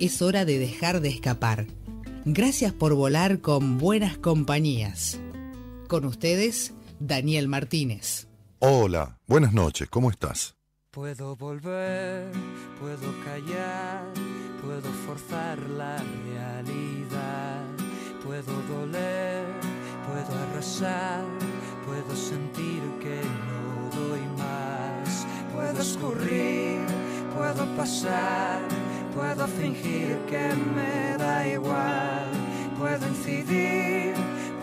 [0.00, 1.66] es hora de dejar de escapar.
[2.24, 5.20] Gracias por volar con buenas compañías.
[5.88, 8.26] Con ustedes, Daniel Martínez.
[8.58, 10.56] Hola, buenas noches, ¿cómo estás?
[10.90, 12.32] Puedo volver,
[12.80, 14.04] puedo callar,
[14.62, 17.64] puedo forzar la realidad,
[18.24, 19.46] puedo doler,
[20.06, 21.24] puedo arrasar,
[21.86, 26.86] puedo sentir que no doy más, puedo escurrir,
[27.34, 28.60] puedo pasar
[29.14, 32.28] Puedo fingir que me da igual,
[32.78, 34.14] puedo incidir,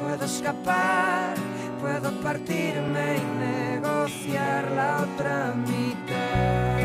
[0.02, 1.36] puedo escapar,
[1.82, 6.77] puedo partirme y negociar la otra mitad.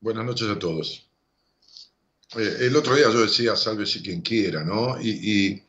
[0.00, 1.08] Buenas noches a todos.
[2.36, 4.96] Eh, el otro día yo decía, sálvese quien quiera, ¿no?
[5.00, 5.64] Y,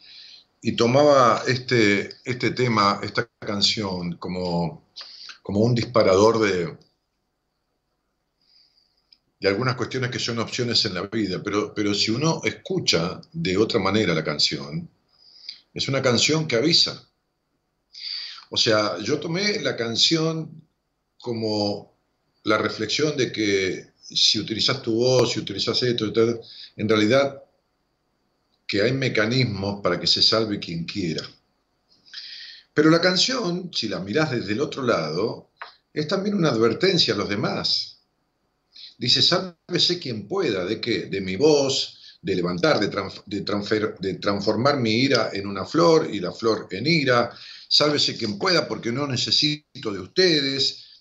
[0.78, 4.88] tomaba este, este tema, esta canción, como,
[5.42, 6.78] como un disparador de,
[9.40, 13.58] de algunas cuestiones que son opciones en la vida, pero, pero si uno escucha de
[13.58, 14.90] otra manera la canción,
[15.74, 17.04] es una canción que avisa.
[18.52, 20.64] O sea, yo tomé la canción
[21.20, 21.93] como
[22.44, 26.12] la reflexión de que si utilizas tu voz, si utilizas esto,
[26.76, 27.42] en realidad
[28.68, 31.24] que hay mecanismos para que se salve quien quiera.
[32.74, 35.52] Pero la canción, si la mirás desde el otro lado,
[35.94, 38.00] es también una advertencia a los demás.
[38.98, 41.06] Dice, sálvese quien pueda, ¿de qué?
[41.06, 42.90] De mi voz, de levantar, de,
[44.00, 47.30] de transformar mi ira en una flor y la flor en ira.
[47.68, 50.93] Sálvese quien pueda porque no necesito de ustedes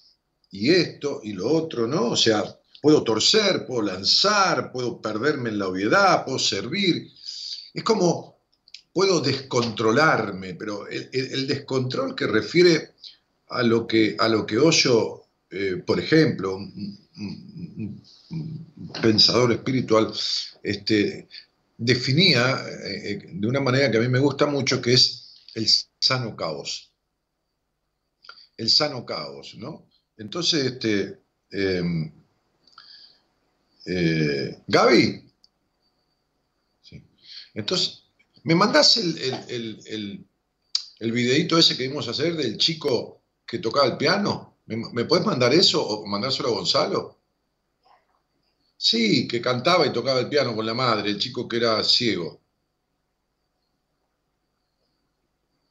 [0.52, 2.10] y esto y lo otro, ¿no?
[2.10, 2.44] O sea,
[2.80, 7.10] puedo torcer, puedo lanzar, puedo perderme en la obviedad, puedo servir.
[7.74, 8.36] Es como
[8.92, 12.90] puedo descontrolarme, pero el, descontrol que refiere
[13.48, 18.02] a lo que, a lo que Hoyo, eh, por ejemplo, un,
[19.00, 20.12] pensador espiritual,
[20.62, 21.28] este,
[21.78, 25.66] definía eh, eh, de una manera que a mí me gusta mucho, que es el
[25.98, 26.90] sano caos.
[28.58, 29.86] El sano caos, ¿no?
[30.22, 31.20] Entonces, este,
[31.50, 32.12] em,
[33.86, 35.28] eh, Gaby,
[37.54, 38.04] entonces,
[38.44, 40.26] ¿me mandás el, el,
[41.00, 44.58] el, videito ese que vimos hacer del chico que tocaba el piano?
[44.66, 47.18] ¿Me, ¿Me mandar eso o mandárselo a Gonzalo?
[48.76, 52.40] Sí, que cantaba y tocaba el piano con la madre, el chico que era ciego.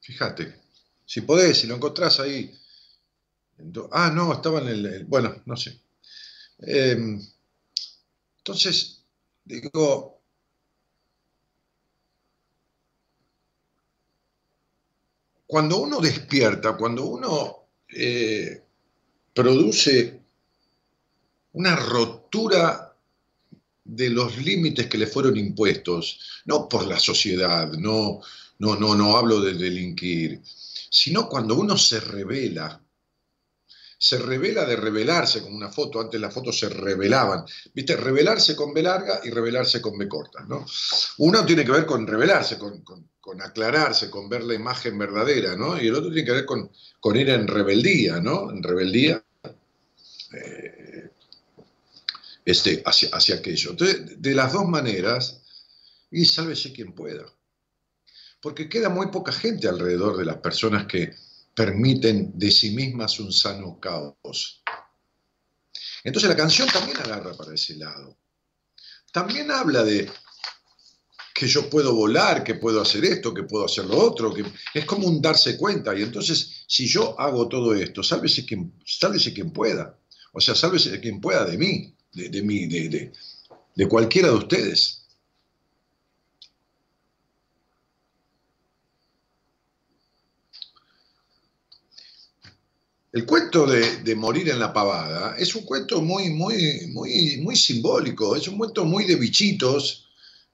[0.02, 0.62] Fíjate,
[1.06, 2.61] si podés, si lo encontrás ahí.
[3.92, 5.06] Ah, no, estaba en el...
[5.06, 5.80] Bueno, no sé.
[6.60, 7.22] Em,
[8.38, 9.04] entonces,
[9.44, 10.22] digo,
[15.46, 18.64] cuando uno despierta, cuando uno eh,
[19.34, 20.22] produce
[21.54, 22.96] una rotura
[23.84, 28.22] de los límites que le fueron impuestos, no por la sociedad, no,
[28.60, 32.82] no, no, no hablo de delinquir, sino cuando uno se revela,
[34.04, 38.74] se revela de revelarse con una foto, antes las fotos se revelaban, viste, revelarse con
[38.74, 40.66] B larga y revelarse con B corta, ¿no?
[41.20, 42.84] Uno tiene que ver con revelarse, con,
[43.40, 45.80] aclararse, con ver la imagen verdadera, ¿no?
[45.80, 48.50] Y el otro tiene que ver con, con ir en rebeldía, ¿no?
[48.50, 49.24] En rebeldía.
[50.34, 51.12] Eh,
[52.44, 53.70] este, hacia, hacia aquello.
[53.70, 55.44] Entonces, de las dos maneras,
[56.10, 57.26] y sálvese quien pueda.
[58.42, 61.14] Porque queda muy poca gente alrededor de las personas que
[61.56, 64.64] permiten de sí mismas un sano caos.
[66.04, 68.18] Entonces la canción también agarra para ese lado.
[69.12, 70.10] También habla de
[71.34, 74.86] que yo puedo volar, que puedo hacer esto, que puedo hacer lo otro, que es
[74.86, 75.98] como un darse cuenta.
[75.98, 78.74] Y entonces, si yo hago todo esto, sálvese quien,
[79.34, 79.98] quien pueda.
[80.34, 83.12] O sea, sálvese quien pueda de mí de, de, mí, de,
[83.76, 85.01] de cualquiera de ustedes.
[93.12, 98.38] El cuento de, morir en la pavada es un cuento muy, muy, muy, muy simbólico,
[98.38, 100.08] es un cuento muy de bichitos,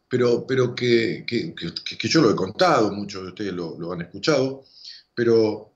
[0.09, 4.63] pero, pero que, que, que, yo lo he contado, muchos de ustedes lo, han escuchado,
[5.13, 5.71] pero,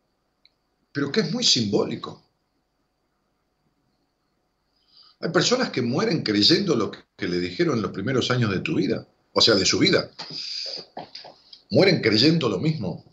[0.92, 2.24] pero que es muy simbólico.
[5.20, 8.74] Hay personas que mueren creyendo lo que le dijeron en los primeros años de tu
[8.74, 10.10] vida, o sea, de su vida.
[11.70, 13.11] Mueren creyendo lo mismo.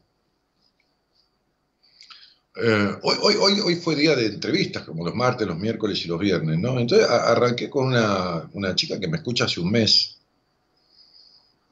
[2.60, 6.78] Eh, hoy, fue día de entrevistas, como los martes, los miércoles y los viernes, ¿no?
[6.80, 10.16] Entonces arranqué con una, chica que me escucha hace un mes.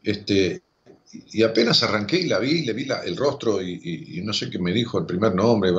[0.05, 0.63] Este,
[1.33, 4.73] y apenas arranqué y la vi, le vi el rostro y, no sé qué me
[4.73, 5.73] dijo el primer nombre.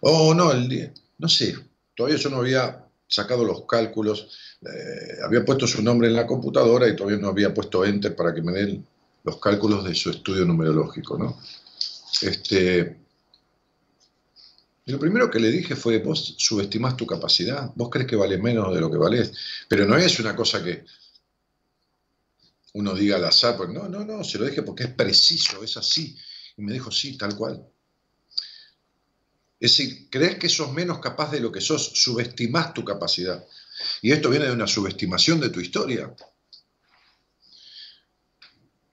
[0.00, 1.54] Oh, no, el, no sé,
[1.94, 4.28] todavía yo no había sacado los cálculos,
[4.62, 8.34] eh, había puesto su nombre en la computadora y todavía no había puesto enter para
[8.34, 8.84] que me den
[9.22, 11.38] los cálculos de su estudio numerológico, ¿no?
[12.22, 13.01] Este,
[14.84, 18.38] y lo primero que le dije fue, vos subestimás tu capacidad, vos crees que vale
[18.38, 19.32] menos de lo que valés,
[19.68, 20.84] pero no es una cosa que
[22.74, 25.76] uno diga al azar, pues no, no, no, se lo dije porque es preciso, es
[25.76, 26.16] así.
[26.56, 27.64] Y me dijo, sí, tal cual.
[29.60, 33.46] Es decir, crees que sos menos capaz de lo que sos, subestimás tu capacidad.
[34.00, 36.12] Y esto viene de una subestimación de tu historia.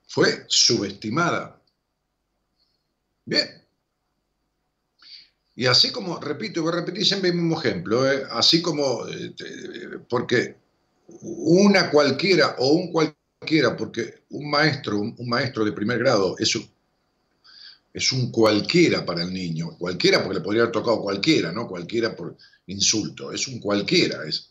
[0.06, 1.60] Fue subestimada.
[3.24, 3.64] Bien.
[5.60, 8.22] Y así como, repito, voy a repetir siempre el mismo ejemplo, ¿eh?
[8.30, 9.44] así como, este,
[10.08, 10.56] porque
[11.20, 16.58] una cualquiera o un cualquiera, porque un maestro, un, maestro de primer grado es
[17.92, 21.68] es un cualquiera para el niño, cualquiera porque le podría haber tocado cualquiera, ¿no?
[21.68, 22.38] Cualquiera por
[22.68, 24.24] insulto, es un cualquiera.
[24.26, 24.48] Es,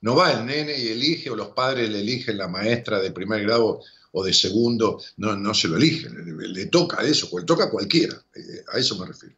[0.00, 3.44] no va el nene y elige, o los padres le eligen la maestra de primer
[3.44, 3.80] grado
[4.10, 8.20] o de segundo, no, no se lo eligen, le, toca eso, le toca a cualquiera,
[8.34, 9.36] eh, a eso me refiero.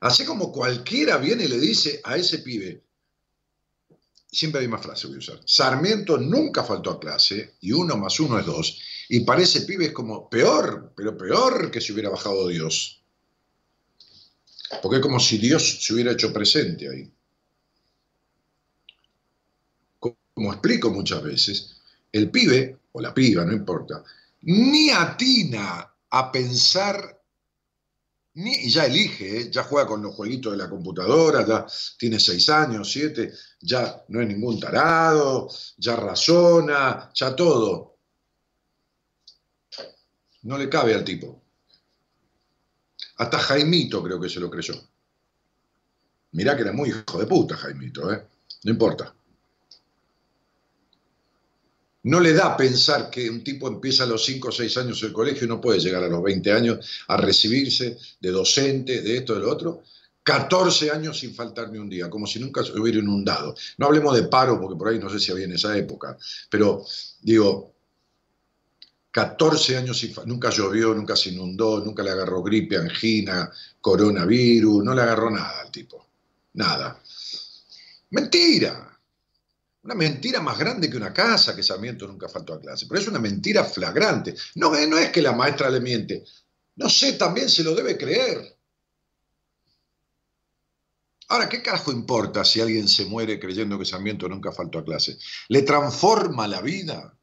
[0.00, 2.82] Así como cualquiera viene y le dice a ese pibe,
[4.30, 8.20] siempre hay más frase voy a usar, Sarmiento nunca faltó a clase y uno más
[8.20, 12.10] uno es dos, y para ese pibe es como peor, pero peor que si hubiera
[12.10, 13.02] bajado Dios.
[14.82, 17.10] Porque es como si Dios se hubiera hecho presente ahí.
[19.98, 21.80] Como explico muchas veces,
[22.12, 24.04] el pibe, o la piba, no importa,
[24.42, 27.17] ni atina a pensar
[28.46, 29.50] y ya elige, ¿eh?
[29.50, 31.66] ya juega con los jueguitos de la computadora, ya
[31.98, 37.96] tiene seis años, siete, ya no es ningún tarado, ya razona, ya todo.
[40.42, 41.42] No le cabe al tipo.
[43.16, 44.74] Hasta Jaimito creo que se lo creyó.
[46.32, 48.24] Mirá que era muy hijo de puta Jaimito, ¿eh?
[48.62, 49.12] No importa.
[52.08, 55.12] No le da pensar que un tipo empieza a los 5 o 6 años el
[55.12, 59.34] colegio y no puede llegar a los 20 años a recibirse de docente, de esto,
[59.34, 59.82] de lo otro.
[60.22, 63.54] 14 años sin faltar ni un día, como si nunca se hubiera inundado.
[63.76, 66.16] No hablemos de paro, porque por ahí no sé si había en esa época,
[66.48, 66.82] pero
[67.20, 67.74] digo,
[69.10, 74.94] 14 años sin nunca llovió, nunca se inundó, nunca le agarró gripe, angina, coronavirus, no
[74.94, 76.06] le agarró nada al tipo.
[76.54, 76.98] Nada.
[78.10, 78.97] Mentira.
[79.88, 82.84] Una mentira más grande que una casa, que Sarmiento nunca faltó a clase.
[82.86, 84.34] Pero es una mentira flagrante.
[84.56, 86.24] No, no es que la maestra le miente.
[86.76, 88.54] No sé, también se lo debe creer.
[91.28, 95.16] Ahora, ¿qué carajo importa si alguien se muere creyendo que Sarmiento nunca faltó a clase?
[95.48, 97.18] ¿Le transforma la vida?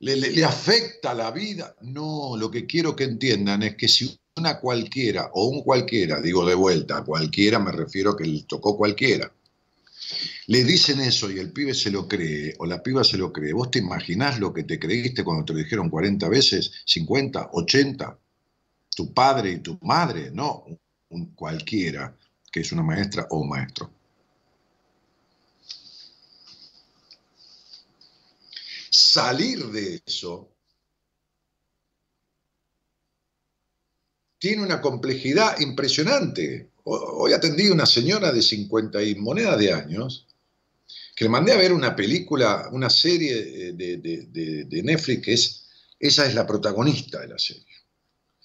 [0.00, 1.76] ¿Le, le afecta la vida?
[1.82, 6.44] No, lo que quiero que entiendan es que si una cualquiera o un cualquiera, digo
[6.44, 9.32] de vuelta, cualquiera me refiero a que le tocó cualquiera,
[10.46, 13.52] le dicen eso y el pibe se lo cree o la piba se lo cree.
[13.52, 18.18] ¿Vos te imaginás lo que te creíste cuando te lo dijeron 40 veces, 50, 80?
[18.94, 20.64] Tu padre y tu madre, no
[21.34, 22.16] cualquiera
[22.50, 23.90] que es una maestra o un maestro.
[28.90, 30.48] Salir de eso
[34.38, 36.70] tiene una complejidad impresionante.
[36.84, 40.26] Hoy atendí a una señora de 50 y monedas de años
[41.14, 45.66] que le mandé a ver una película, una serie de, Netflix que es,
[45.98, 47.72] ella es la protagonista de la serie.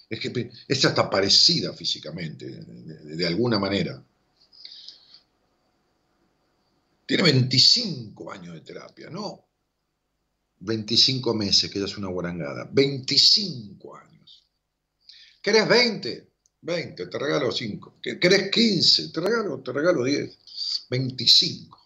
[0.08, 4.02] Es que ella está parecida físicamente, de, alguna manera.
[7.06, 9.46] Tiene 25 años de terapia, ¿no?
[10.60, 12.68] 25 meses, que ella es una guarangada.
[12.70, 14.44] 25 años.
[15.42, 16.30] ¿Querés 20?
[16.62, 17.96] 20, te regalo 5.
[18.00, 19.08] ¿Querés 15?
[19.08, 20.86] Te regalo, te regalo 10.
[20.90, 21.79] 25.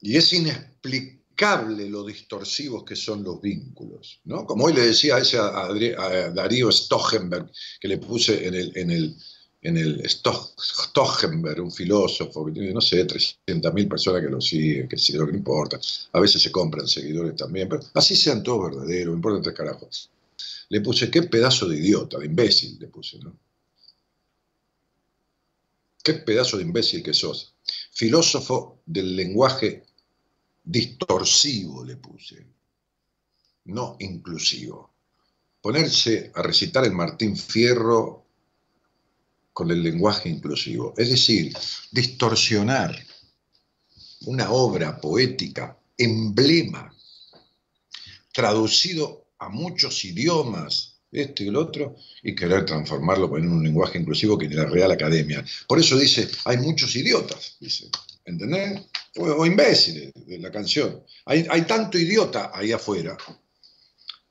[0.00, 4.20] Y es inexplicable lo distorsivos que son los vínculos.
[4.24, 4.46] ¿no?
[4.46, 8.90] Como hoy le decía a, ese, a, Darío Stochenberg, que le puse en el, en
[8.90, 9.16] el,
[9.62, 10.02] en el
[11.60, 15.36] un filósofo que tiene, no sé, 300.000 personas que lo siguen, que sé lo que
[15.36, 15.78] importa.
[16.12, 20.10] A veces se compran seguidores también, pero así sean todos verdaderos, me importa tres carajos.
[20.68, 23.36] Le puse, qué pedazo de idiota, de imbécil, le puse, ¿no?
[26.02, 27.54] Qué pedazo de imbécil que sos.
[27.92, 29.84] Filósofo del lenguaje
[30.62, 32.46] distorsivo, le puse,
[33.64, 34.94] no inclusivo.
[35.60, 38.26] Ponerse a recitar el Martín Fierro
[39.52, 40.94] con el lenguaje inclusivo.
[40.96, 41.54] Es decir,
[41.90, 42.96] distorsionar
[44.26, 46.94] una obra poética, emblema,
[48.32, 54.38] traducido a muchos idiomas, este y el otro, y querer transformarlo en un lenguaje inclusivo
[54.38, 55.44] que ni la Real Academia.
[55.66, 57.90] Por eso dice, hay muchos idiotas, dice,
[58.24, 58.82] ¿entendés?
[59.16, 61.02] O, imbéciles de la canción.
[61.26, 63.16] Hay, hay tanto idiota ahí afuera.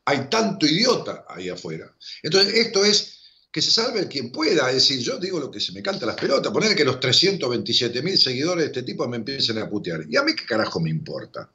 [0.06, 1.94] Hay tanto idiota ahí afuera.
[2.24, 3.20] Entonces, esto es
[3.52, 4.70] que se salve quien pueda.
[4.70, 8.02] Es decir, yo digo lo que se me canta las pelotas, poner que los 327
[8.02, 10.06] mil seguidores de este tipo me empiecen a putear.
[10.10, 11.50] ¿Y a mí qué carajo me importa?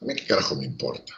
[0.00, 1.14] ¿A mí qué carajo me importa?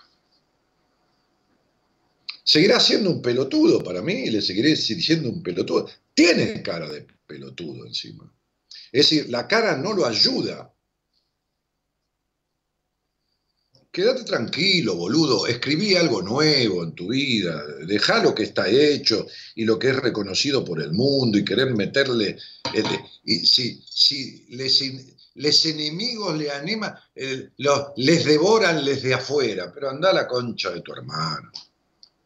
[2.43, 5.88] Seguirá siendo un pelotudo para mí y le seguiré diciendo un pelotudo.
[6.12, 8.31] Tiene cara de pelotudo encima.
[8.94, 10.72] Es decir, la cara no lo ayuda.
[13.90, 19.64] Quédate tranquilo, boludo, escribí algo nuevo en tu vida, deja lo que está hecho y
[19.64, 22.38] lo que es reconocido por el mundo y querer meterle,
[22.72, 22.82] eh,
[23.24, 30.14] y si, si les, enemigos le animan, les devoran les de afuera, pero anda a
[30.14, 31.50] la concha de tu hermano,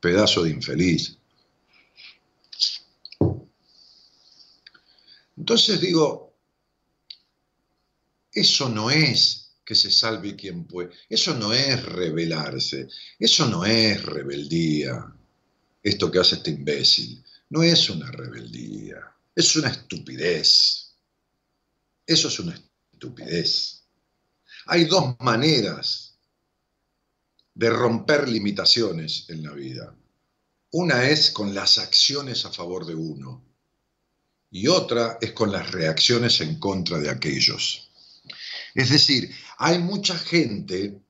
[0.00, 1.16] pedazo de infeliz.
[5.34, 6.27] Entonces digo,
[8.32, 10.90] eso no es que se salve quien puede.
[11.08, 15.14] Eso no es rebelarse, eso no es rebeldía,
[15.82, 17.22] esto que hace este imbécil.
[17.50, 19.00] No es una rebeldía,
[19.34, 20.94] es una estupidez.
[22.06, 22.54] Eso es una
[22.92, 23.82] estupidez.
[24.66, 26.14] Hay dos maneras
[27.54, 29.94] de romper limitaciones en la vida.
[30.70, 33.44] Una es con las acciones a favor de uno
[34.50, 37.87] y otra es con las reacciones en contra de aquellos.
[38.74, 41.00] Es decir, Hay mucha gente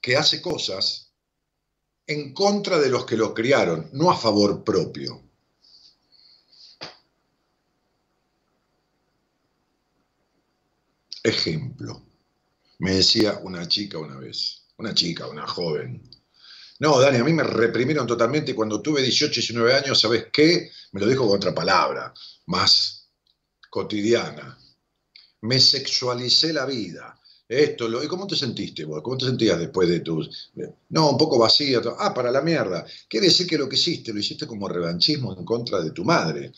[0.00, 1.12] que hace cosas
[2.06, 5.22] en contra de los que lo criaron, no a favor propio.
[11.22, 12.02] Ejemplo,
[12.80, 16.02] me decía una chica una vez, una chica, una joven.
[16.80, 20.70] No, Dani, a mí me reprimieron totalmente y cuando tuve 18, 19 años, ¿sabes qué?
[20.92, 22.12] Me lo dijo con otra palabra,
[22.46, 23.08] más
[23.70, 24.58] cotidiana.
[25.44, 27.18] Me sexualicé la vida.
[27.46, 29.02] Esto, lo, ¿y cómo te sentiste vos?
[29.02, 30.50] ¿Cómo te sentías después de tus...
[30.88, 31.80] No, un poco vacía.
[31.98, 32.86] Ah, para la mierda.
[33.08, 36.52] Quiere decir que lo que hiciste, lo hiciste como revanchismo en contra de tu madre,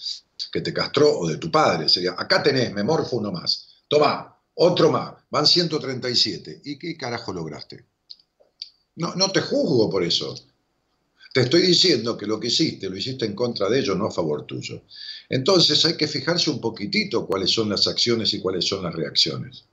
[0.53, 1.89] que te castró, o de tu padre.
[1.89, 3.83] Sería, acá tenés, me morfo uno más.
[3.89, 6.63] Toma, otro más, van 137.
[6.65, 7.85] ¿Y qué carajo lograste?
[8.95, 10.35] No, no te juzgo por eso.
[11.37, 14.11] Te estoy diciendo que lo que hiciste lo hiciste en contra de ellos, no a
[14.11, 14.85] favor tuyo.
[15.29, 19.67] Entonces hay que fijarse un poquitito cuáles son las acciones y cuáles son las reacciones.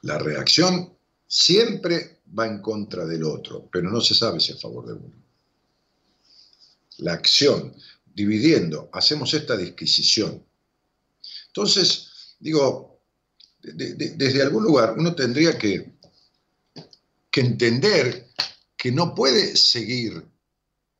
[0.00, 0.94] La reacción
[1.26, 5.12] siempre va en contra del otro, pero no se sabe si a favor de uno.
[6.96, 7.74] La acción,
[8.14, 10.42] dividiendo, hacemos esta disquisición.
[11.48, 13.02] Entonces, digo,
[13.62, 15.92] desde algún lugar uno tendría que,
[17.30, 18.29] que entender
[18.80, 20.24] que no puede seguir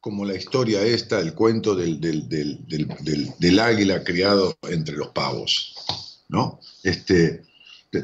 [0.00, 6.60] como la historia esta, el cuento del, del, águila criado entre los pavos, ¿no?
[6.82, 7.42] Este,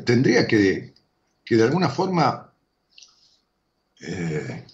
[0.05, 0.95] tendría que,
[1.45, 2.55] que de alguna forma
[4.01, 4.65] eh,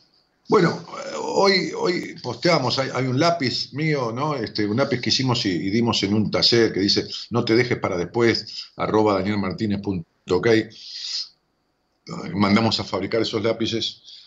[0.49, 0.85] bueno,
[1.21, 4.37] hoy, hoy posteamos, hay, un lápiz mío, ¿no?
[4.37, 7.79] Este, un lápiz que hicimos y, dimos en un taller que dice, no te dejes
[7.79, 10.49] para después, arroba danielmartinez.ok.
[12.35, 14.22] Mandamos a fabricar esos lápices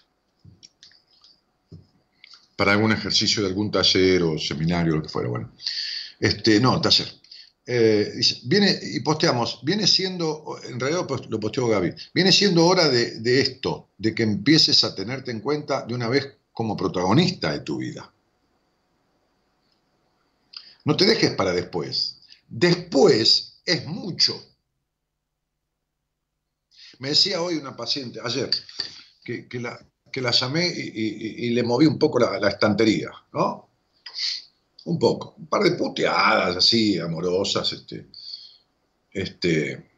[2.56, 5.30] para algún ejercicio de algún taller o seminario, lo que fuera.
[5.30, 5.52] Bueno,
[6.20, 7.08] este, no, taller.
[7.68, 13.20] Eh, viene, y posteamos, viene siendo, en realidad lo posteó Gaby, viene siendo hora de,
[13.22, 17.62] de, esto, de que empieces a tenerte en cuenta de una vez como protagonista de
[17.62, 18.12] tu vida.
[20.86, 22.20] No te dejes para después.
[22.48, 24.41] Después es mucho.
[27.00, 28.50] Me decía hoy una paciente, ayer,
[29.24, 29.78] que, la,
[30.15, 33.67] que la, llamé y, le moví un poco la, estantería, ¿no?
[34.86, 38.08] un poco, un par de puteadas así, amorosas, este,
[39.12, 39.89] este,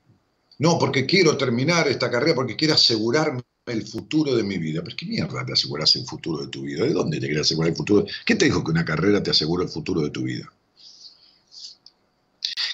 [0.58, 4.82] no, porque quiero terminar esta carrera, porque quiero asegurarme el futuro de mi vida.
[4.84, 6.84] Pero ¿qué mierda te aseguras el futuro de tu vida?
[6.84, 8.04] ¿De dónde te quieres asegurar el futuro?
[8.26, 10.52] ¿Qué te dijo que una carrera te asegura el futuro de tu vida?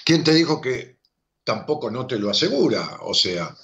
[0.02, 0.96] ¿Quién te dijo que
[1.44, 3.00] tampoco no te lo asegura?
[3.02, 3.54] O sea,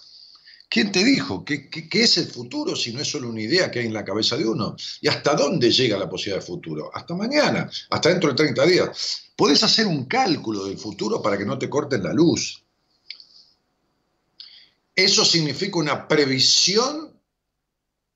[0.71, 1.45] ¿Quién te dijo?
[1.45, 4.37] ¿Qué, es el futuro si no es solo una idea que hay en la cabeza
[4.37, 4.77] de uno?
[5.01, 6.93] ¿Y hasta dónde llega la posibilidad de futuro?
[6.95, 9.33] Hasta mañana, hasta dentro de 30 días.
[9.35, 12.63] Puedes hacer un cálculo del futuro para que no te corten la luz.
[14.95, 17.19] Eso significa una previsión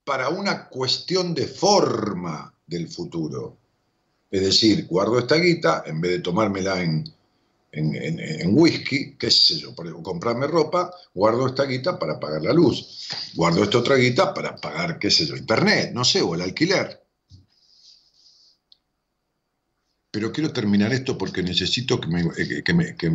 [0.04, 3.58] para una cuestión de forma del futuro.
[4.30, 7.12] Es decir, guardo esta guita, en vez de tomármela en
[7.74, 13.08] en, whisky, qué sé yo, por comprarme ropa, guardo esta guita para pagar la luz,
[13.34, 17.02] guardo esta otra guita para pagar, qué sé yo, internet, no sé, o el alquiler.
[20.10, 22.20] Pero quiero terminar esto porque necesito que me...
[22.20, 23.08] Eh, que me, que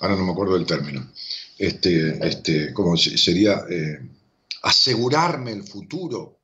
[0.00, 1.10] ahora no me acuerdo del término.
[1.56, 3.64] Este, este, ¿Cómo sería?
[3.70, 3.98] Eh,
[4.62, 6.40] asegurarme el futuro.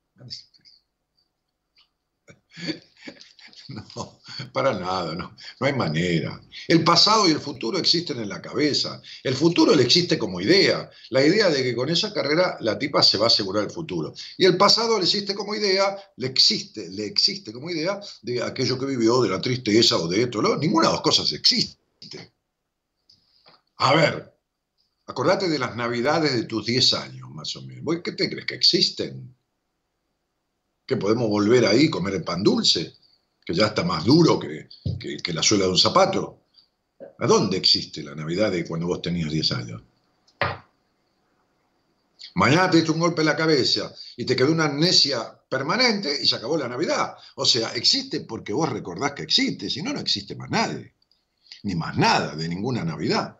[3.96, 4.20] No,
[4.53, 6.40] para nada, no, no hay manera.
[6.68, 9.00] El pasado y el futuro existen en la cabeza.
[9.22, 10.90] El futuro le existe como idea.
[11.11, 14.12] La idea de que con esa carrera la tipa se va a asegurar el futuro.
[14.37, 18.79] Y el pasado le existe como idea, le existe, le existe como idea de aquello
[18.79, 20.42] que vivió, de la tristeza o de esto.
[20.57, 22.33] Ninguna de las cosas existe.
[23.79, 24.35] A ver,
[25.07, 28.03] acordate de las navidades de tus 10 años, más o menos.
[28.03, 29.35] ¿Qué te crees que existen?
[30.87, 32.94] ¿Que podemos volver ahí y comer el pan dulce?
[33.44, 34.68] Que ya está más duro que,
[35.33, 36.40] la suela de un zapato.
[37.18, 39.83] ¿A dónde existe la Navidad de cuando vos tenías 10 años?
[42.37, 46.26] Mañana te diste un golpe en la cabeza y te quedó una amnesia permanente y
[46.26, 47.14] se acabó la Navidad.
[47.37, 50.94] O sea, existe porque vos recordás que existe, si no, no existe más nadie,
[51.62, 53.38] ni más nada de ninguna Navidad.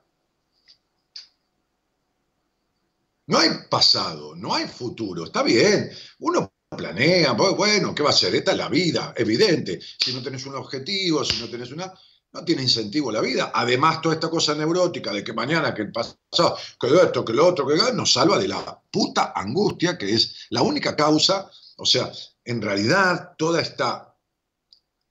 [3.27, 5.91] No hay pasado, no hay futuro, está bien.
[6.19, 8.35] Uno planea, pues bueno, ¿qué va a ser?
[8.35, 9.81] Esta es la vida, evidente.
[9.81, 11.93] Si no tenés un objetivo, si no tenés una...
[12.33, 13.53] No tiene incentivo la vida.
[13.55, 17.47] Además, toda esta cosa neurótica de que mañana, que el pasado, que esto, que lo
[17.47, 21.49] otro, que nos salva de la puta angustia, que es la única causa.
[21.77, 22.11] O sea,
[22.45, 24.17] en realidad, toda esta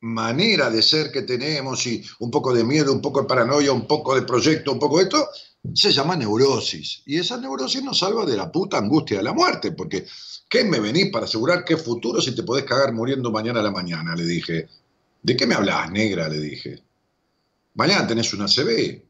[0.01, 3.87] manera de ser que tenemos y un poco de miedo, un poco de paranoia, un
[3.87, 5.29] poco de proyecto, un poco de esto,
[5.73, 7.03] se llama neurosis.
[7.05, 10.05] Y esa neurosis nos salva de la puta angustia de la muerte, porque
[10.49, 13.71] ¿qué me venís para asegurar qué futuro si te podés cagar muriendo mañana a la
[13.71, 14.15] mañana?
[14.15, 14.67] Le dije.
[15.21, 16.27] ¿De qué me hablas, negra?
[16.27, 16.83] Le dije.
[17.75, 19.01] Mañana tenés una CB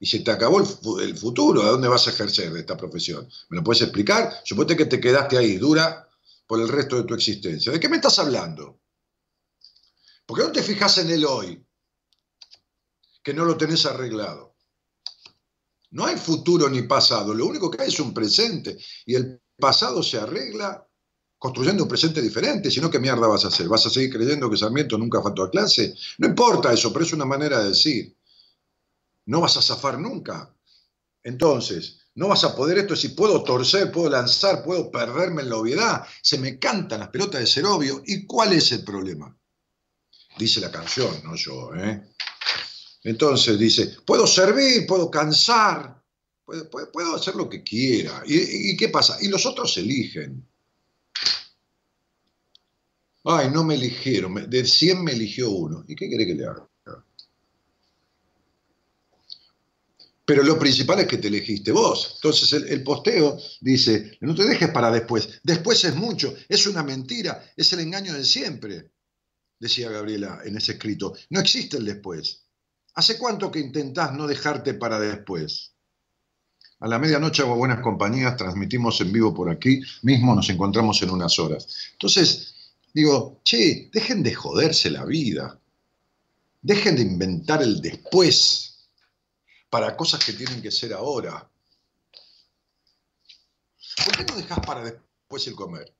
[0.00, 0.60] y se te acabó
[1.00, 1.62] el, futuro.
[1.62, 3.28] ¿A dónde vas a ejercer de esta profesión?
[3.50, 4.32] ¿Me lo puedes explicar?
[4.44, 6.08] Suponte que te quedaste ahí dura
[6.46, 7.70] por el resto de tu existencia.
[7.70, 8.80] ¿De qué me estás hablando?
[10.24, 11.62] ¿Por qué no te fijas en el hoy?
[13.22, 14.55] Que no lo tenés arreglado.
[15.96, 18.76] No hay futuro ni pasado, lo único que hay es un presente.
[19.06, 20.86] Y el pasado se arregla
[21.38, 23.66] construyendo un presente diferente, sino ¿qué mierda vas a hacer?
[23.66, 25.94] ¿Vas a seguir creyendo que Sarmiento nunca faltó a clase?
[26.18, 28.14] No importa eso, pero es una manera de decir.
[29.24, 30.54] No vas a zafar nunca.
[31.22, 35.56] Entonces, no vas a poder esto si puedo torcer, puedo lanzar, puedo perderme en la
[35.56, 36.06] obviedad.
[36.20, 38.02] Se me cantan las pelotas de ser obvio.
[38.04, 39.34] ¿Y cuál es el problema?
[40.36, 41.74] Dice la canción, no yo.
[41.74, 42.06] ¿eh?
[43.06, 46.02] Entonces dice, puedo servir, puedo cansar,
[46.44, 48.24] puedo, hacer lo que quiera.
[48.26, 49.16] ¿Y, ¿Y qué pasa?
[49.20, 50.44] Y los otros eligen.
[53.22, 55.84] Ay, no me eligieron, de 100 me eligió uno.
[55.86, 56.68] ¿Y qué quiere que le haga?
[60.24, 62.14] Pero lo principal es que te elegiste vos.
[62.16, 65.40] Entonces el, posteo dice, no te dejes para después.
[65.44, 68.90] Después es mucho, es una mentira, es el engaño de siempre,
[69.60, 71.14] decía Gabriela en ese escrito.
[71.30, 72.45] No existe el después.
[72.96, 75.74] ¿Hace cuánto que intentás no dejarte para después?
[76.80, 81.10] A la medianoche hago buenas compañías, transmitimos en vivo por aquí, mismo nos encontramos en
[81.10, 81.90] unas horas.
[81.92, 82.54] Entonces,
[82.94, 85.60] digo, che, dejen de joderse la vida,
[86.62, 88.88] dejen de inventar el después
[89.68, 91.50] para cosas que tienen que ser ahora.
[94.06, 95.94] ¿Por qué no dejas para después el comer?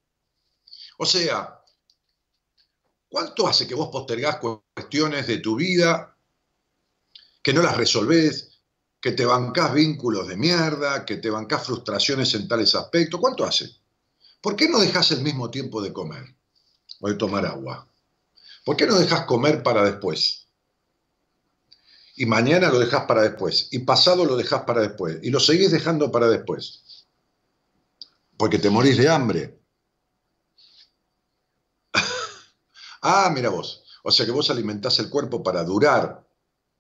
[0.97, 1.61] O sea,
[3.07, 6.16] ¿cuánto hace que vos postergás cuestiones de tu vida,
[7.47, 8.59] que no las resolvés,
[9.01, 13.21] que te bancás vínculos de mierda, que te bancás frustraciones en tales aspectos?
[13.21, 13.71] ¿Cuánto hace?
[14.41, 16.25] ¿Por qué no dejas el mismo tiempo de comer
[16.99, 17.89] o de tomar agua?
[18.65, 20.49] ¿Por qué no dejas comer para después?
[22.17, 25.71] y mañana lo dejas para después, y pasado lo dejas para después, y lo seguís
[25.71, 27.07] dejando para después,
[28.39, 29.61] porque te morís de hambre.
[33.03, 36.26] ah, mira vos, o sea que vos alimentás el cuerpo para durar,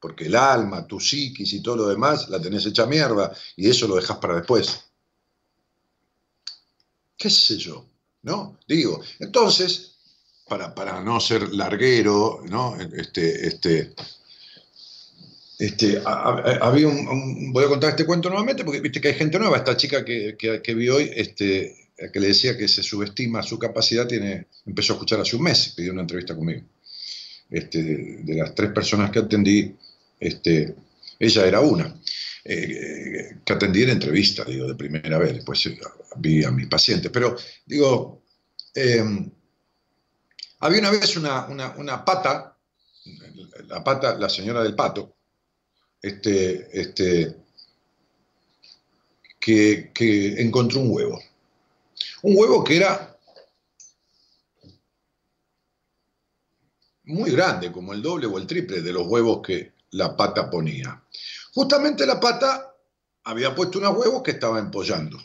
[0.06, 3.88] porque el alma, tu psiquis y todo lo demás la tenés hecha mierda, y eso
[3.88, 4.84] lo dejas para después.
[7.16, 7.84] ¿Qué sé yo?
[8.22, 8.56] ¿No?
[8.68, 9.96] Digo, entonces,
[10.46, 12.76] para, para no ser larguero, ¿no?
[12.80, 13.94] Este, este,
[15.58, 19.56] este, había un, voy a contar este cuento nuevamente porque viste que hay gente nueva.
[19.56, 24.06] Esta chica que, que, vi hoy, este, que le decía que se subestima su capacidad,
[24.06, 26.62] tiene, empezó a escuchar hace un mes, pidió una entrevista conmigo.
[27.48, 27.82] Este,
[28.24, 29.76] de, las tres personas que atendí,
[30.18, 30.74] este,
[31.18, 31.94] ella era una.
[32.48, 35.81] Eh, que atendí en entrevista, digo, de primera vez, después eh,
[36.18, 37.11] vi a mis pacientes.
[37.11, 38.22] Pero, digo,
[38.74, 39.31] em,
[40.61, 42.57] había una vez una, una, una pata,
[43.66, 45.16] la pata, la señora del pato,
[46.00, 47.37] este, este,
[49.40, 51.22] que, encontró un huevo.
[52.22, 53.18] Un huevo que era
[57.05, 61.02] muy grande, como el doble o el triple de los huevos que la pata ponía.
[61.54, 62.74] Justamente la pata
[63.24, 65.18] había puesto unos huevos que estaba empollando.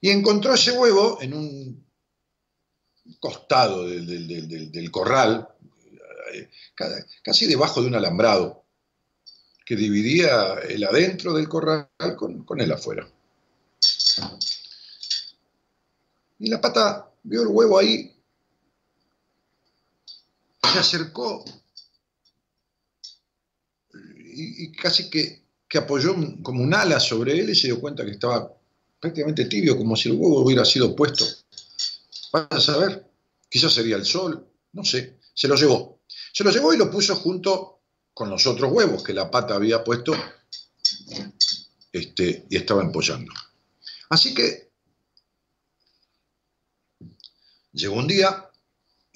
[0.00, 1.86] Y encontró ese huevo en un
[3.18, 5.48] costado del corral,
[6.32, 6.48] eh,
[7.22, 8.64] casi debajo de un alambrado
[9.64, 13.08] que dividía el adentro del corral con, el afuera.
[16.38, 18.14] Y la pata vio el huevo ahí,
[20.72, 21.44] se acercó
[24.36, 25.44] y, casi que,
[25.76, 28.50] apoyó como un ala sobre él y se dio cuenta que estaba
[28.98, 31.26] prácticamente tibio, como si el huevo hubiera sido puesto.
[32.32, 33.06] Vas a saber,
[33.50, 35.18] quizás sería el sol, no sé.
[35.34, 36.00] Se lo llevó.
[36.32, 37.80] Se lo llevó y lo puso junto
[38.14, 40.14] con los otros huevos que la pata había puesto
[41.92, 43.32] este, y estaba empollando.
[44.08, 44.70] Así que
[47.72, 48.45] llegó un día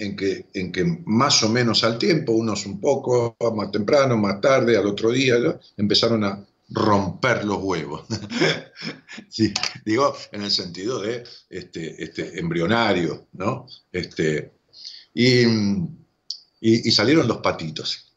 [0.00, 4.40] en que, en que más o menos al tiempo, unos un poco más temprano, más
[4.40, 5.36] tarde, al otro día,
[5.76, 8.06] empezaron a romper los huevos.
[9.84, 13.66] digo, en el sentido de este, este, embrionario, ¿no?
[13.92, 14.52] Este,
[15.14, 15.42] y,
[16.60, 18.10] y salieron los patitos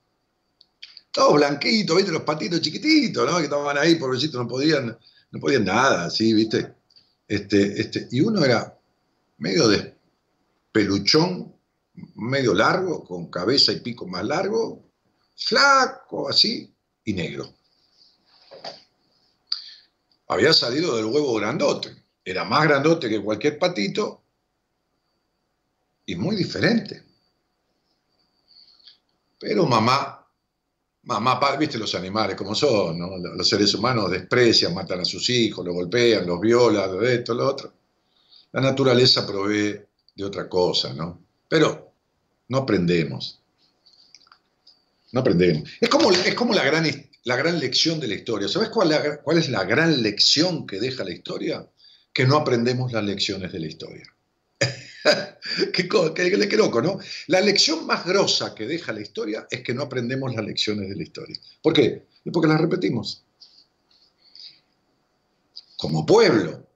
[1.13, 2.11] todos blanquitos, ¿viste?
[2.11, 3.37] Los patitos chiquititos, ¿no?
[3.37, 4.97] Que estaban ahí, pobrecitos, no podían,
[5.31, 6.33] no podían nada, ¿sí?
[6.33, 6.73] ¿Viste?
[7.27, 8.75] Este, este, y uno era
[9.37, 9.93] medio de
[10.71, 11.52] peluchón,
[12.15, 14.83] medio largo, con cabeza y pico más largo,
[15.35, 16.73] flaco, así,
[17.05, 17.53] y negro.
[20.27, 22.03] había salido del huevo grandote.
[22.25, 24.23] Era más grandote que cualquier patito
[26.05, 27.03] y muy diferente.
[29.37, 30.25] Pero mamá,
[31.03, 33.17] mamá, viste los animales como son, ¿no?
[33.17, 37.47] Los seres humanos desprecian, matan a sus hijos, los golpean, los violan, lo esto, lo
[37.47, 37.73] otro.
[38.53, 39.79] La naturaleza provee
[40.15, 41.22] de otra cosa, ¿no?
[41.53, 41.93] Pero
[42.47, 43.39] no aprendemos.
[45.11, 45.69] No aprendemos.
[45.79, 46.83] Es como, es como la, gran,
[47.25, 48.47] la gran lección de la historia.
[48.47, 48.91] ¿Sabes cuál,
[49.37, 51.69] es la gran lección que deja la historia?
[52.11, 54.03] Que no aprendemos las lecciones de la historia.
[55.73, 56.97] qué, qué, loco, ¿no?
[57.27, 60.95] La lección más grosa que deja la historia es que no aprendemos las lecciones de
[60.95, 61.39] la historia.
[61.61, 62.07] ¿Por qué?
[62.33, 63.23] Porque las repetimos.
[65.77, 66.67] Como pueblo,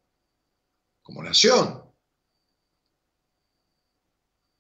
[1.01, 1.86] como nación,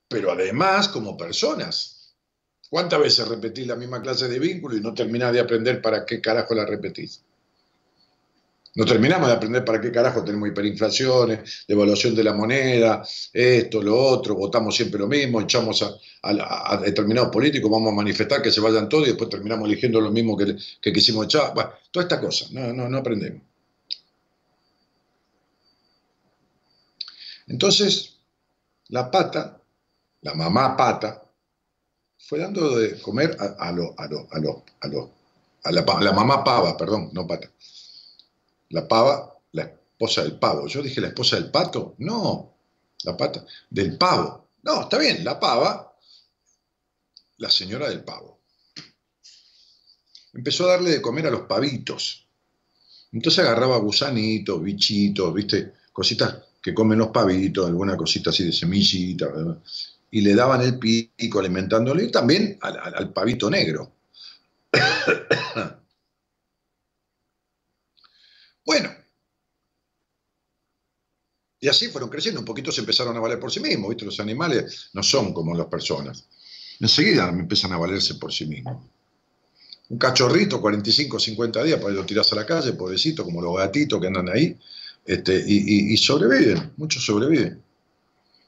[0.07, 2.15] pero además como personas.
[2.69, 6.19] ¿Cuántas veces repetís la misma clase de vínculo y no terminás de aprender para qué
[6.19, 7.23] carajo la repetís?
[8.75, 13.97] No terminamos de aprender para qué carajo tenemos hiperinflaciones, devaluación de la moneda, esto, lo
[13.97, 15.83] otro, votamos siempre lo mismo, echamos
[16.21, 20.11] a, determinados políticos, vamos a manifestar que se vayan todos y después terminamos eligiendo lo
[20.11, 21.55] mismo que, que quisimos echar.
[21.55, 23.41] Bueno, toda esta cosa, no, no, no aprendemos.
[27.47, 28.19] Entonces,
[28.89, 29.56] la pata,
[30.27, 31.23] la mamá pata,
[32.19, 35.11] fue dando de comer a, lo, a, lo, a, lo, a, lo,
[35.63, 37.49] a la, la mamá pava, perdón, no pata
[38.69, 40.67] la pava, la esposa del pavo.
[40.67, 41.95] Yo dije la esposa del pato.
[41.99, 42.53] No,
[43.03, 44.49] la pata del pavo.
[44.63, 45.95] No, está bien, la pava,
[47.37, 48.39] la señora del pavo.
[50.33, 52.27] Empezó a darle de comer a los pavitos.
[53.13, 59.27] Entonces agarraba gusanitos, bichitos, viste, cositas que comen los pavitos, alguna cosita así de semillita,
[60.11, 63.91] y le daban el pico alimentándole y también al pavito negro.
[68.65, 68.89] Bueno,
[71.59, 74.05] y así fueron creciendo, un poquito se empezaron a valer por sí mismos, ¿viste?
[74.05, 76.25] Los animales no son como las personas.
[76.79, 78.85] Enseguida empiezan a valerse por sí mismos.
[79.89, 83.99] Un cachorrito, 45, 50 días, para lo tiras a la calle, pobrecito, como los gatitos
[83.99, 84.55] que andan ahí,
[85.05, 87.63] este, y, sobreviven, muchos sobreviven.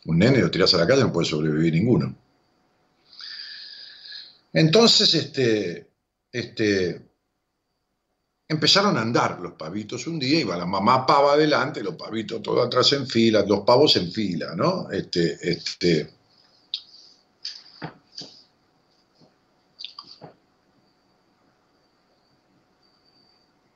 [0.09, 2.15] Un nene lo tiras a la calle, no puede sobrevivir ninguno.
[4.51, 5.91] Entonces, este,
[6.31, 7.09] este,
[8.51, 12.65] Empezaron a andar los pavitos un día, iba la mamá pava adelante, los pavitos todos
[12.65, 14.89] atrás en fila, los pavos en fila, ¿no?
[14.89, 16.11] Este, este.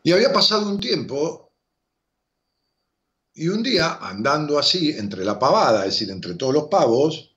[0.01, 1.42] Y había pasado un tiempo
[3.35, 7.31] y un día, andando así entre la pavada, es decir, entre todos los pavos,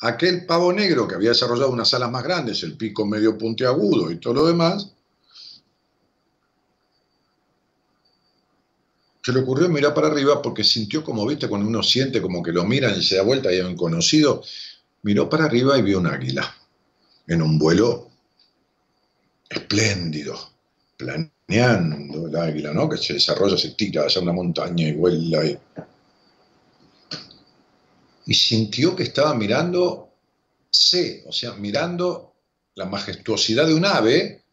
[0.00, 4.20] aquel pavo negro que había desarrollado unas alas más grandes, el pico medio puntiagudo y
[4.20, 4.92] todo lo demás,
[9.24, 12.52] se le ocurrió mirar para arriba porque sintió como, viste, cuando uno siente como que
[12.52, 14.42] lo miran y se da vuelta y hay un conocido,
[15.02, 16.54] miró para arriba y vio un águila
[17.26, 18.08] en un vuelo
[19.50, 20.38] espléndido,
[21.48, 22.88] el águila, ¿no?
[22.88, 25.44] Que se desarrolla, se tira hacia una montaña y vuela.
[25.46, 25.58] Y,
[28.26, 30.12] y sintió que estaba mirando
[30.70, 32.34] C, o sea, mirando
[32.74, 34.44] la majestuosidad de un ave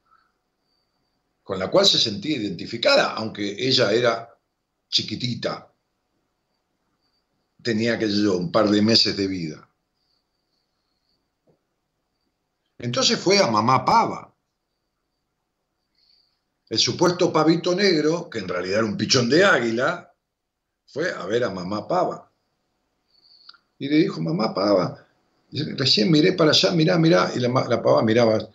[1.43, 4.35] con la cual se sentía identificada, aunque ella era
[4.89, 5.71] chiquitita,
[7.61, 9.69] tenía que yo un par de meses de vida.
[12.77, 14.34] Entonces fue a mamá pava.
[16.69, 20.11] El supuesto pavito negro, que en realidad era un pichón de águila,
[20.87, 22.31] fue a ver a mamá pava.
[23.77, 25.05] Y le dijo, mamá pava,
[25.77, 28.49] recién miré para allá, mirá, mirá, y la, pava miraba,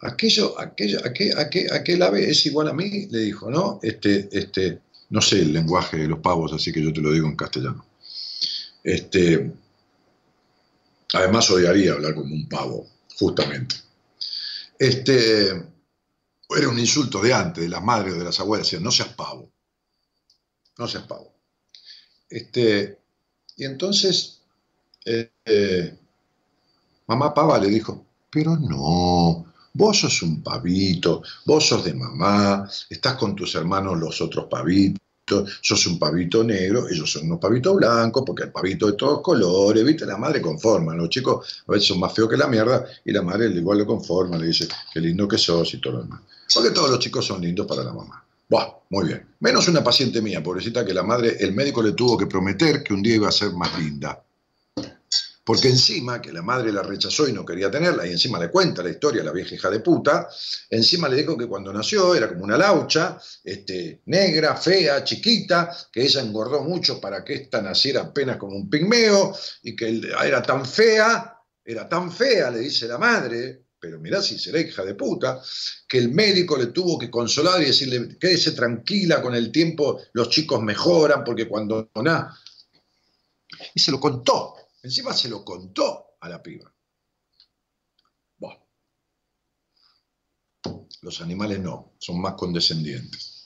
[0.00, 3.80] aquello, aquello, aquel, aquel, aquel ave es igual a mí, le dijo, ¿no?
[3.82, 7.26] Este, este, no sé el lenguaje de los pavos, así que yo te lo digo
[7.26, 7.86] en castellano.
[8.82, 9.52] Este,
[11.14, 12.86] además odiaría hablar como un pavo,
[13.18, 13.76] justamente.
[14.78, 15.62] Este,
[16.56, 19.14] era un insulto de antes, de las madres o de las abuelas, decían, no seas
[19.14, 19.50] pavo,
[20.78, 21.34] no seas pavo.
[22.28, 22.98] Este,
[23.56, 24.42] y entonces,
[25.04, 25.98] eh, eh,
[27.06, 33.14] mamá pava le dijo, pero no, Vos sos un pavito, vos sos de mamá, estás
[33.14, 35.00] con tus hermanos los otros pavitos,
[35.60, 39.84] sos un pavito negro, ellos son unos pavitos blancos, porque el pavito de todos colores,
[39.84, 40.06] ¿viste?
[40.06, 43.22] La madre conforma, los chicos a veces son más feos que la mierda, y la
[43.22, 46.20] madre igual lo conforma, le dice, qué lindo que sos y todo lo demás.
[46.54, 48.24] Porque todos los chicos son lindos para la mamá.
[48.48, 49.26] Buah, muy bien.
[49.40, 52.92] Menos una paciente mía, pobrecita, que la madre, el médico le tuvo que prometer que
[52.92, 54.20] un día iba a ser más linda
[55.50, 58.84] Porque encima, que la madre la rechazó y no quería tenerla, y encima le cuenta
[58.84, 60.28] la historia, la vieja hija de puta,
[60.68, 66.02] encima le dijo que cuando nació era como una laucha, este, negra, fea, chiquita, que
[66.02, 70.64] ella engordó mucho para que ésta naciera apenas como un pigmeo, y que era tan
[70.64, 75.42] fea, era tan fea, le dice la madre, pero mirá si será hija de puta,
[75.88, 80.28] que el médico le tuvo que consolar y decirle, quédese tranquila, con el tiempo los
[80.28, 82.38] chicos mejoran, porque cuando nada.
[83.74, 86.72] Y se lo contó, encima se lo contó a la piba.
[91.02, 93.40] Los animales no, son más condescendientes.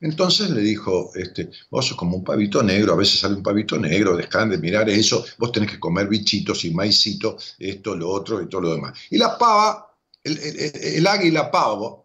[0.00, 3.78] Entonces le dijo, este, vos sos como un pavito negro, a veces sale un pavito
[3.78, 8.42] negro, dejan de mirar eso, vos tenés que comer bichitos y maicito, esto, lo otro
[8.42, 8.98] y todo lo demás.
[9.10, 12.01] Y la pava, el, águila pavo,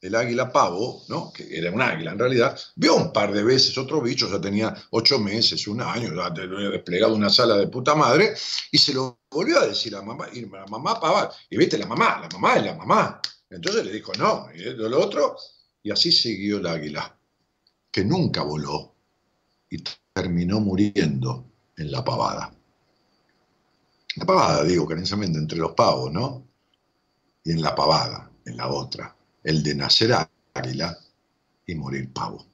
[0.00, 1.32] el águila pavo, ¿no?
[1.32, 4.74] que era un águila en realidad, vio un par de veces otro bicho, ya tenía
[4.90, 8.34] ocho meses, un año, ya había desplegado una sala de puta madre,
[8.70, 11.86] y se lo volvió a decir a mamá, y la mamá pava, y viste, la
[11.86, 13.20] mamá, la mamá es la mamá.
[13.50, 15.36] Entonces le dijo, no, y lo otro,
[15.82, 17.16] y así siguió el águila
[17.90, 18.94] que nunca voló
[19.68, 19.82] y
[20.12, 22.54] terminó muriendo en la pavada.
[24.16, 26.46] La pavada, digo, cariñosamente, entre los pavos, ¿no?
[27.44, 30.12] Y en la pavada, en la otra, el de nacer
[30.54, 30.98] águila
[31.66, 32.46] y morir pavo.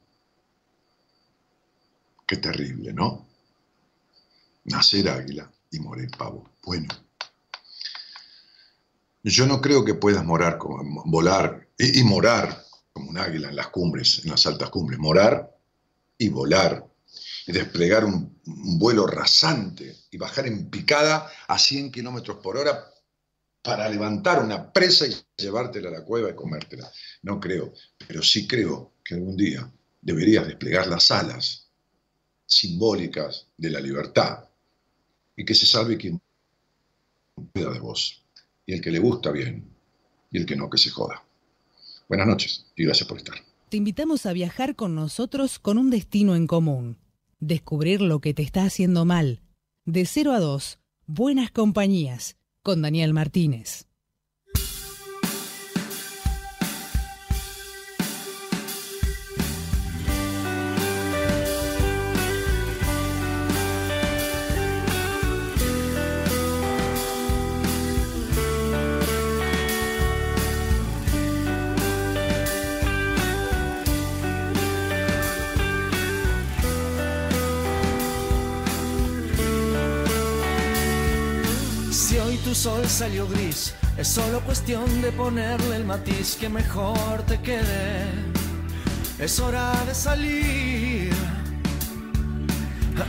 [2.27, 3.27] Qué terrible, ¿no?
[4.65, 6.51] Nacer águila y morir pavo.
[6.63, 6.89] Bueno,
[9.23, 10.59] yo no creo que puedas morar,
[11.07, 15.55] volar y morar como un águila en las cumbres, en las altas cumbres, morar
[16.19, 16.87] y volar
[17.47, 18.37] y desplegar un,
[18.79, 22.85] vuelo rasante y bajar en picada a 100 kilómetros por hora
[23.67, 26.89] para levantar una presa y llevártela a la cueva y comértela.
[27.23, 27.73] No creo,
[28.07, 29.69] pero sí creo que algún día
[30.01, 31.69] deberías desplegar las alas
[32.47, 34.45] simbólicas de la libertad
[35.37, 36.21] y que se salve quien
[37.53, 38.25] pueda de vos,
[38.65, 39.69] y el que le gusta bien,
[40.31, 41.25] y el que no, que se joda.
[42.09, 43.35] Buenas noches y gracias por estar.
[43.69, 46.99] Te invitamos a viajar con nosotros con un destino en común.
[47.41, 49.43] Descubrir lo que te está haciendo mal.
[49.85, 53.87] De 0 a 2, Buenas Compañías, con Daniel Martínez.
[82.55, 88.05] Sol salió gris, es solo cuestión de ponerle el matiz que mejor te quede.
[89.19, 91.13] Es hora de salir.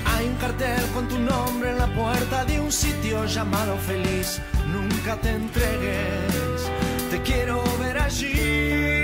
[0.06, 4.39] Hay un cartel con tu nombre en la puerta de un sitio llamado feliz.
[4.71, 6.71] Nunca te entregues,
[7.12, 8.97] te quiero ver allí.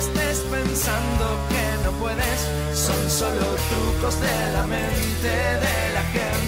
[0.00, 2.40] Estés pensando que no puedes.
[2.86, 5.32] Son solo trucos de la mente
[5.64, 6.40] de la gente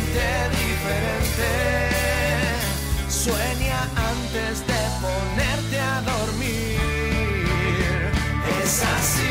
[3.08, 6.80] Sueña antes de ponerte a dormir.
[8.64, 9.21] Es así,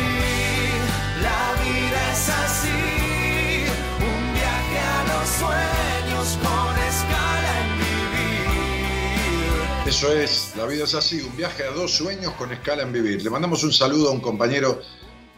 [9.91, 13.21] Eso es, la vida es así, un viaje a dos sueños con escala en vivir.
[13.21, 14.82] Le mandamos un saludo a un compañero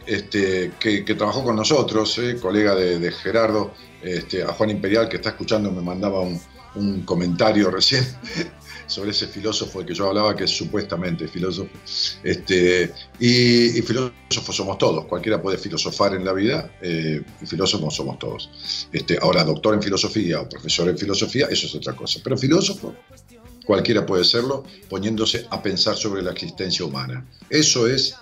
[0.06, 5.30] este, que, trabajó con nosotros, eh, colega de, Gerardo, este, a Juan Imperial, que está
[5.30, 6.40] escuchando, me mandaba un,
[7.04, 8.04] comentario recién
[8.86, 11.70] sobre ese filósofo del que yo hablaba, que es supuestamente filósofo.
[12.22, 18.20] Este, y, filósofos somos todos, cualquiera puede filosofar en la vida, eh, y filósofos somos
[18.20, 18.88] todos.
[18.92, 22.20] Este, ahora, doctor en filosofía o profesor en filosofía, eso es otra cosa.
[22.22, 22.94] Pero filósofo,
[23.64, 27.24] cualquiera puede serlo, poniéndose a pensar sobre la existencia humana.
[27.48, 28.16] Eso es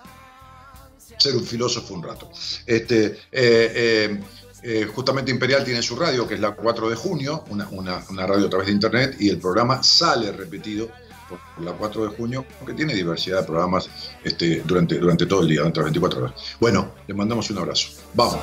[1.18, 2.30] ser un filósofo un rato.
[2.66, 4.20] Este, eh, eh,
[4.64, 8.50] eh, justamente Imperial tiene su radio, que es la 4 de junio, una, radio a
[8.50, 10.88] través de internet, y el programa sale repetido
[11.28, 13.88] por, la 4 de junio, que tiene diversidad de programas
[14.22, 16.34] este, durante, durante todo el día, durante las 24 horas.
[16.60, 17.88] Bueno, le mandamos un abrazo.
[18.14, 18.38] Vamos.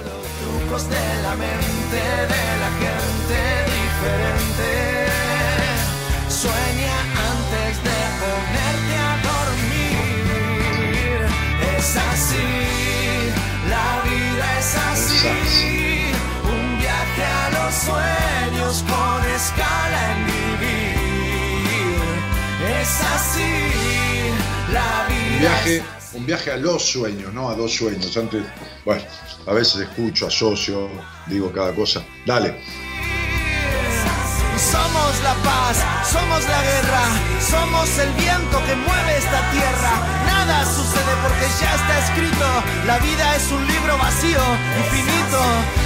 [15.20, 15.90] Es así
[17.72, 20.96] sueños con escala en vivir.
[22.82, 23.54] Es así
[24.74, 25.34] la vida.
[25.34, 28.16] Un viaje, un viaje a los sueños, no a dos sueños.
[28.18, 28.44] Antes,
[28.86, 29.04] bueno,
[29.46, 30.90] a veces escucho, asocio,
[31.28, 32.04] digo cada cosa.
[32.26, 32.56] Dale.
[34.58, 35.78] Somos la paz,
[36.12, 37.04] somos la guerra,
[37.40, 39.19] somos el viento que mueve
[41.22, 42.48] porque ya está escrito.
[42.86, 44.42] La vida es un libro vacío,
[44.84, 45.42] infinito.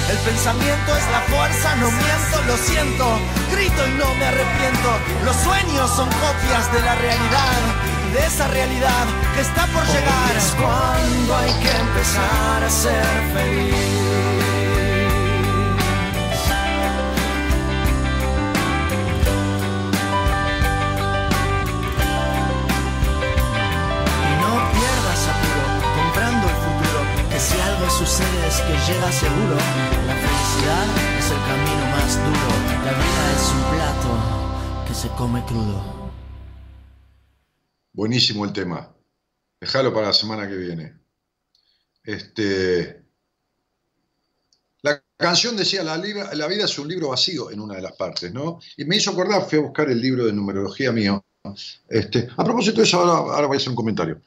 [0.10, 3.06] El pensamiento es la fuerza, no miento, lo siento.
[3.52, 4.90] Grito y no me arrepiento.
[5.26, 10.36] Los sueños son copias de la realidad de esa realidad que está por llegar.
[10.38, 14.43] Es cuando hay que empezar a ser feliz.
[28.62, 29.56] Que llega seguro.
[30.06, 30.86] La felicidad
[31.18, 32.50] es el camino más duro.
[32.86, 36.12] La vida es un plato que se come crudo.
[37.94, 38.96] Buenísimo el tema.
[39.60, 41.00] Déjalo para la semana que viene.
[42.04, 43.04] Este,
[44.82, 48.60] la canción decía, la, vida es un libro vacío en una de las partes, ¿no?
[48.78, 51.26] Y me hizo acordar, fui a buscar el libro de numerología mío.
[51.88, 54.22] Este, a propósito de eso, ahora, ahora voy a hacer un comentario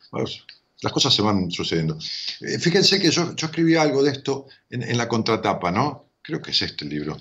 [0.81, 1.99] las cosas se van sucediendo.
[2.41, 6.11] Eh, fíjense que yo, escribí algo de esto en, la contratapa, ¿no?
[6.22, 7.16] Creo que es este el libro.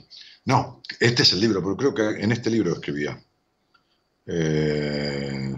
[0.45, 3.19] No, este es el libro, pero creo que en este libro escribía.
[4.27, 5.55] Eh,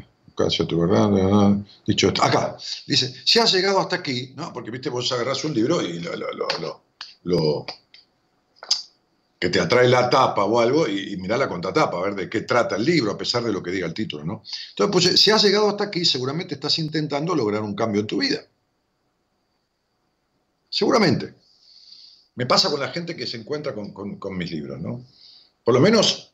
[0.67, 2.23] tu verdad, dicho esto.
[2.23, 4.53] Acá, dice, si has llegado hasta aquí, ¿no?
[4.53, 7.65] Porque, viste, vos agarrás un libro y lo
[9.39, 12.41] que te atrae la tapa o algo y, mira la contratapa, a ver de qué
[12.41, 14.43] trata el libro, a pesar de lo que diga el título, ¿no?
[14.69, 18.17] Entonces, pues si has llegado hasta aquí, seguramente estás intentando lograr un cambio en tu
[18.17, 18.41] vida.
[20.69, 21.35] Seguramente.
[22.35, 25.03] Me pasa con la gente que se encuentra con, con mis libros, ¿no?
[25.63, 26.33] Por lo menos,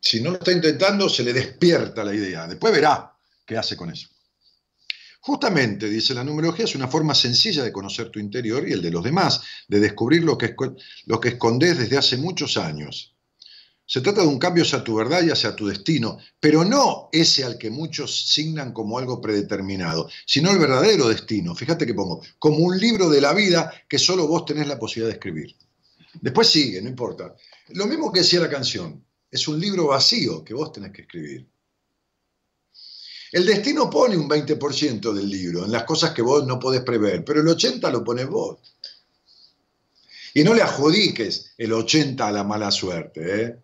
[0.00, 2.46] si no lo está intentando, se le despierta la idea.
[2.46, 4.08] Después verá qué hace con eso.
[5.26, 8.90] Justamente, dice la numerología, es una forma sencilla de conocer tu interior y el de
[8.90, 10.54] los demás, de descubrir lo que,
[11.06, 13.16] lo que escondes desde hace muchos años.
[13.86, 17.42] Se trata de un cambio hacia tu verdad y hacia tu destino, pero no ese
[17.42, 21.54] al que muchos signan como algo predeterminado, sino el verdadero destino.
[21.54, 25.08] Fíjate que pongo, como un libro de la vida que solo vos tenés la posibilidad
[25.08, 25.56] de escribir.
[26.20, 27.34] Después sigue, no importa.
[27.68, 31.48] Lo mismo que decía la canción, es un libro vacío que vos tenés que escribir.
[33.34, 37.24] El destino pone un 20% del libro en las cosas que vos no podés prever,
[37.24, 38.58] pero el 80% lo pones vos.
[40.34, 43.56] Y no le adjudiques el 80% a la mala suerte, ¿eh?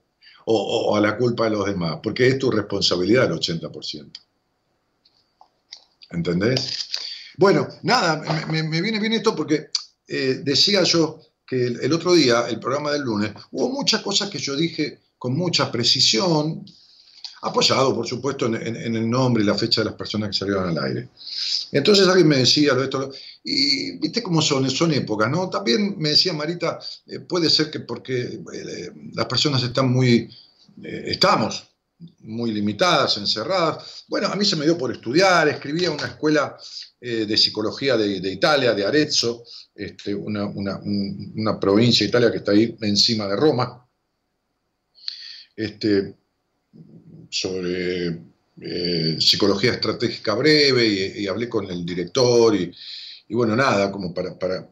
[0.46, 4.10] o, a la culpa de los demás, porque es tu responsabilidad el 80%.
[6.10, 6.88] ¿Entendés?
[7.36, 8.16] Bueno, nada,
[8.50, 9.68] me, viene bien esto porque
[10.08, 14.40] eh, decía yo que el, otro día, el programa del lunes, hubo muchas cosas que
[14.40, 16.64] yo dije con mucha precisión,
[17.42, 20.84] apoyado, por supuesto, en, el nombre y la fecha de las personas que salieron al
[20.84, 21.08] aire.
[21.72, 23.10] Entonces alguien me decía esto,
[23.42, 25.48] y viste cómo son, son épocas, ¿no?
[25.48, 30.30] También me decía Marita, eh, puede ser que porque eh, las personas están muy,
[30.82, 31.66] eh, estamos
[32.20, 34.04] muy limitadas, encerradas.
[34.08, 36.56] Bueno, a mí se me dio por estudiar, escribí en una escuela
[36.98, 39.42] de psicología de, Italia, de Arezzo,
[39.74, 43.86] este, una, una, provincia de Italia que está ahí encima de Roma.
[45.56, 46.19] Este,
[47.30, 48.08] sobre
[48.60, 52.74] eh, psicología estratégica breve y, hablé con el director y,
[53.30, 54.68] bueno, nada, como para, para,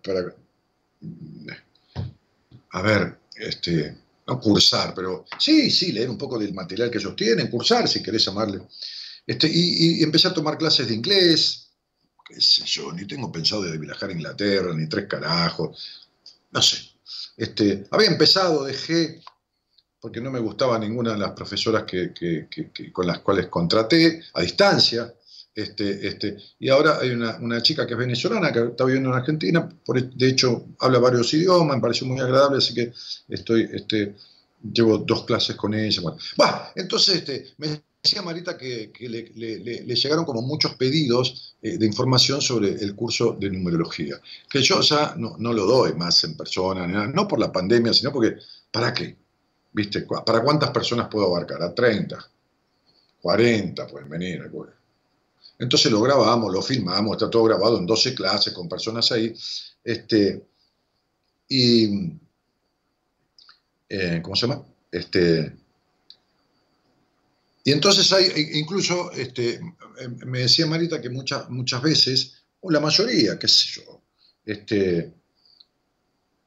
[2.70, 3.96] a ver, este,
[4.26, 8.02] no cursar, pero sí, sí, leer un poco del material que ellos tienen, cursar si
[8.02, 8.61] querés llamarle.
[9.26, 11.68] Este, y, empecé a tomar clases de inglés,
[12.26, 16.09] qué sé yo, ni tengo pensado de viajar a Inglaterra, ni tres carajos,
[16.50, 16.78] no sé.
[17.36, 19.22] Este, había empezado, dejé,
[20.01, 22.49] porque no me gustaba ninguna de las profesoras que,
[22.92, 25.12] con las cuales contraté a distancia.
[25.55, 29.68] Este, este, y ahora hay una, chica que es venezolana, que está viviendo en Argentina,
[29.84, 32.92] por, de hecho habla varios idiomas, me pareció muy agradable, así que
[33.28, 34.14] estoy, este,
[34.72, 36.01] llevo dos clases con ella.
[36.36, 42.40] Bueno, entonces este, me decía Marita que, le, llegaron como muchos pedidos eh, de información
[42.40, 46.86] sobre el curso de numerología, que yo ya no, no lo doy más en persona,
[46.86, 48.36] no por la pandemia, sino porque,
[48.70, 49.16] ¿para qué?
[49.72, 50.02] ¿Viste?
[50.02, 51.62] ¿Para cuántas personas puedo abarcar?
[51.62, 52.30] A 30,
[53.20, 54.50] 40 pueden venir.
[55.58, 59.34] Entonces lo grabamos, lo filmamos, está todo grabado en 12 clases con personas ahí.
[59.84, 60.46] Este,
[61.48, 62.12] y,
[63.88, 64.64] eh, ¿cómo se llama?
[64.90, 65.52] Este,
[67.64, 69.60] y entonces hay, e, incluso, este,
[70.24, 74.00] me decía Marita que muchas, muchas veces, o la mayoría, qué sé yo,
[74.46, 75.12] este,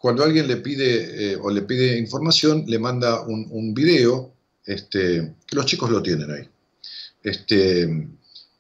[0.02, 4.34] cuando alguien le pide eh, o le pide información, le manda un, video,
[4.66, 6.50] este, que los chicos lo tienen ahí,
[7.22, 8.10] este,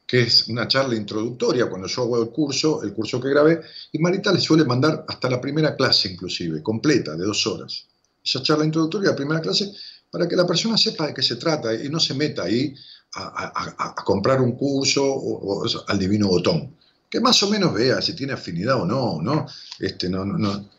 [0.05, 3.59] que es una charla introductoria cuando yo hago el curso, el curso que grabé,
[3.91, 7.87] y Marita le suele mandar hasta la primera clase inclusive, completa, de dos horas.
[8.23, 9.73] esa charla introductoria, la primera clase,
[10.11, 12.75] para que la persona sepa de qué se trata y no se meta ahí
[13.15, 16.75] a, comprar un curso o, al divino botón.
[17.09, 19.47] Que más o menos vea si tiene afinidad o no, ¿no?
[19.79, 20.69] Este, no, no,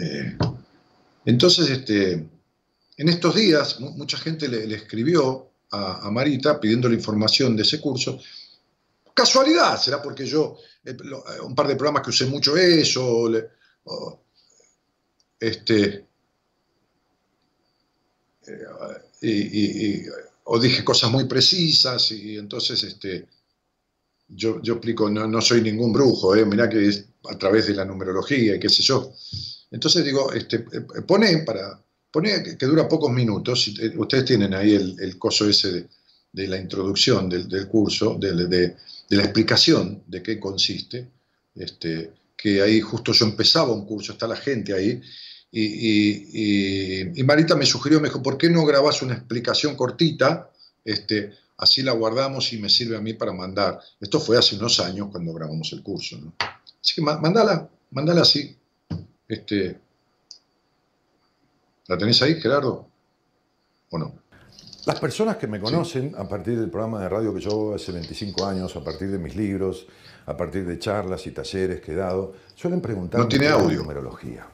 [0.00, 0.36] eh.
[1.24, 2.12] entonces, este,
[2.96, 8.18] en estos días, mucha gente le, escribió a, Marita pidiendo la información de ese curso.
[9.14, 10.96] Casualidad, será porque yo, eh,
[11.42, 13.30] un par de programas que usé mucho eso,
[15.40, 16.06] este,
[19.22, 20.02] y,
[20.44, 23.28] o dije cosas muy precisas y entonces este,
[24.28, 26.44] yo, yo explico, no, no soy ningún brujo, ¿eh?
[26.44, 29.12] mirá que es a través de la numerología y qué sé yo.
[29.70, 30.60] Entonces digo, este,
[31.06, 35.86] pone para, pone que, dura pocos minutos, eh, ustedes tienen ahí el, el coso ese
[36.32, 38.76] de, la introducción del, curso, de, de,
[39.10, 41.08] la explicación de qué consiste,
[41.54, 45.00] este, que ahí justo yo empezaba un curso, está la gente ahí,
[45.50, 50.50] y, Marita me sugirió, me dijo, ¿por qué no grabas una explicación cortita?
[50.84, 53.80] Este, así la guardamos y me sirve a mí para mandar.
[54.00, 56.18] Esto fue hace unos años cuando grabamos el curso.
[56.38, 58.57] Así que mandala, mandala así.
[59.28, 59.78] Este,
[61.88, 62.86] ¿La tenés ahí, Gerardo?
[63.90, 64.12] ¿O no?
[64.86, 67.92] Las personas que me conocen a partir del programa de radio que yo hago hace
[67.92, 69.86] 25 años, a partir de mis libros,
[70.26, 73.82] a partir de charlas y talleres que he dado, suelen preguntar no tiene audio.
[73.82, 74.46] numerología.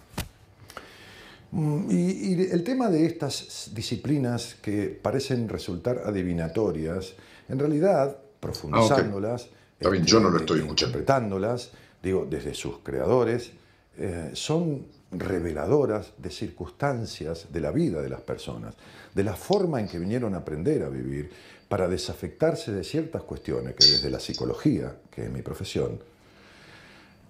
[1.52, 7.14] Mm, y, el tema de estas disciplinas que parecen resultar adivinatorias,
[7.48, 9.48] en realidad, profundizándolas,
[9.84, 11.70] ah, yo no lo estoy interpretándolas,
[12.02, 13.52] digo, desde sus creadores,
[13.98, 18.74] eh, son reveladoras de circunstancias de la vida de las personas,
[19.14, 21.30] de la forma en que vinieron a aprender a vivir
[21.68, 26.00] para desafectarse de ciertas cuestiones que desde la psicología, que es mi profesión,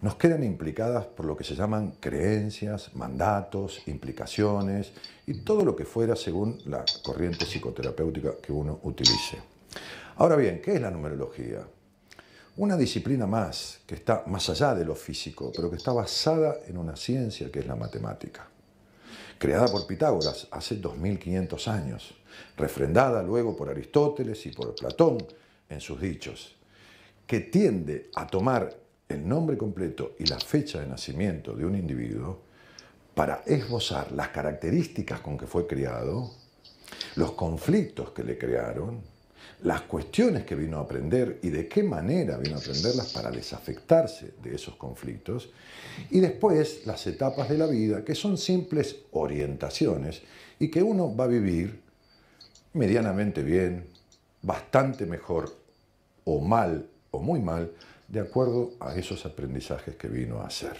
[0.00, 4.92] nos quedan implicadas por lo que se llaman creencias, mandatos, implicaciones
[5.26, 9.38] y todo lo que fuera según la corriente psicoterapéutica que uno utilice.
[10.16, 11.64] Ahora bien, ¿qué es la numerología?
[12.56, 16.78] Una disciplina más que está más allá de lo físico, pero que está basada en
[16.78, 18.46] una ciencia que es la matemática.
[19.38, 22.14] Creada por Pitágoras hace 2500 años,
[22.56, 25.18] refrendada luego por Aristóteles y por Platón
[25.68, 26.54] en sus dichos,
[27.26, 28.72] que tiende a tomar
[29.08, 32.40] el nombre completo y la fecha de nacimiento de un individuo
[33.16, 36.30] para esbozar las características con que fue criado,
[37.16, 39.02] los conflictos que le crearon,
[39.64, 44.34] las cuestiones que vino a aprender y de qué manera vino a aprenderlas para desafectarse
[44.42, 45.50] de esos conflictos,
[46.10, 50.20] y después las etapas de la vida que son simples orientaciones
[50.58, 51.80] y que uno va a vivir
[52.74, 53.86] medianamente bien,
[54.42, 55.50] bastante mejor
[56.24, 57.72] o mal o muy mal
[58.06, 60.76] de acuerdo a esos aprendizajes que vino a hacer.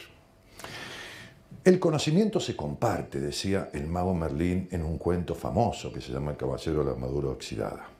[1.64, 6.32] El conocimiento se comparte, decía el mago Merlín en un cuento famoso que se llama
[6.32, 7.93] El Caballero de la Armadura Oxidada.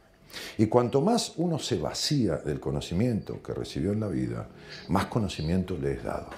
[0.59, 4.49] Y cuanto más uno se vacía del conocimiento que recibió en la vida,
[4.89, 6.31] más conocimiento le es dado.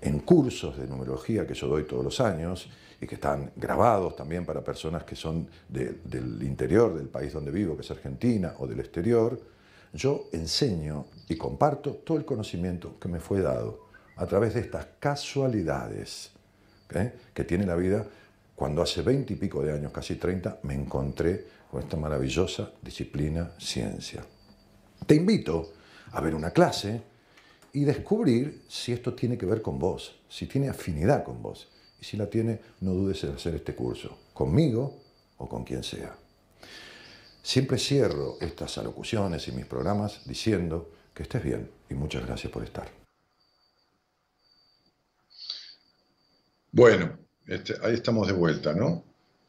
[0.00, 2.68] En cursos de numerología que yo doy todos los años
[3.00, 7.76] y que están grabados también para personas que son del interior del país donde vivo,
[7.76, 9.40] que es Argentina, o del exterior,
[9.92, 13.86] yo enseño y comparto todo el conocimiento que me fue dado
[14.16, 16.30] a través de estas casualidades
[16.94, 17.12] ¿eh?
[17.34, 18.06] que tiene la vida
[18.54, 23.52] cuando hace veinte y pico de años, casi 30, me encontré con esta maravillosa disciplina
[23.58, 24.22] ciencia.
[25.06, 25.72] Te invito
[26.10, 27.00] a ver una clase
[27.72, 31.68] y descubrir si esto tiene que ver con vos, si tiene afinidad con vos.
[31.98, 35.00] Y si la tiene, no dudes en hacer este curso, conmigo
[35.38, 36.14] o con quien sea.
[37.42, 42.64] Siempre cierro estas alocuciones y mis programas diciendo que estés bien y muchas gracias por
[42.64, 42.90] estar.
[46.70, 47.16] Bueno,
[47.46, 49.04] este, ahí estamos de vuelta, ¿no?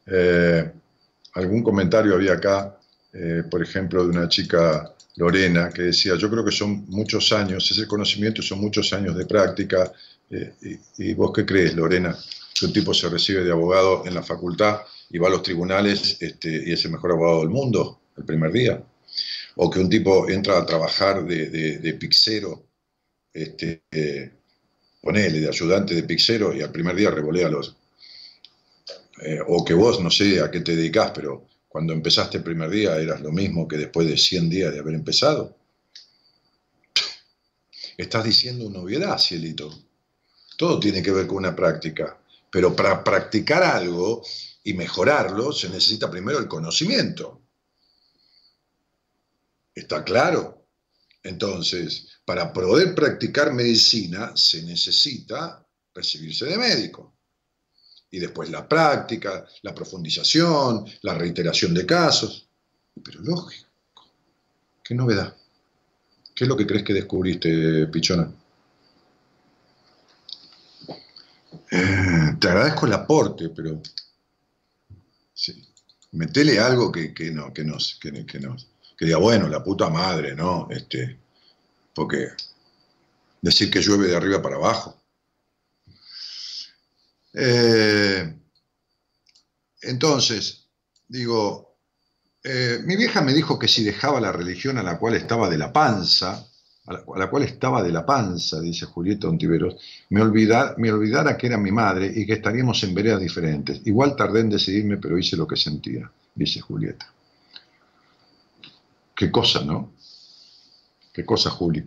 [0.06, 0.72] Eh,
[1.34, 2.78] algún comentario había acá,
[3.12, 7.70] eh, por ejemplo, de una chica Lorena que decía, yo creo que son muchos años,
[7.70, 9.92] ese conocimiento son muchos años de práctica.
[10.30, 10.54] Eh,
[10.98, 12.16] y, vos qué crees, Lorena?
[12.58, 14.80] Que un tipo se recibe de abogado en la facultad
[15.10, 18.50] y va a los tribunales este, y es el mejor abogado del mundo el primer
[18.52, 18.82] día.
[19.56, 22.66] O que un tipo entra a trabajar de, de, pixero,
[23.32, 24.32] este, eh,
[25.00, 27.76] ponele, de ayudante de pixero y al primer día revolea los...
[29.24, 32.68] Eh, o que vos, no sé a qué te dedicás, pero cuando empezaste el primer
[32.68, 35.56] día eras lo mismo que después de 100 días de haber empezado.
[37.96, 39.72] Estás diciendo una obviedad, cielito.
[40.58, 42.20] Todo tiene que ver con una práctica.
[42.50, 44.22] Pero para practicar algo
[44.62, 47.40] y mejorarlo se necesita primero el conocimiento.
[49.74, 50.66] ¿Está claro?
[51.22, 57.13] Entonces, para poder practicar medicina se necesita recibirse de médico.
[58.14, 62.48] Y después la práctica, la profundización, la reiteración de casos.
[63.02, 63.68] Pero lógico,
[64.84, 65.36] ¿qué novedad?
[66.32, 68.32] ¿Qué es lo que crees que descubriste, Pichona?
[71.72, 73.82] Eh, te agradezco el aporte, pero
[75.32, 75.66] sí,
[76.12, 80.36] metele algo que, no, que nos, que, que nos, que diga, bueno, la puta madre,
[80.36, 80.68] ¿no?
[80.70, 81.18] Este,
[81.92, 82.28] porque
[83.42, 85.03] decir que llueve de arriba para abajo.
[87.34, 88.32] Eh,
[89.82, 90.66] entonces,
[91.08, 91.76] digo,
[92.42, 95.58] eh, mi vieja me dijo que si dejaba la religión a la cual estaba de
[95.58, 96.46] la panza,
[96.86, 99.76] a la, cual estaba de la panza, dice Julieta Ontiveros,
[100.10, 103.80] me, me olvidara que era mi madre y que estaríamos en veredas diferentes.
[103.84, 107.10] Igual tardé en decidirme, pero hice lo que sentía, dice Julieta.
[109.14, 109.92] Qué cosa, ¿no?
[111.12, 111.84] Qué cosa, Juli.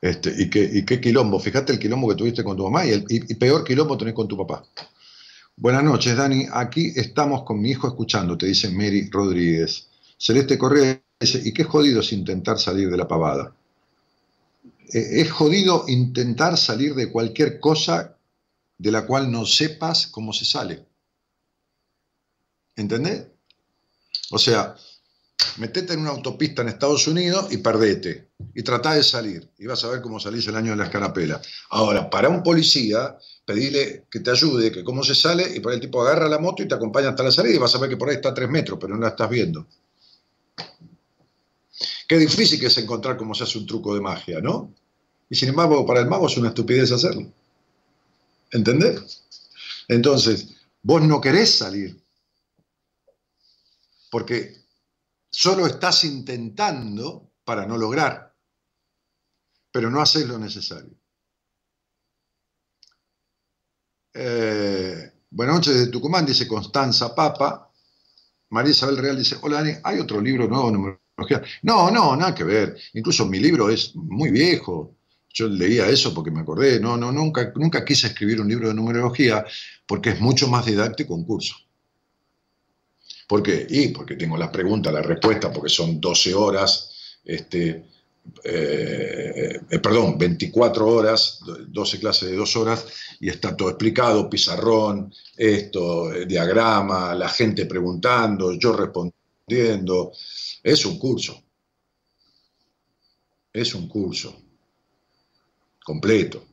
[0.00, 3.04] Este, y, qué, qué quilombo, fíjate el quilombo que tuviste con tu mamá y, el,
[3.38, 4.64] peor quilombo tenés con tu papá.
[5.56, 6.46] Buenas noches, Dani.
[6.52, 9.88] Aquí estamos con mi hijo escuchando, te dice Mary Rodríguez.
[10.18, 13.54] Celeste Correa dice, ¿y qué jodido es intentar salir de la pavada?
[14.92, 18.16] Eh, es jodido intentar salir de cualquier cosa
[18.78, 20.84] de la cual no sepas cómo se sale.
[22.76, 23.26] ¿Entendés?
[24.30, 24.76] O sea,
[25.58, 28.28] metete en una autopista en Estados Unidos y perdete.
[28.54, 29.48] Y tratá de salir.
[29.58, 31.40] Y vas a ver cómo salís el año de la escarapela.
[31.70, 35.80] Ahora, para un policía, pedile que te ayude, que cómo se sale, y por el
[35.80, 37.96] tipo agarra la moto y te acompaña hasta la salida y vas a ver que
[37.96, 39.66] por ahí está tres metros, pero no la estás viendo.
[42.08, 44.72] Qué difícil que es encontrar cómo se hace un truco de magia, ¿no?
[45.28, 47.26] Y sin embargo, para el mago es una estupidez hacerlo.
[48.52, 49.24] ¿Entendés?
[49.88, 50.48] Entonces,
[50.82, 52.00] vos no querés salir.
[54.10, 54.56] Porque
[55.38, 58.34] Solo estás intentando para no lograr,
[59.70, 60.96] pero no haces lo necesario.
[64.14, 67.70] Eh, buenas noches de Tucumán, dice Constanza Papa.
[68.48, 71.42] María Isabel Real dice, hola Dani, ¿hay otro libro nuevo de numerología?
[71.64, 72.74] No, no, nada que ver.
[72.94, 74.96] Incluso mi libro es muy viejo.
[75.28, 76.80] Yo leía eso porque me acordé.
[76.80, 79.44] No, no, nunca, nunca quise escribir un libro de numerología
[79.86, 81.65] porque es mucho más didáctico un curso.
[83.26, 83.66] ¿Por qué?
[83.68, 87.84] Y porque tengo las preguntas, la respuesta, porque son 12 horas, este,
[88.44, 92.86] eh, eh, perdón, 24 horas, 12 clases de 2 horas,
[93.20, 100.12] y está todo explicado, pizarrón, esto, eh, diagrama, la gente preguntando, yo respondiendo.
[100.62, 101.42] Es un curso.
[103.52, 104.36] Es un curso
[105.84, 106.44] completo,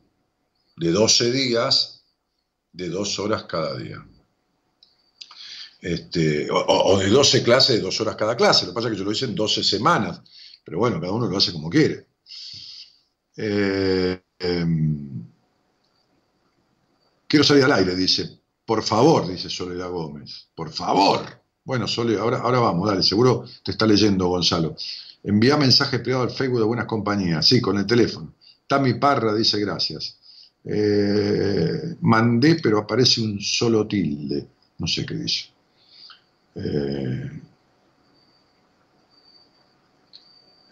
[0.76, 2.04] de 12 días,
[2.72, 4.04] de 2 horas cada día.
[5.84, 8.64] Este, o, de 12 clases de dos horas cada clase.
[8.64, 10.22] Lo que pasa es que yo lo hice en 12 semanas,
[10.64, 12.06] pero bueno, cada uno lo hace como quiere.
[13.36, 15.26] Eh, em,
[17.28, 18.40] quiero salir al aire, dice.
[18.64, 20.48] Por favor, dice Soledad Gómez.
[20.54, 21.20] Por favor.
[21.64, 24.74] Bueno, Soledad, ahora, ahora vamos, dale, seguro te está leyendo Gonzalo.
[25.22, 28.32] Envía mensaje privado al Facebook de Buenas Compañías, sí, con el teléfono.
[28.66, 30.16] Tami Parra dice gracias.
[30.64, 34.46] Eh, mandé, pero aparece un solo tilde.
[34.78, 35.53] No sé qué dice.
[36.56, 37.30] Eh,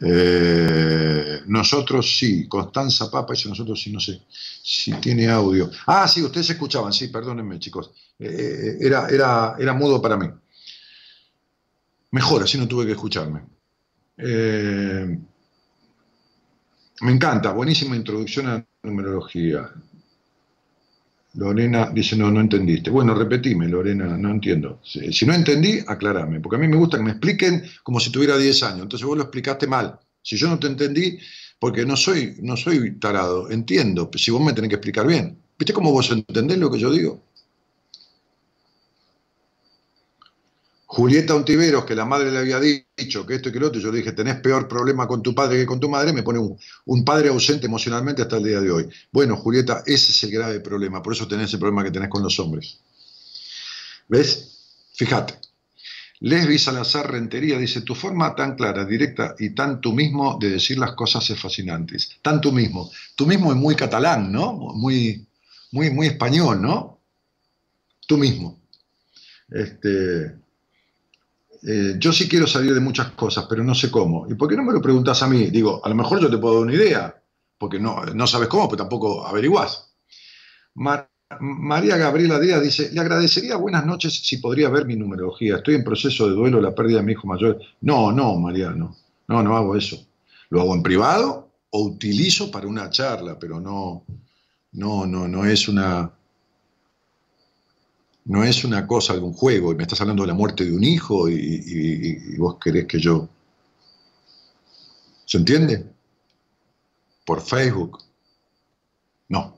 [0.00, 5.70] eh, nosotros sí, Constanza Papa dice nosotros sí, no sé si tiene audio.
[5.86, 10.26] Ah, sí, ustedes escuchaban, sí, perdónenme chicos, eh, era, era, era mudo para mí.
[12.10, 13.42] Mejor, así no tuve que escucharme.
[14.16, 15.18] me
[17.10, 19.70] encanta, buenísima introducción a numerología.
[21.34, 22.90] Lorena dice, no, no entendiste.
[22.90, 24.80] Bueno, repetime, Lorena, no entiendo.
[24.84, 28.36] Si, no entendí, aclarame, porque a mí me gusta que me expliquen como si tuviera
[28.36, 28.82] 10 años.
[28.82, 29.98] Entonces vos lo explicaste mal.
[30.22, 31.18] Si yo no te entendí,
[31.58, 35.38] porque no soy, no soy tarado, entiendo, si vos me tenés que explicar bien.
[35.58, 37.22] ¿Viste cómo vos entendés lo que yo digo?
[40.94, 43.90] Julieta Ontiveros, que la madre le había dicho que esto y que lo otro, yo
[43.90, 46.38] le dije, tenés peor problema con tu padre que con tu madre, me pone
[46.84, 48.88] un, padre ausente emocionalmente hasta el día de hoy.
[49.10, 52.22] Bueno, Julieta, ese es el grave problema, por eso tenés el problema que tenés con
[52.22, 52.78] los hombres.
[54.06, 54.58] ¿Ves?
[54.92, 55.36] Fíjate.
[56.20, 60.76] Lesbi Salazar Rentería dice, tu forma tan clara, directa y tan tú mismo de decir
[60.78, 61.96] las cosas es fascinante.
[62.20, 62.90] Tan tú mismo.
[63.16, 64.52] Tú mismo es muy catalán, ¿no?
[64.52, 65.26] Muy,
[65.70, 67.00] muy, muy español, ¿no?
[68.06, 68.60] Tú mismo.
[69.48, 70.41] Este,
[71.64, 74.26] eh, yo sí quiero salir de muchas cosas, pero no sé cómo.
[74.28, 75.50] ¿Y por qué no me lo preguntas a mí?
[75.50, 77.22] Digo, a lo mejor yo te puedo dar una idea,
[77.56, 79.94] porque no, no sabes cómo, pero tampoco averiguás.
[81.40, 85.56] María Gabriela Díaz dice, le agradecería buenas noches si podría ver mi numerología.
[85.56, 87.60] Estoy en proceso de duelo la pérdida de mi hijo mayor.
[87.80, 88.96] No, no, María, no.
[89.28, 90.04] No, no hago eso.
[90.50, 94.04] Lo hago en privado o utilizo para una charla, pero no,
[94.72, 96.12] no, no, no es una,
[98.24, 100.72] no es una cosa de un juego, y me estás hablando de la muerte de
[100.72, 103.28] un hijo y, vos querés que yo...
[105.24, 105.86] ¿Se entiende?
[107.24, 107.98] Por Facebook.
[109.28, 109.56] No.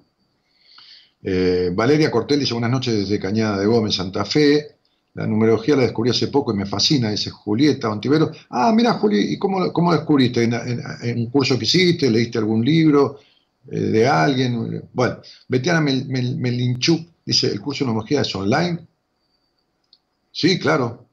[1.23, 4.77] Eh, Valeria Cortel dice buenas noches desde Cañada de Gómez, Santa Fe.
[5.15, 8.31] La numerología la descubrí hace poco y me fascina, dice Julieta Ontivero.
[8.51, 10.45] Ah, mira, Juli, ¿y cómo, cómo descubriste?
[10.45, 12.11] ¿En, un curso que hiciste?
[12.11, 13.19] ¿Leíste algún libro
[13.71, 14.89] eh, de alguien?
[14.93, 18.87] Bueno, Betiana Melinchuk dice, ¿el curso de numerología es online?
[20.33, 21.07] Sí, claro.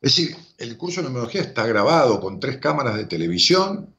[0.00, 3.94] Es decir, el curso de numerología está grabado con tres cámaras de televisión,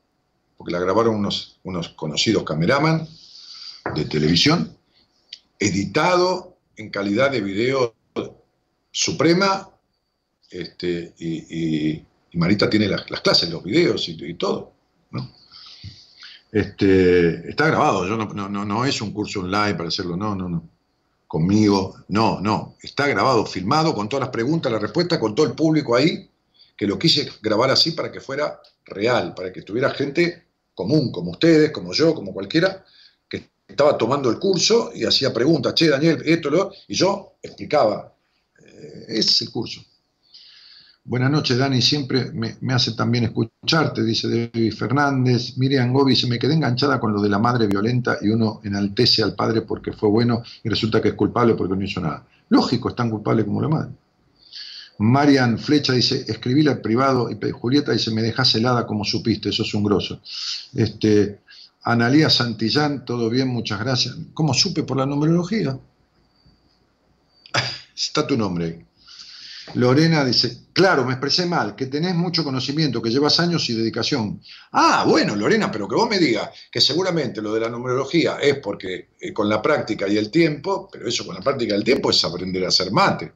[0.57, 3.07] porque la grabaron unos, unos conocidos cameraman
[3.93, 4.75] de televisión,
[5.59, 7.93] editado en calidad de video
[8.91, 9.69] Suprema,
[10.49, 12.01] este, y,
[12.37, 14.73] Marita tiene las, clases, los videos y, todo.
[16.51, 20.69] Este, está grabado, yo no, no, es un curso online para hacerlo, no, no, no.
[21.27, 22.77] Conmigo, no, no.
[22.81, 26.29] Está grabado, filmado, con todas las preguntas, las respuestas, con todo el público ahí,
[26.75, 31.31] que lo quise grabar así para que fuera real, para que estuviera gente común, como
[31.31, 32.85] ustedes, como yo, como cualquiera,
[33.27, 38.15] que estaba tomando el curso y hacía preguntas, che, Daniel, esto, lo, y yo explicaba
[39.07, 39.81] ese es el curso.
[41.07, 41.83] Buenas noches, Dani.
[41.83, 45.55] Siempre me, hace también escucharte, dice David Fernández.
[45.55, 49.21] Miriam Gobi se me quedé enganchada con lo de la madre violenta y uno enaltece
[49.21, 52.25] al padre porque fue bueno y resulta que es culpable porque no hizo nada.
[52.49, 53.91] Lógico, es tan culpable como la madre.
[54.97, 59.61] Marian Flecha dice, escribíle al privado y Julieta dice, me dejas helada como supiste, eso
[59.61, 60.21] es un grosso.
[60.73, 61.41] Este,
[61.83, 64.17] Analía Santillán, todo bien, muchas gracias.
[64.33, 65.77] ¿Cómo supe por la numerología?
[67.95, 68.85] Está tu nombre ahí.
[69.73, 74.41] Lorena dice, claro, me expresé mal, que tenés mucho conocimiento, que llevas años y dedicación.
[74.71, 78.59] Ah, bueno, Lorena, pero que vos me digas que seguramente lo de la numerología es
[78.59, 81.83] porque eh, con la práctica y el tiempo, pero eso con la práctica y el
[81.83, 83.33] tiempo es aprender a hacer mate.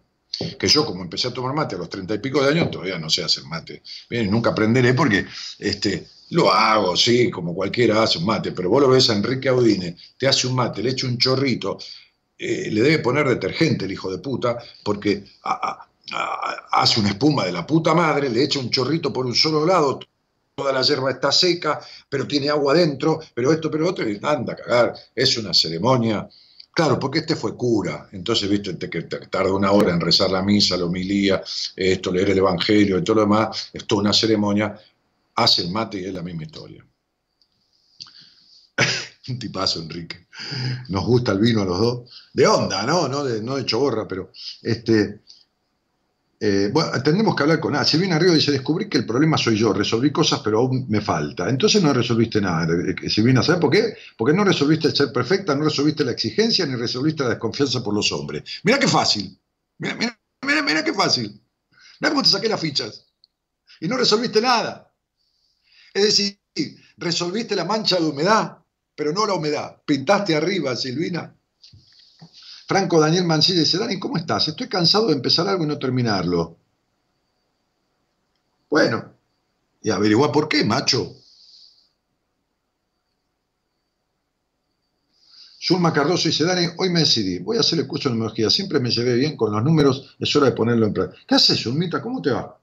[0.58, 2.98] Que yo como empecé a tomar mate a los treinta y pico de años, todavía
[2.98, 3.82] no sé hacer mate.
[4.10, 5.26] Bien, nunca aprenderé porque
[5.58, 9.50] este, lo hago, sí, como cualquiera hace un mate, pero vos lo ves a Enrique
[9.50, 11.78] Audine, te hace un mate, le echa un chorrito,
[12.38, 15.26] eh, le debe poner detergente el hijo de puta, porque
[16.72, 20.00] hace una espuma de la puta madre, le echa un chorrito por un solo lado,
[20.56, 21.80] toda la hierba está seca,
[22.10, 26.28] pero tiene agua adentro, pero esto, pero otro, y anda a cagar, es una ceremonia.
[26.72, 30.78] Claro, porque este fue cura, entonces, viste, que tarda una hora en rezar la misa,
[30.78, 31.42] la homilía,
[31.76, 34.80] esto, leer el evangelio y todo lo demás, es toda una ceremonia,
[35.36, 36.86] hace el mate y es la misma historia.
[39.28, 40.28] un tipazo, Enrique.
[40.90, 42.30] Nos gusta el vino a los dos.
[42.34, 43.08] De onda, ¿no?
[43.08, 44.32] No de, no de choborra, pero
[44.62, 45.22] este.
[46.42, 49.58] Eh, bueno, que hablar con Ah, viene arriba y dice, descubrí que el problema soy
[49.58, 51.50] yo, resolví cosas pero aún me falta.
[51.50, 52.68] Entonces no resolviste nada.
[53.10, 56.66] Si viene a saber por qué, porque no resolviste ser perfecta, no resolviste la exigencia,
[56.66, 58.44] ni resolviste la desconfianza por los hombres.
[58.64, 59.38] Mira qué fácil.
[59.80, 61.42] Mira, mira, mira, mira qué fácil.
[62.00, 63.06] Mira cómo te saqué las fichas.
[63.82, 64.94] Y no resolviste nada.
[65.94, 66.40] Es decir,
[66.98, 68.58] resolviste la mancha de humedad,
[68.96, 69.82] pero no la humedad.
[69.86, 71.36] Pintaste arriba, Silvina.
[72.70, 74.48] Franco Daniel Mancilla dice, Dani, ¿cómo estás?
[74.48, 76.56] Estoy cansado de empezar algo y no terminarlo.
[78.70, 79.12] Bueno,
[79.82, 81.16] y averigua por qué, macho.
[85.60, 88.80] Zulma Cardoso dice, Dani, hoy me decidí, voy a hacer el curso de numerología, siempre
[88.80, 91.24] me llevé bien con los números, es hora de ponerlo en práctica.
[91.28, 92.00] ¿Qué haces, Zulmita?
[92.00, 92.56] ¿Cómo te va?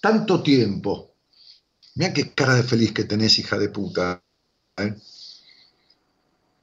[0.00, 1.12] Tanto tiempo.
[1.96, 4.22] Mira qué cara de feliz que tenés, hija de puta.
[4.78, 4.94] ¿eh?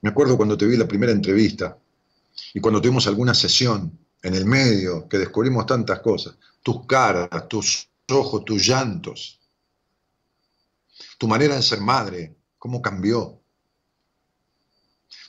[0.01, 1.77] Me acuerdo cuando te vi la primera entrevista
[2.53, 6.35] y cuando tuvimos alguna sesión en el medio, que descubrimos tantas cosas.
[6.61, 9.39] Tus caras, tus ojos, tus llantos,
[11.17, 13.39] tu manera de ser madre, cómo cambió.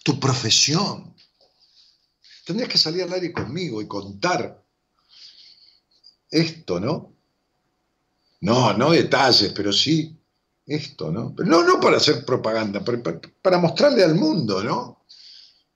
[0.02, 1.14] Tu profesión.
[2.44, 4.64] Tendrías que salir al aire conmigo y contar
[6.30, 7.12] esto, ¿no?
[8.40, 10.16] No, no detalles, pero sí
[10.66, 11.34] esto, ¿no?
[11.34, 13.02] Pero no, no para hacer propaganda, para,
[13.42, 14.99] para, mostrarle al mundo, ¿no?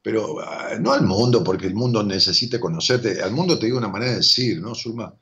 [0.05, 3.23] Pero ah, no al mundo, porque el mundo necesite conocerte.
[3.23, 5.15] Al mundo te digo una manera de decir, ¿no, Zulma?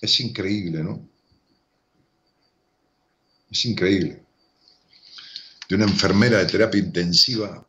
[0.00, 1.06] Es increíble, ¿no?
[3.50, 4.24] Es increíble.
[5.68, 7.68] De una enfermera de terapia intensiva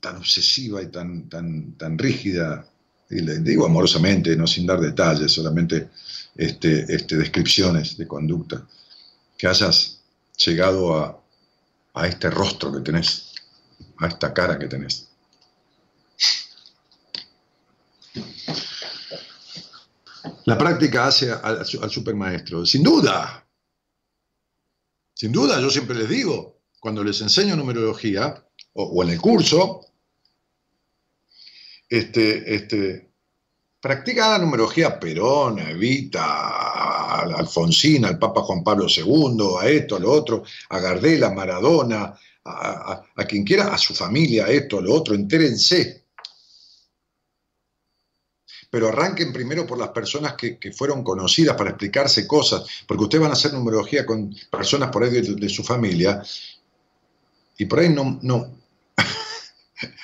[0.00, 2.68] tan obsesiva y tan, tan, tan rígida
[3.10, 5.90] y le digo amorosamente, no sin dar detalles, solamente
[6.34, 8.66] este, este, descripciones de conducta,
[9.36, 9.97] que hayas
[10.38, 11.22] llegado a,
[11.94, 13.34] a este rostro que tenés,
[13.98, 15.08] a esta cara que tenés.
[20.48, 23.46] La práctica hace al, supermaestro, sin duda.
[25.12, 29.84] Sin duda, yo siempre les digo, cuando les enseño numerología, o, en el curso,
[31.86, 33.07] este, este,
[33.80, 40.10] practica la numerología Perón, Evita, Alfonsina, al Papa Juan Pablo II, a esto, a lo
[40.10, 42.14] otro, a Gardela, a Maradona,
[42.44, 46.04] a, a, quien quiera, a su familia, a esto, a lo otro, entérense.
[48.70, 53.30] Pero arranquen primero por las personas que, fueron conocidas para explicarse cosas, porque ustedes van
[53.30, 56.22] a hacer numerología con personas por ahí de, su familia,
[57.56, 58.57] y por ahí no,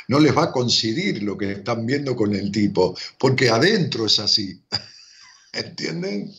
[0.09, 4.18] no les va a coincidir lo que están viendo con el tipo, porque adentro es
[4.18, 4.61] así.
[5.53, 6.33] ¿Entienden?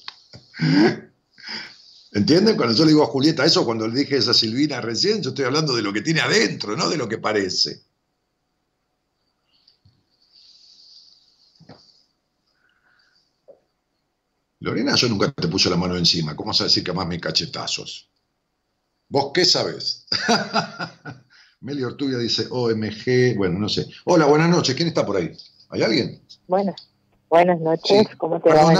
[2.13, 2.55] ¿Entienden?
[2.55, 5.29] Cuando yo le digo a Julieta eso, cuando le dije a esa Silvina recién, yo
[5.29, 7.81] estoy hablando de lo que tiene adentro, no de lo que parece.
[14.59, 16.35] Lorena, yo nunca te puse la mano encima.
[16.35, 18.09] ¿Cómo vas a decir que más me cachetazos?
[19.09, 20.05] ¿Vos qué sabes?
[21.65, 23.87] Meli Ortuga dice OMG, bueno, no sé.
[24.03, 24.75] Hola, buenas noches.
[24.75, 25.31] ¿Quién está por ahí?
[25.69, 26.21] ¿Hay alguien?
[26.47, 26.75] Buenas.
[27.27, 28.71] Buenas noches, ¿cómo te va?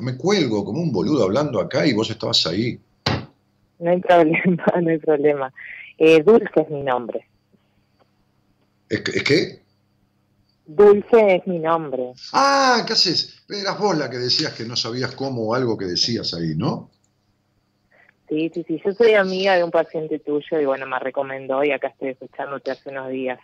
[0.00, 2.80] Me cuelgo como un boludo hablando acá y vos estabas ahí.
[3.78, 5.52] No hay problema, no hay problema.
[5.98, 7.28] Eh, Dulce es mi nombre.
[8.88, 9.62] ¿Es, ¿Es qué?
[10.64, 12.14] Dulce es mi nombre.
[12.32, 13.42] Ah, ¿qué haces?
[13.50, 16.90] Eras vos la que decías que no sabías cómo o algo que decías ahí, ¿no?
[18.30, 18.80] Sí, sí, sí.
[18.82, 22.70] Yo soy amiga de un paciente tuyo y bueno, me recomendó y acá estoy escuchándote
[22.70, 23.38] hace unos días.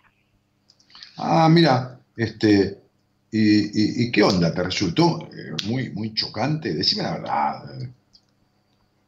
[1.17, 2.77] Ah, mira, este,
[3.31, 4.53] ¿Y, qué onda?
[4.53, 6.73] ¿Te resultó eh, muy, muy chocante?
[6.73, 7.63] Decime la verdad.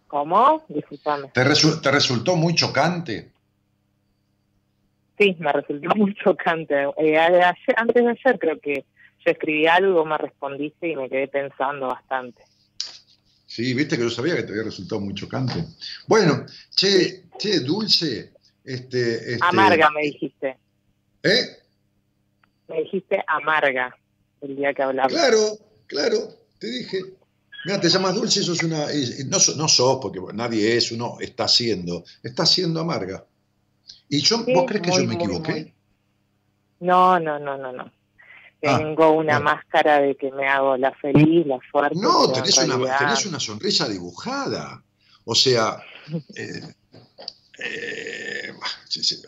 [0.07, 0.63] ¿Cómo?
[0.67, 1.29] Disculpame.
[1.29, 3.31] ¿Te, resultó muy chocante?
[5.17, 6.75] Sí, me resultó muy chocante.
[6.97, 8.85] Eh, antes de ayer creo que
[9.25, 12.43] yo escribí algo, me respondiste y me quedé pensando bastante.
[13.59, 15.65] Sí, viste que yo sabía que te había resultado muy chocante.
[16.07, 18.31] Bueno, che, che, dulce.
[18.63, 20.57] Este, este amarga me dijiste.
[21.21, 21.57] ¿Eh?
[22.69, 23.93] Me dijiste amarga
[24.39, 25.11] el día que hablamos.
[25.11, 26.19] Claro, claro,
[26.57, 26.99] te dije.
[27.65, 28.85] Mira, te llamas dulce, sos una.
[29.25, 32.05] No, no sos, porque nadie es, uno está siendo.
[32.23, 33.25] Está siendo amarga.
[34.07, 35.73] ¿Y yo, vos crees que yo me equivoqué?
[36.79, 37.91] No, no, no, no, no.
[38.65, 41.97] Ah, Tengo una máscara de que me hago la feliz, la fuerte.
[41.99, 44.83] No, tenés una, tenés una sonrisa dibujada.
[45.23, 45.77] O sea,
[46.35, 46.73] eh,
[47.59, 48.53] eh,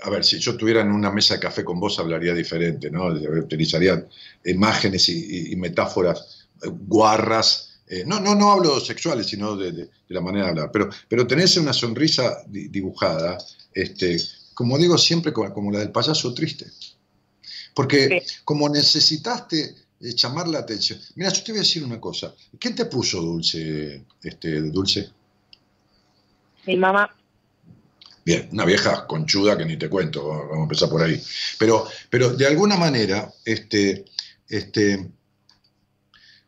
[0.04, 3.08] a ver, si yo estuviera en una mesa de café con vos hablaría diferente, ¿no?
[3.08, 4.06] Utilizaría
[4.46, 7.82] imágenes y, metáforas eh, guarras.
[7.88, 10.72] Eh, no, no, no hablo sexuales, sino de, la manera de hablar.
[10.72, 13.38] Pero, pero tenés una sonrisa dibujada,
[13.74, 14.18] este,
[14.54, 16.68] como digo siempre, como, la del payaso triste.
[17.74, 21.00] Porque como necesitaste llamar la atención.
[21.16, 22.34] Mira, yo te voy a decir una cosa.
[22.60, 25.10] ¿Quién te puso dulce, este, dulce?
[26.66, 27.16] Mi mamá.
[28.24, 31.22] Bien, una vieja conchuda que ni te cuento, vamos a empezar por ahí.
[31.58, 34.06] Pero, pero de alguna manera, este,
[34.48, 35.10] este,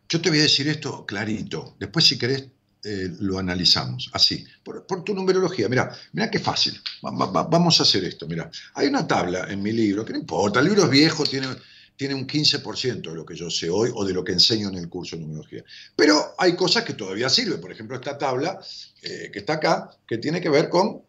[0.08, 1.76] yo te voy a decir esto clarito.
[1.80, 2.46] Después, si querés,
[2.84, 4.10] eh, lo analizamos.
[4.14, 5.70] Así, por, tu numerología.
[5.70, 6.80] Mira, mira qué fácil.
[7.02, 8.28] vamos a hacer esto.
[8.28, 11.48] Mira, hay una tabla en mi libro, que no importa, el libro es viejo, tiene,
[11.48, 14.90] un 15% de lo que yo sé hoy o de lo que enseño en el
[14.90, 15.64] curso de numerología.
[15.96, 17.62] Pero hay cosas que todavía sirven.
[17.62, 18.60] Por ejemplo, esta tabla
[19.02, 21.02] eh, que está acá, que tiene que ver con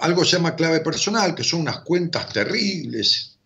[0.00, 3.36] algo se llama clave personal, que son unas cuentas terribles,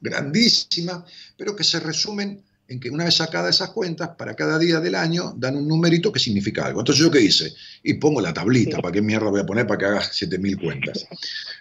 [0.00, 1.04] grandísimas,
[1.36, 2.42] pero que se resumen
[2.72, 6.10] en que una vez sacadas esas cuentas, para cada día del año dan un numerito
[6.10, 6.80] que significa algo.
[6.80, 7.54] Entonces, ¿yo qué hice?
[7.82, 11.06] Y pongo la tablita, ¿para qué mierda voy a poner para que hagas 7000 cuentas?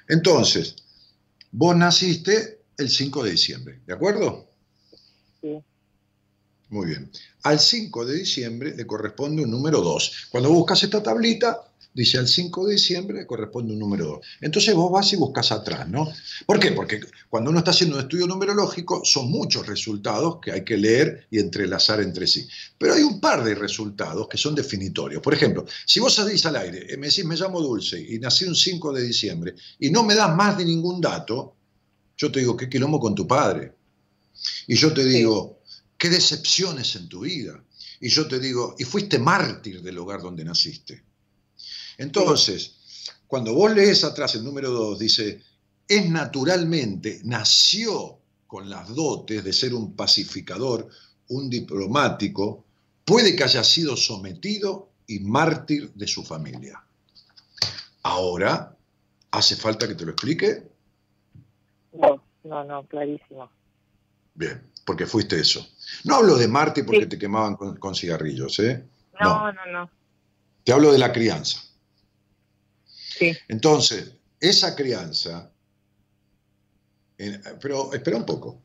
[0.07, 0.75] Entonces,
[1.51, 4.49] vos naciste el 5 de diciembre, ¿de acuerdo?
[5.41, 5.59] Sí.
[6.69, 7.11] Muy bien.
[7.43, 10.29] Al 5 de diciembre le corresponde un número 2.
[10.31, 14.19] Cuando buscas esta tablita, dice al 5 de diciembre corresponde un número 2.
[14.41, 16.11] Entonces vos vas y buscas atrás, ¿no?
[16.45, 16.71] ¿Por qué?
[16.71, 21.27] Porque cuando uno está haciendo un estudio numerológico son muchos resultados que hay que leer
[21.29, 22.47] y entrelazar entre sí.
[22.77, 25.21] Pero hay un par de resultados que son definitorios.
[25.21, 28.45] Por ejemplo, si vos salís al aire y me decís me llamo Dulce y nací
[28.45, 31.55] un 5 de diciembre y no me das más de ningún dato,
[32.17, 33.73] yo te digo, ¿qué quilombo con tu padre?
[34.67, 35.61] Y yo te digo,
[35.97, 37.63] ¿qué decepciones en tu vida?
[37.99, 41.03] Y yo te digo, y fuiste mártir del lugar donde naciste.
[42.01, 45.39] Entonces, cuando vos lees atrás el número 2, dice,
[45.87, 50.89] es naturalmente, nació con las dotes de ser un pacificador,
[51.29, 52.65] un diplomático,
[53.05, 56.83] puede que haya sido sometido y mártir de su familia.
[58.01, 58.75] Ahora,
[59.29, 60.71] ¿hace falta que te lo explique?
[61.93, 63.47] No, no, no, clarísimo.
[64.33, 65.67] Bien, porque fuiste eso.
[66.03, 68.83] No hablo de mártir porque te quemaban con, cigarrillos, ¿eh?
[69.19, 69.89] no, no, no.
[70.63, 71.70] Te hablo de la crianza.
[73.47, 75.51] Entonces, esa crianza
[77.61, 78.61] pero espera un poco.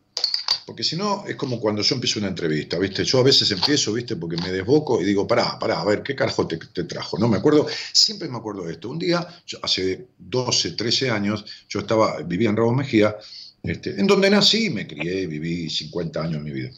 [0.65, 3.05] Porque si no, es como cuando yo empiezo una entrevista, ¿viste?
[3.05, 4.17] Yo a veces empiezo, ¿viste?
[4.17, 7.19] Porque me desboco y digo, pará, pará, a ver, ¿qué carajo te, trajo?
[7.19, 8.89] No me acuerdo, siempre me acuerdo de esto.
[8.89, 9.25] Un día,
[9.63, 13.17] hace 12, 13 años, yo estaba, vivía en Ramos Mejía,
[13.63, 16.71] este, en donde nací, me crié, viví 50 años en mi vida.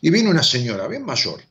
[0.00, 1.42] Y vino una señora, bien mayor.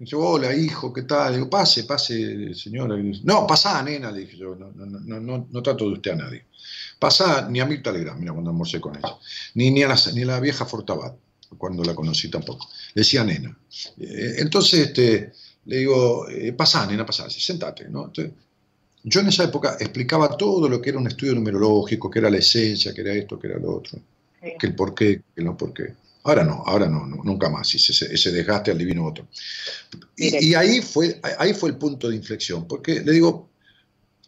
[0.00, 1.34] Me dice, hola, hijo, ¿qué tal?
[1.34, 2.96] Digo, pase, pase, señora.
[3.22, 6.16] No, pasá, nena, le dije yo, no, no, no, no, no trato de usted a
[6.16, 6.46] nadie.
[6.98, 9.18] Pasá ni a Mirta Legrand, mira, cuando almorcé con ella,
[9.56, 11.14] ni, ni, a la, ni la vieja Fortabat,
[11.58, 12.66] cuando la conocí tampoco.
[12.94, 13.54] Le decía nena.
[13.98, 15.34] Eh, entonces, este,
[15.66, 18.10] le digo, eh, pasá, nena, pasá, sentate, ¿no?
[19.02, 22.38] yo en esa época explicaba todo lo que era un estudio numerológico, que era la
[22.38, 23.98] esencia, que era esto, que era lo otro,
[24.40, 25.92] que el por qué, que el no por qué.
[26.22, 29.26] Ahora no, ahora no, nunca más, ese, ese desgaste al divino otro.
[30.16, 33.50] Y, y, ahí, fue, ahí fue el punto de inflexión, porque le digo,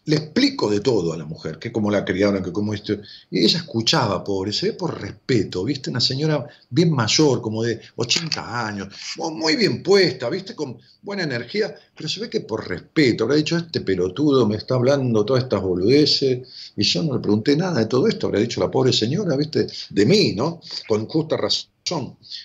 [0.05, 2.93] le explico de todo a la mujer, que como la criaron, que como esto.
[3.31, 5.89] Y ella escuchaba, pobre, se ve por respeto, ¿viste?
[5.89, 10.55] Una señora bien mayor, como de 80 años, muy bien puesta, ¿viste?
[10.55, 14.75] Con buena energía, pero se ve que por respeto, habrá dicho, este pelotudo me está
[14.75, 18.59] hablando todas estas boludeces, y yo no le pregunté nada de todo esto, habrá dicho
[18.59, 19.67] la pobre señora, ¿viste?
[19.89, 20.59] De mí, ¿no?
[20.87, 21.72] Con justa razón.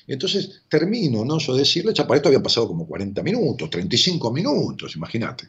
[0.07, 1.39] Entonces termino, ¿no?
[1.39, 5.49] Yo decirle, ya para esto habían pasado como 40 minutos, 35 minutos, imagínate.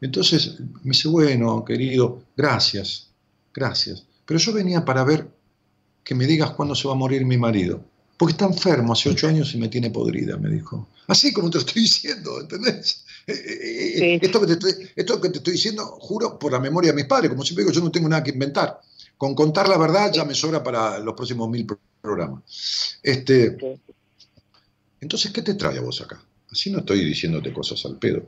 [0.00, 3.08] Entonces me dice, bueno, querido, gracias,
[3.54, 4.04] gracias.
[4.26, 5.28] Pero yo venía para ver
[6.02, 7.84] que me digas cuándo se va a morir mi marido.
[8.16, 10.88] Porque está enfermo hace ocho años y me tiene podrida, me dijo.
[11.06, 13.04] Así como te lo estoy diciendo, ¿entendés?
[13.26, 16.58] Eh, eh, eh, esto, que te estoy, esto que te estoy diciendo, juro, por la
[16.58, 17.30] memoria de mis padres.
[17.30, 18.80] Como siempre digo, yo no tengo nada que inventar.
[19.18, 21.66] Con contar la verdad ya me sobra para los próximos mil
[22.00, 23.00] programas.
[23.02, 23.80] Este,
[25.00, 26.20] entonces, ¿qué te trae a vos acá?
[26.50, 28.22] Así no estoy diciéndote cosas al pedo.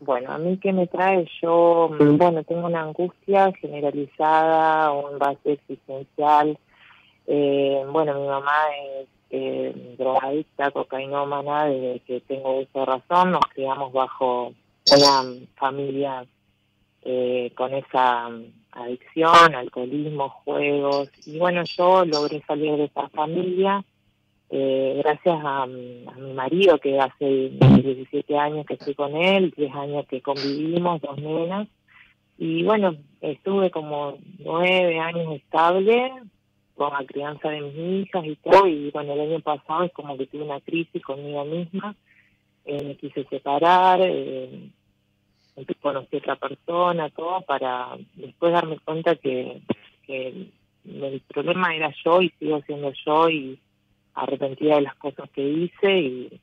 [0.00, 5.52] Bueno, a mí que me trae yo, mm, bueno, tengo una angustia generalizada, un vacío
[5.52, 6.58] existencial.
[7.26, 8.52] Eh, bueno, mi mamá
[9.00, 14.54] es eh, drogadicta, cocainómana, desde que tengo esa razón, nos criamos bajo
[14.90, 16.24] una familia
[17.02, 21.10] eh, con esa mm, adicción, alcoholismo, juegos.
[21.26, 23.84] Y bueno, yo logré salir de esa familia
[24.50, 30.06] eh, gracias a, mi marido, que hace 17 años que estoy con él, 10 años
[30.06, 31.68] que convivimos, dos nenas.
[32.38, 36.12] Y bueno, estuve como nueve años estable
[36.76, 38.66] con la crianza de mis hijas y todo.
[38.66, 41.94] Y bueno, el año pasado es como que tuve una crisis conmigo misma.
[42.64, 44.70] Eh, me quise separar, eh,
[45.80, 49.62] conocí a otra persona, todo, para después darme cuenta que,
[50.06, 50.50] que
[50.84, 53.58] el problema era yo y sigo siendo yo y
[54.14, 56.40] arrepentida de las cosas que hice y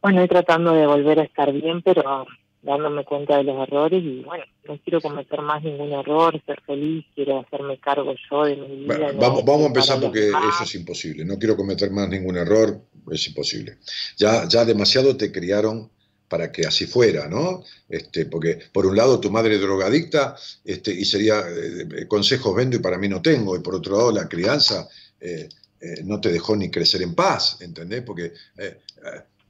[0.00, 2.26] bueno, estoy tratando de volver a estar bien, pero
[2.62, 7.04] dándome cuenta de los errores y bueno, no quiero cometer más ningún error, ser feliz,
[7.14, 9.12] quiero hacerme cargo yo de mi vida.
[9.18, 12.80] vamos, vamos a empezar porque eso es imposible, no quiero cometer más ningún error,
[13.10, 13.78] es imposible.
[14.16, 15.90] Ya, ya demasiado te criaron
[16.28, 17.64] para que así fuera, ¿no?
[17.88, 22.76] Este, porque por un lado tu madre es drogadicta este, y sería eh, consejos vendo
[22.76, 24.88] y para mí no tengo, y por otro lado la crianza
[25.20, 25.48] eh,
[25.80, 28.02] eh, no te dejó ni crecer en paz, ¿entendés?
[28.02, 28.78] Porque eh,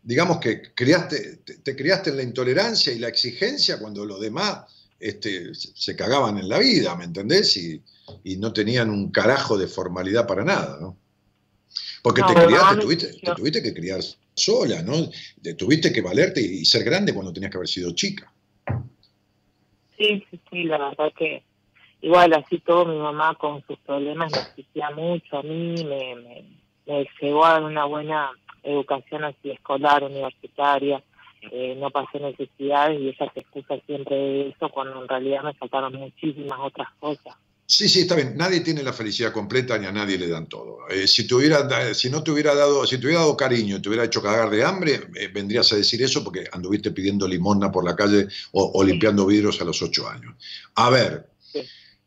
[0.03, 4.65] digamos que criaste, te, criaste en la intolerancia y la exigencia cuando los demás
[5.01, 7.57] este, se cagaban en la vida, ¿me entendés?
[7.57, 7.83] Y,
[8.39, 10.97] no tenían un carajo de formalidad para nada, ¿no?
[12.03, 14.01] Porque te, criaste, te, tuviste, que criar
[14.39, 14.95] sola, ¿no?
[15.43, 18.33] Te tuviste que valerte y, ser grande cuando tenías que haber sido chica.
[19.97, 21.43] Sí, sí, sí, la verdad que
[22.01, 26.45] igual así todo mi mamá con sus problemas me exigía mucho a mí, me, me,
[26.87, 28.31] me llegó a una buena
[28.63, 31.03] educación así escolar, universitaria,
[31.51, 35.55] eh, no pasé necesidades y ella se excusa siempre de eso cuando en realidad me
[35.55, 37.37] faltaron muchísimas otras cosas.
[37.71, 38.35] Sí, sí, está bien.
[38.35, 40.89] Nadie tiene la felicidad completa ni a nadie le dan todo.
[40.89, 43.91] Eh, si, te si no te hubiera dado, si te hubiera dado cariño y te
[43.91, 47.85] hubiera hecho cagar de hambre, eh, vendrías a decir eso porque anduviste pidiendo limosna por
[47.85, 50.35] la calle o, limpiando vidrios a los ocho años.
[50.77, 51.29] A ver,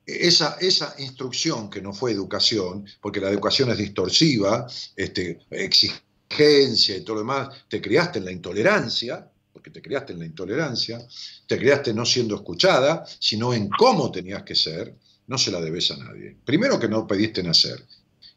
[0.04, 7.02] esa, esa instrucción que no fue educación, porque la educación es distorsiva, este, exigencia y
[7.02, 11.00] todo lo demás, te criaste en la intolerancia, porque te criaste en la intolerancia,
[11.46, 14.96] te criaste no siendo escuchada, sino en cómo tenías que ser,
[15.28, 16.36] no se la debes a nadie.
[16.44, 17.84] Primero que no pediste nacer.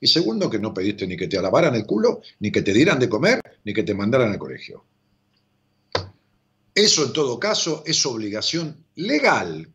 [0.01, 2.99] Y segundo que no pediste ni que te alabaran el culo, ni que te dieran
[2.99, 4.85] de comer, ni que te mandaran al colegio.
[6.75, 9.69] Eso en todo caso es obligación legal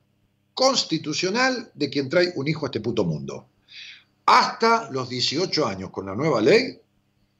[0.54, 3.48] constitucional de quien trae un hijo a este puto mundo.
[4.26, 6.78] Hasta los 18 años con la nueva ley,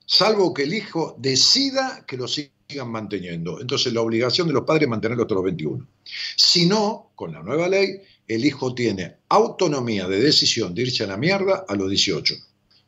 [0.06, 3.60] salvo que el hijo decida que lo sigan manteniendo.
[3.60, 5.86] Entonces la obligación de los padres es mantenerlo hasta los 21.
[6.38, 11.08] Si no, con la nueva ley, el hijo tiene autonomía de decisión de irse a
[11.08, 12.36] la mierda a los 18,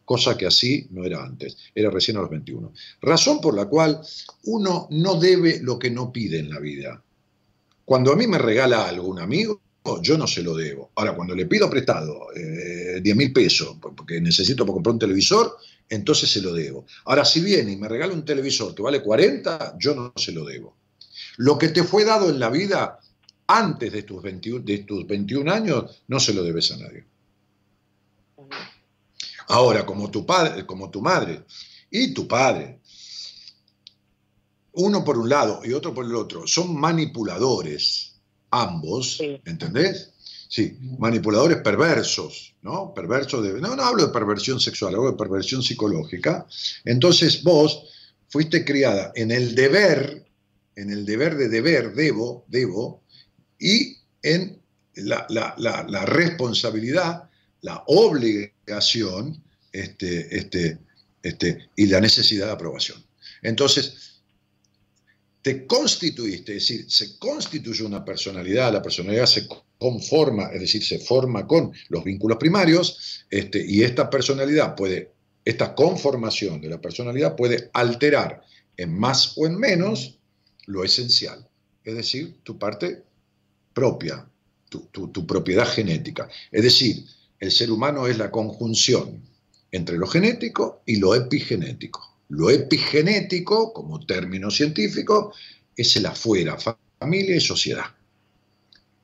[0.06, 2.72] cosa que así no era antes, era recién a los 21.
[3.02, 4.00] Razón por la cual
[4.44, 7.04] uno no debe lo que no pide en la vida.
[7.84, 9.60] Cuando a mí me regala algo un amigo,
[10.04, 10.92] yo no se lo debo.
[10.96, 15.58] Ahora, cuando le pido prestado 10 eh, mil pesos porque necesito para comprar un televisor,
[15.90, 16.86] entonces se lo debo.
[17.06, 20.46] Ahora, si viene y me regala un televisor que vale 40, yo no se lo
[20.46, 20.78] debo.
[21.38, 23.00] Lo que te fue dado en la vida
[23.54, 27.06] antes de tus, 21, de tus 21 años, no se lo debes a nadie.
[29.48, 31.44] Ahora, como tu padre, como tu madre
[31.90, 32.80] y tu padre,
[34.74, 38.14] uno por un lado y otro por el otro, son manipuladores,
[38.52, 40.14] ambos, ¿entendés?
[40.48, 42.94] Sí, manipuladores perversos, ¿no?
[42.94, 43.60] Perversos de.
[43.60, 46.46] No, no hablo de perversión sexual, hablo de perversión psicológica.
[46.86, 47.84] Entonces vos
[48.30, 50.26] fuiste criada en el deber,
[50.76, 53.01] en el deber de deber, debo, debo,
[53.62, 54.60] y en
[54.96, 57.30] la, responsabilidad,
[57.62, 59.42] la obligación
[59.72, 60.80] este, este,
[61.24, 63.02] este, y la necesidad de aprobación.
[63.44, 64.22] Entonces,
[65.42, 69.48] te constituiste, es decir, se constituye una personalidad, la personalidad se
[69.78, 75.12] conforma, es decir, se forma con los vínculos primarios, este, y esta personalidad puede,
[75.46, 78.44] esta conformación de la personalidad puede alterar
[78.78, 80.20] en más o en menos
[80.66, 81.48] lo esencial,
[81.84, 83.04] es decir, tu parte
[83.74, 84.26] propia,
[84.70, 86.30] tu, propiedad genética.
[86.52, 87.06] Es decir,
[87.40, 89.22] el ser humano es la conjunción
[89.72, 92.18] entre lo genético y lo epigenético.
[92.30, 95.34] Lo epigenético, como término científico,
[95.76, 96.58] es el afuera,
[97.00, 97.86] familia y sociedad,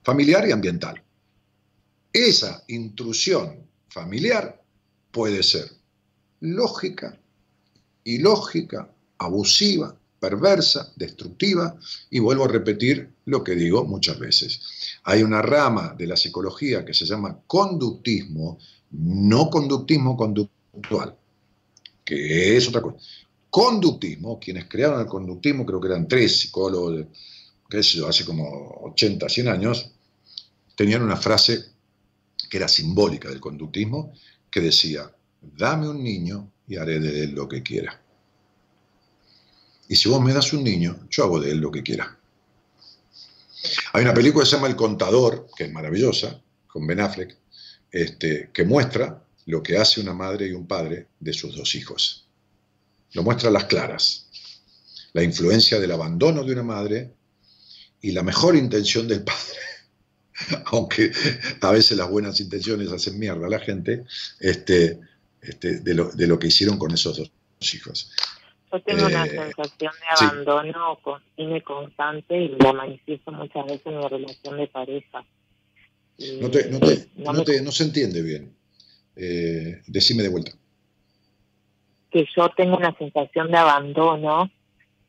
[0.03, 1.01] familiar y ambiental.
[2.13, 4.63] Esa intrusión familiar
[5.11, 5.69] puede ser
[6.39, 7.19] lógica,
[8.03, 11.75] ilógica, abusiva, perversa, destructiva,
[12.09, 14.61] y vuelvo a repetir lo que digo muchas veces.
[15.03, 18.57] Hay una rama de la psicología que se llama conductismo,
[18.91, 21.15] no conductismo conductual,
[22.03, 22.97] que es otra cosa.
[23.49, 27.05] Conductismo, quienes crearon el conductismo, creo que eran tres psicólogos,
[27.69, 29.91] que es hace como 80, 100 años,
[30.75, 31.65] tenían una frase
[32.49, 34.13] que era simbólica del conductismo,
[34.49, 35.11] que decía,
[35.41, 38.01] dame un niño y haré de él lo que quiera.
[39.87, 42.17] Y si vos me das un niño, yo hago de él lo que quiera.
[43.93, 47.35] Hay una película que se llama El Contador, que es maravillosa, con Ben Affleck,
[47.91, 52.27] este, que muestra lo que hace una madre y un padre de sus dos hijos.
[53.13, 54.27] Lo muestra a las claras.
[55.13, 57.13] La influencia del abandono de una madre
[58.01, 60.63] y la mejor intención del padre.
[60.65, 61.11] Aunque
[61.61, 64.03] a veces las buenas intenciones hacen mierda a la gente,
[64.39, 64.99] este,
[65.41, 68.11] este, de, lo, de lo que hicieron con esos dos hijos.
[68.71, 70.99] Yo tengo una eh, sensación de abandono
[71.37, 75.25] y constante y la manifiesto muchas veces en mi relación de pareja.
[76.41, 78.53] No, te, no, te, no, te, no, se entiende bien.
[79.15, 80.51] Eh, decime de vuelta.
[82.11, 84.51] Que yo tengo una sensación de abandono,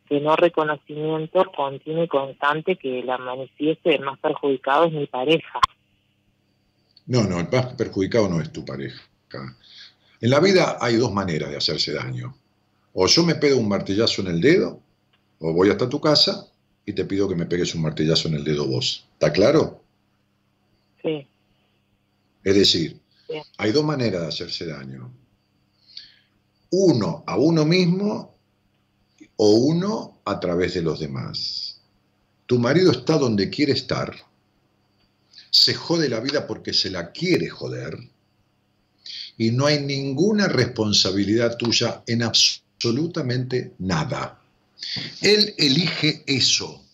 [0.08, 5.60] de no reconocimiento continuo y constante que la manifieste el más perjudicado es mi pareja.
[7.06, 9.00] No, no, el más perjudicado no es tu pareja.
[10.20, 12.34] En la vida hay dos maneras de hacerse daño
[13.00, 14.82] o yo me pego un martillazo en el dedo,
[15.38, 16.48] o voy hasta tu casa
[16.84, 19.06] y te pido que me pegues un martillazo en el dedo vos.
[19.12, 19.84] ¿Está claro?
[21.00, 21.24] Sí.
[22.42, 22.98] Es decir,
[23.56, 25.12] hay dos maneras de hacerse daño.
[26.70, 28.34] Uno a uno mismo
[29.36, 31.80] o uno a través de los demás.
[32.46, 34.12] Tu marido está donde quiere estar,
[35.50, 37.96] se jode la vida porque se la quiere joder
[39.36, 44.40] y no hay ninguna responsabilidad tuya en absoluto absolutamente nada.
[45.20, 46.84] Él elige eso.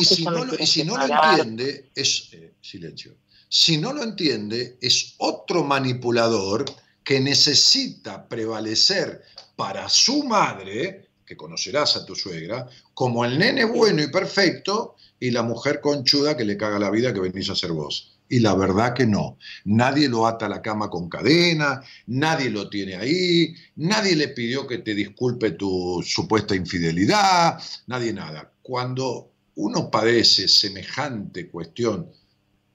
[0.00, 3.14] Y si, no lo, entiende, es eh, silencio.
[3.48, 6.64] Si no lo entiende, es otro manipulador
[7.04, 9.22] que necesita prevalecer
[9.54, 15.30] para su madre, que conocerás a tu suegra, como el nene bueno y perfecto y
[15.30, 18.15] la mujer conchuda que le caga la vida que venís a ser vos.
[18.28, 19.38] Y la verdad que no.
[19.64, 24.66] Nadie lo ata a la cama con cadena, nadie lo tiene ahí, nadie le pidió
[24.66, 28.52] que te disculpe tu supuesta infidelidad, nadie nada.
[28.62, 32.10] Cuando uno padece semejante cuestión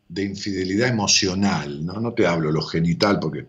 [0.08, 3.48] de infidelidad emocional, no, no te hablo lo genital porque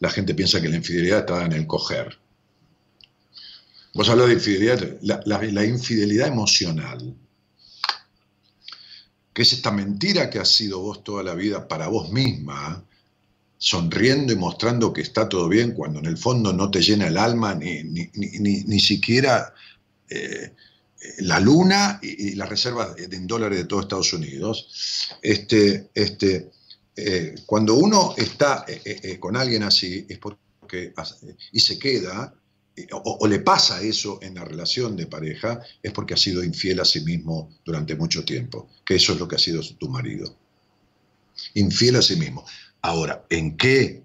[0.00, 2.18] la gente piensa que la infidelidad está en el coger.
[3.92, 7.14] Vos hablas de infidelidad, la infidelidad emocional
[9.34, 12.84] que es esta mentira que has sido vos toda la vida para vos misma,
[13.58, 17.18] sonriendo y mostrando que está todo bien cuando en el fondo no te llena el
[17.18, 19.52] alma ni, siquiera
[20.08, 20.52] eh,
[21.18, 26.50] la luna y, las reservas en dólares de todo Estados Unidos, este, este,
[26.94, 30.92] eh, cuando uno está eh, con alguien así es porque
[31.52, 32.32] y se queda
[32.90, 36.84] o, le pasa eso en la relación de pareja es porque ha sido infiel a
[36.84, 40.34] sí mismo durante mucho tiempo, que eso es lo que ha sido tu marido.
[41.54, 42.44] Infiel a sí mismo.
[42.82, 44.02] Ahora, ¿en qué?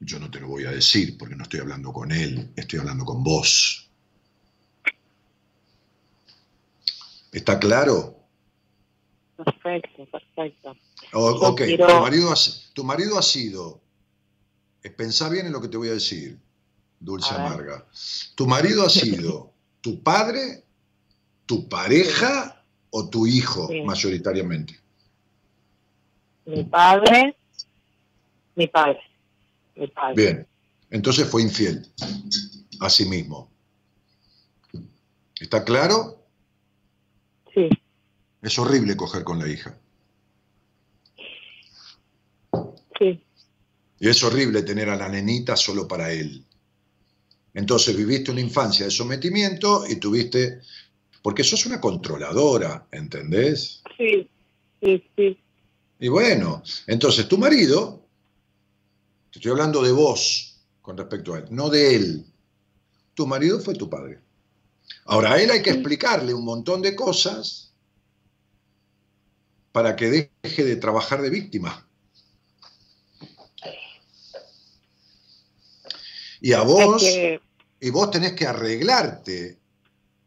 [0.00, 3.04] Yo no te lo voy a decir porque no estoy hablando con él, estoy hablando
[3.04, 3.88] con vos.
[7.32, 8.18] ¿Está claro?
[9.36, 10.76] Perfecto, perfecto.
[11.12, 12.36] ok, tu, marido ha,
[12.72, 13.80] tu marido ha sido,
[14.96, 16.38] pensá bien en lo que te voy a decir,
[17.04, 17.86] Dulce Amarga.
[18.34, 20.64] ¿Tu marido ha sido tu padre,
[21.46, 24.80] tu pareja o tu hijo mayoritariamente?
[26.46, 27.36] Mi padre,
[28.54, 29.00] mi padre,
[29.76, 30.14] mi padre.
[30.14, 30.46] Bien,
[30.90, 31.86] entonces fue infiel
[32.80, 33.50] a sí mismo.
[35.38, 36.22] ¿Está claro?
[37.52, 37.68] Sí.
[38.40, 39.76] Es horrible coger con la hija.
[42.98, 43.22] Sí.
[43.98, 46.44] Y es horrible tener a la nenita solo para él.
[47.54, 50.60] Entonces viviste una infancia de sometimiento y tuviste,
[51.22, 53.82] porque sos una controladora, ¿entendés?
[53.96, 54.28] Sí,
[54.82, 55.38] sí, sí.
[56.00, 58.04] Y bueno, entonces tu marido,
[59.30, 62.26] te estoy hablando de vos con respecto a él, no de él.
[63.14, 64.20] Tu marido fue tu padre.
[65.06, 67.72] Ahora, a él hay que explicarle un montón de cosas
[69.70, 71.88] para que deje de trabajar de víctima.
[76.40, 77.02] Y a vos,
[77.84, 79.58] y vos tenés que arreglarte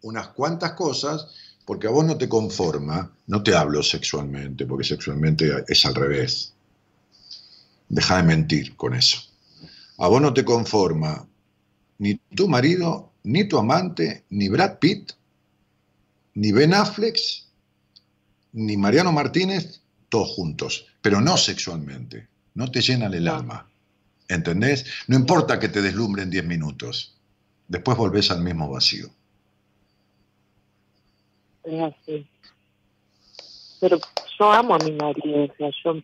[0.04, 1.28] unas cuantas cosas
[1.66, 6.54] porque a vos no te conforma, no te hablo sexualmente, porque sexualmente es al revés.
[7.90, 9.18] Deja de mentir con eso.
[9.98, 11.28] A vos no te conforma
[11.98, 15.14] ni tu marido, ni tu amante, ni Brad Pitt,
[16.36, 17.18] ni Ben Affleck,
[18.54, 22.28] ni Mariano Martínez, todos juntos, pero no sexualmente.
[22.54, 23.68] No te llenan el alma.
[24.28, 24.86] ¿Entendés?
[25.08, 27.17] No importa que te deslumbren 10 minutos.
[27.68, 29.08] Después volvés al mismo vacío.
[31.64, 32.26] Es así.
[33.80, 34.00] Pero
[34.40, 36.02] yo amo a mi marido, o sea, yo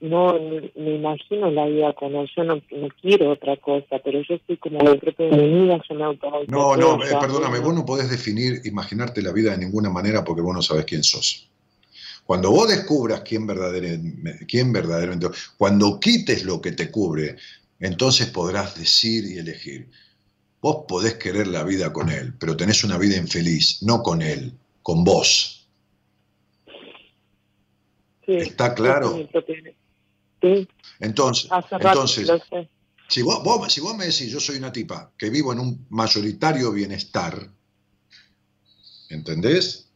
[0.00, 0.34] no
[0.76, 2.62] me imagino la vida con él, yo no,
[3.00, 6.30] quiero otra cosa, pero yo estoy como de propio de mi vida, yo me auto
[6.46, 10.42] No, no, eh, perdóname, vos no podés definir, imaginarte la vida de ninguna manera porque
[10.42, 11.50] vos no sabés quién sos.
[12.24, 17.36] Cuando vos descubras quién verdaderamente, quién verdaderamente, cuando quites lo que te cubre,
[17.80, 19.88] entonces podrás decir y elegir.
[20.60, 24.52] Vos podés querer la vida con él, pero tenés una vida infeliz, no con él,
[24.82, 25.68] con vos.
[28.26, 29.16] ¿Está claro?
[30.40, 30.68] Sí.
[31.00, 32.30] Entonces, entonces
[33.08, 36.70] si, vos, si vos me decís, yo soy una tipa que vivo en un mayoritario
[36.72, 37.50] bienestar,
[39.08, 39.88] ¿entendés?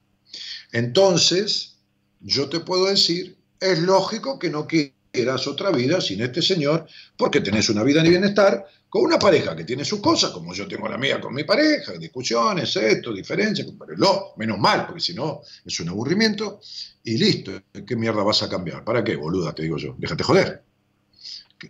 [0.73, 1.77] Entonces,
[2.21, 6.87] yo te puedo decir, es lógico que no quieras otra vida sin este señor,
[7.19, 10.69] porque tenés una vida de bienestar con una pareja que tiene sus cosas, como yo
[10.69, 15.41] tengo la mía con mi pareja, discusiones, esto, diferencias, pero menos mal, porque si no
[15.65, 16.61] es un aburrimiento,
[17.03, 17.53] y listo,
[17.87, 18.85] ¿qué mierda vas a cambiar?
[18.85, 19.55] ¿Para qué, boluda?
[19.55, 20.63] Te digo yo, déjate joder.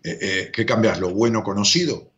[0.02, 0.98] Eh, eh, ¿Qué cambias?
[0.98, 2.10] ¿Lo bueno conocido?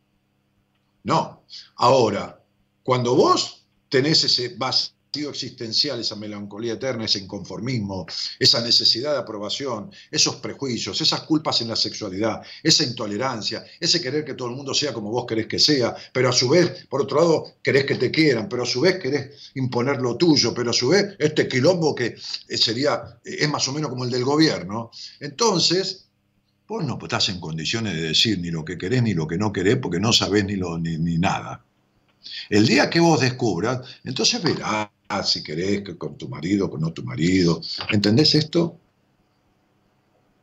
[1.03, 1.45] No.
[1.77, 2.43] Ahora,
[2.83, 8.07] cuando vos tenés ese, vas existencial, esa melancolía eterna, ese inconformismo,
[8.39, 14.25] esa necesidad de aprobación, esos prejuicios, esas culpas en la sexualidad, esa intolerancia, ese querer
[14.25, 17.03] que todo el mundo sea como vos querés que sea, pero a su vez, por
[17.03, 20.71] otro lado, querés que te quieran, pero a su vez querés imponer lo tuyo, pero
[20.71, 22.17] a su vez este quilombo que
[22.49, 24.91] eh, sería, eh, es más o menos como el del gobierno.
[25.21, 26.07] Entonces,
[26.67, 29.53] vos no estás en condiciones de decir ni lo que querés ni lo que no
[29.53, 31.65] querés porque no sabés ni, lo, ni, ni nada.
[32.49, 34.89] El día que vos descubras, entonces verás
[35.23, 37.61] si querés, con tu marido, con no tu marido.
[37.91, 38.79] ¿Entendés esto?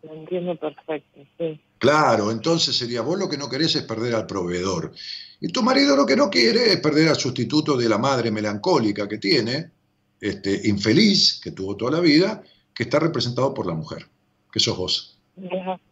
[0.03, 1.59] Lo entiendo perfecto, sí.
[1.77, 4.93] Claro, entonces sería, vos lo que no querés es perder al proveedor.
[5.39, 9.07] Y tu marido lo que no quiere es perder al sustituto de la madre melancólica
[9.07, 9.71] que tiene,
[10.19, 12.43] este, infeliz, que tuvo toda la vida,
[12.73, 14.07] que está representado por la mujer,
[14.51, 15.17] que sos vos.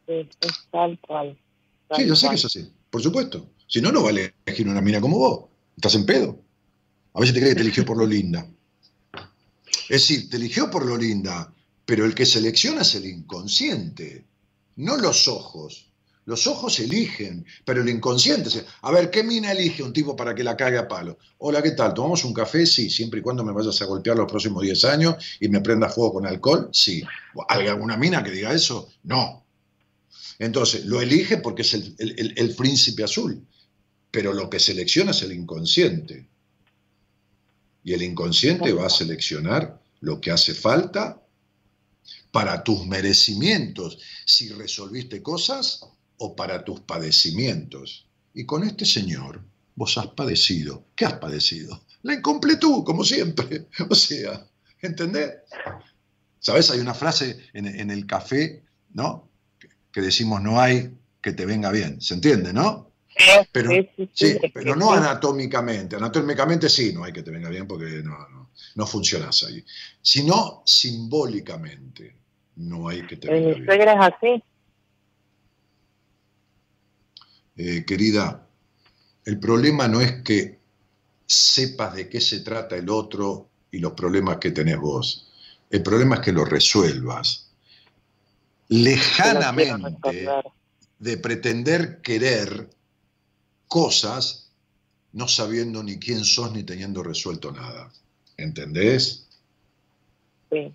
[0.08, 0.28] Es,
[0.72, 1.38] tal cual.
[1.96, 3.50] sí, yo sé que es así, por supuesto.
[3.66, 5.46] Si no, no vale elegir una mina como vos.
[5.76, 6.40] Estás en pedo.
[7.14, 8.48] A veces te crees que te eligió por lo linda.
[9.90, 11.52] Es decir, te eligió por lo linda,
[11.84, 14.24] pero el que selecciona es el inconsciente,
[14.76, 15.88] no los ojos.
[16.26, 18.52] Los ojos eligen, pero el inconsciente.
[18.84, 21.18] A ver, ¿qué mina elige un tipo para que la cague a palo?
[21.40, 21.96] Hola, ¿qué tal?
[21.96, 22.68] ¿Tomamos un café?
[22.68, 25.90] Sí, siempre y cuando me vayas a golpear los próximos 10 años y me prenda
[25.90, 26.70] fuego con alcohol.
[26.72, 27.02] Sí.
[27.48, 28.90] ¿Hay alguna mina que diga eso?
[29.02, 29.44] No.
[30.38, 33.44] Entonces, lo elige porque es el, el príncipe azul,
[34.12, 36.28] pero lo que selecciona es el inconsciente.
[37.84, 41.22] Y el inconsciente va a seleccionar lo que hace falta
[42.32, 45.82] para tus merecimientos, si resolviste cosas,
[46.18, 48.08] o para tus padecimientos.
[48.34, 49.42] Y con este señor
[49.76, 50.86] vos has padecido.
[50.96, 51.84] ¿Qué has padecido?
[52.04, 53.68] La incompletud, como siempre.
[53.90, 54.46] O sea,
[54.82, 55.32] ¿entendés?
[56.40, 56.70] ¿Sabes?
[56.70, 58.64] Hay una frase en, el café,
[58.94, 59.30] ¿no?
[59.92, 62.02] Que decimos, no hay que te venga bien.
[62.02, 62.92] ¿Se entiende, no?
[63.52, 63.72] Pero,
[64.14, 65.98] sí, pero no anatómicamente.
[65.98, 68.39] Anatómicamente sí, no hay que te venga bien porque no, no,
[68.76, 69.64] no funcionas ahí.
[70.02, 72.16] Sino simbólicamente
[72.58, 73.66] no hay que te venga bien.
[73.66, 74.44] suegra es así?
[77.58, 78.48] Eh, querida,
[79.26, 80.60] el problema no es que
[81.26, 85.30] sepas de qué se trata el otro y los problemas que tenés vos.
[85.70, 87.52] El problema es que lo resuelvas.
[88.70, 90.28] Lejanamente
[91.00, 92.70] de pretender querer
[93.68, 94.52] cosas
[95.14, 97.92] no sabiendo ni quién sos ni teniendo resuelto nada.
[98.44, 99.28] ¿Entendés?
[100.52, 100.74] Sí.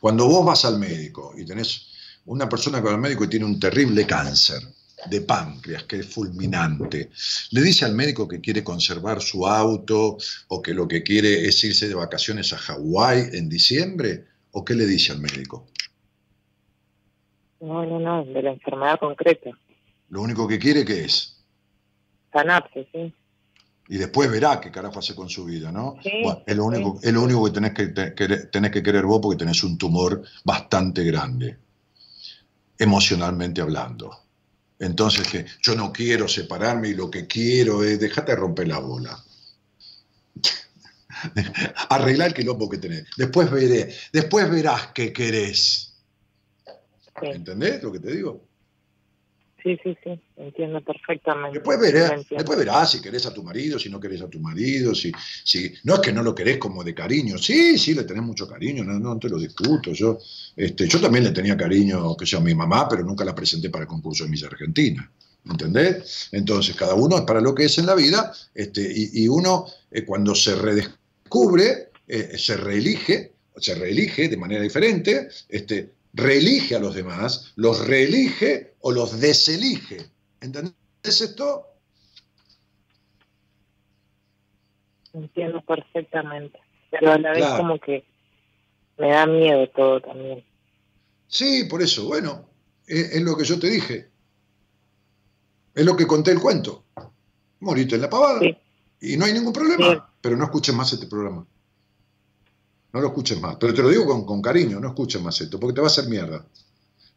[0.00, 1.92] Cuando vos vas al médico y tenés
[2.26, 4.62] una persona que va al médico y tiene un terrible cáncer
[5.10, 7.10] de páncreas, que es fulminante,
[7.50, 10.16] le dice al médico que quiere conservar su auto
[10.48, 14.74] o que lo que quiere es irse de vacaciones a Hawái en diciembre, o qué
[14.74, 15.66] le dice al médico?
[17.60, 19.50] No, no, no, de la enfermedad concreta.
[20.08, 21.36] Lo único que quiere que es
[22.32, 23.14] sanarse, sí.
[23.88, 25.96] Y después verá qué carajo hace con su vida, ¿no?
[26.02, 27.86] es, lo único, es lo único que tenés que,
[28.50, 31.56] tenés que querer vos porque tenés un tumor bastante grande,
[32.78, 34.26] emocionalmente hablando.
[34.78, 39.24] Entonces, que yo no quiero separarme y lo que quiero es, dejate romper la bola.
[41.88, 43.04] Arreglar el quilombo que tenés.
[43.16, 45.94] Después veré, después verás qué querés.
[47.22, 48.45] ¿Entendés lo que te digo?
[49.66, 51.58] Sí, sí, sí, entiendo perfectamente.
[51.58, 54.94] Después verás, después verás si querés a tu marido, si no querés a tu marido,
[54.94, 55.10] si,
[55.42, 58.46] si no es que no lo querés como de cariño, sí, sí, le tenés mucho
[58.46, 59.92] cariño, no, no te lo discuto.
[59.92, 60.20] Yo,
[60.54, 63.68] este, yo también le tenía cariño, que sea a mi mamá, pero nunca la presenté
[63.68, 65.10] para el concurso de Miss Argentina.
[65.44, 66.28] ¿Entendés?
[66.30, 70.04] Entonces, cada uno es para lo que es en la vida, este, y, uno eh,
[70.04, 76.94] cuando se redescubre, eh, se reelige, se reelige de manera diferente, este, reelige a los
[76.94, 79.98] demás, los reelige o los deselige.
[80.40, 80.74] ¿Entendés
[81.04, 81.66] esto?
[85.12, 86.58] Entiendo perfectamente,
[86.90, 88.04] pero a la vez como que
[88.98, 90.44] me da miedo todo también.
[91.28, 92.48] Sí, por eso, bueno,
[92.86, 94.08] es, lo que yo te dije.
[95.74, 96.84] Es lo que conté el cuento.
[97.60, 98.40] Moriste en la pavada.
[99.00, 100.10] Y no hay ningún problema.
[100.22, 101.46] Pero no escuches más este programa.
[102.96, 103.56] No lo escuches más.
[103.60, 106.08] Pero te lo digo con, cariño, no escuches más esto, porque te va a hacer
[106.08, 106.46] mierda.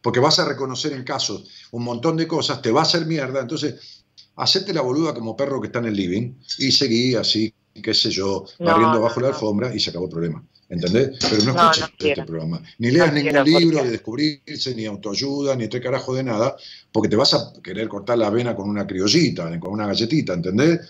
[0.01, 3.39] Porque vas a reconocer en casos un montón de cosas, te va a hacer mierda.
[3.39, 4.03] Entonces,
[4.35, 8.11] hacete la boluda como perro que está en el living y seguí así, qué sé
[8.11, 10.43] yo, barriendo bajo la alfombra y se acabó el problema.
[10.67, 11.17] ¿Entendés?
[11.21, 12.61] Pero no escuches este programa.
[12.79, 16.57] Ni leas ningún libro de descubrirse, ni autoayuda, ni este carajo de nada,
[16.91, 20.81] porque te vas a querer cortar la vena con una criollita, con una galletita, ¿entendés?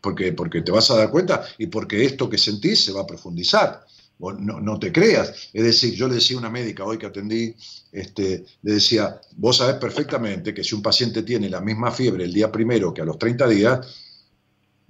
[0.00, 3.06] Porque, porque te vas a dar cuenta y porque esto que sentís se va a
[3.06, 3.84] profundizar
[4.18, 5.50] no, no, te creas.
[5.52, 7.54] Es decir, yo le decía a una médica hoy que atendí,
[7.92, 12.32] este, le decía, vos sabés perfectamente que si un paciente tiene la misma fiebre el
[12.32, 13.80] día primero que a los 30 días,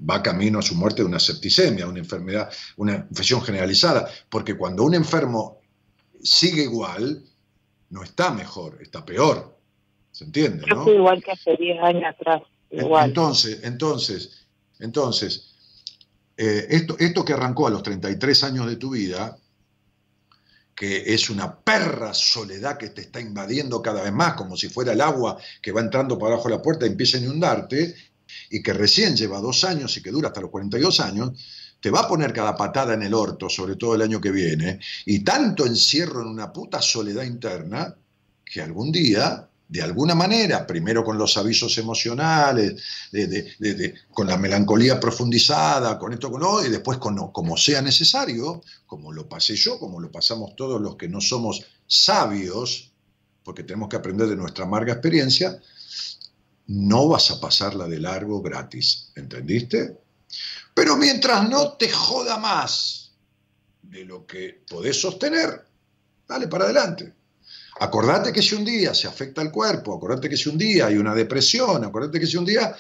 [0.09, 4.84] va camino a su muerte de una septicemia, una enfermedad, una infección generalizada, porque cuando
[4.84, 5.59] un enfermo
[6.22, 7.22] sigue igual,
[7.90, 9.56] no está mejor, está peor.
[10.10, 10.66] ¿Se entiende?
[10.66, 10.90] ¿no?
[10.90, 12.42] igual que hace 10 años atrás.
[12.70, 13.09] Igual.
[13.09, 14.46] Entonces, entonces,
[14.78, 15.47] entonces,
[16.40, 19.36] eh, esto, esto que arrancó a los 33 años de tu vida,
[20.73, 24.93] que es una perra soledad que te está invadiendo cada vez más, como si fuera
[24.93, 27.97] el agua que va entrando por abajo de la puerta y empieza a inundarte,
[28.51, 31.32] y que recién lleva dos años y que dura hasta los 42 años,
[31.81, 34.78] te va a poner cada patada en el orto, sobre todo el año que viene,
[35.06, 37.97] y tanto encierro en una puta soledad interna,
[38.44, 42.82] que algún día de alguna manera, primero con los avisos emocionales,
[44.12, 49.12] con la melancolía profundizada, con esto, con lo, y después con, como sea necesario, como
[49.12, 52.92] lo pasé yo, como lo pasamos todos los que no somos sabios,
[53.44, 55.60] porque tenemos que aprender de nuestra amarga experiencia,
[56.68, 59.98] no vas a pasarla de largo gratis, ¿entendiste?
[60.72, 63.12] Pero mientras no te joda más
[63.82, 65.66] de lo que podés sostener,
[66.26, 67.17] dale para adelante.
[67.80, 70.96] Acordate que si un día se afecta el cuerpo, acordate que si un día hay
[70.96, 72.74] una depresión, acordate que si un día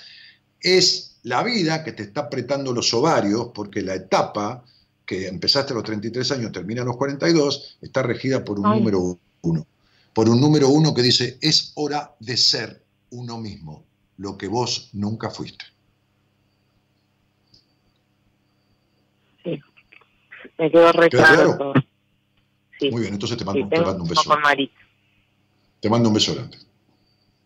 [0.60, 4.64] es la vida que te está apretando los ovarios, porque la etapa
[5.06, 9.18] que empezaste a los 33 años, termina a los 42, está regida por un número
[9.42, 9.66] uno.
[10.12, 13.84] Por un número uno que dice, es hora de ser uno mismo,
[14.18, 15.64] lo que vos nunca fuiste.
[19.44, 19.60] Sí,
[20.58, 21.72] Me quedó re claro.
[22.78, 22.90] Sí.
[22.90, 24.30] Muy bien, entonces te mando, te mando un beso.
[25.80, 26.58] Te mando un beso grande.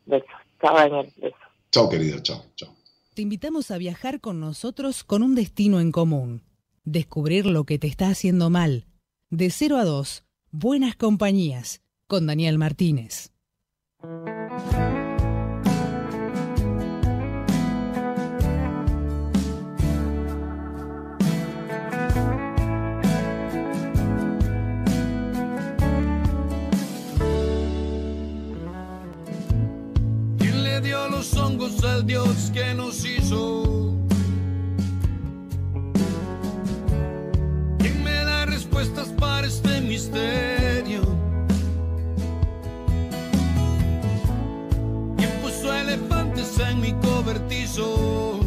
[0.07, 0.27] Beso.
[0.61, 1.13] Chao, Daniel.
[1.17, 1.37] Beso.
[1.71, 2.23] Chao, querida.
[2.23, 2.75] Chao, chao.
[3.15, 6.43] Te invitamos a viajar con nosotros con un destino en común.
[6.85, 8.87] Descubrir lo que te está haciendo mal.
[9.31, 13.33] De 0 a 2, Buenas Compañías, con Daniel Martínez.
[31.09, 33.97] Los hongos al Dios que nos hizo.
[37.79, 41.03] ¿Quién me da respuestas para este misterio?
[45.17, 48.42] ¿Quién puso elefantes en mi cobertizo?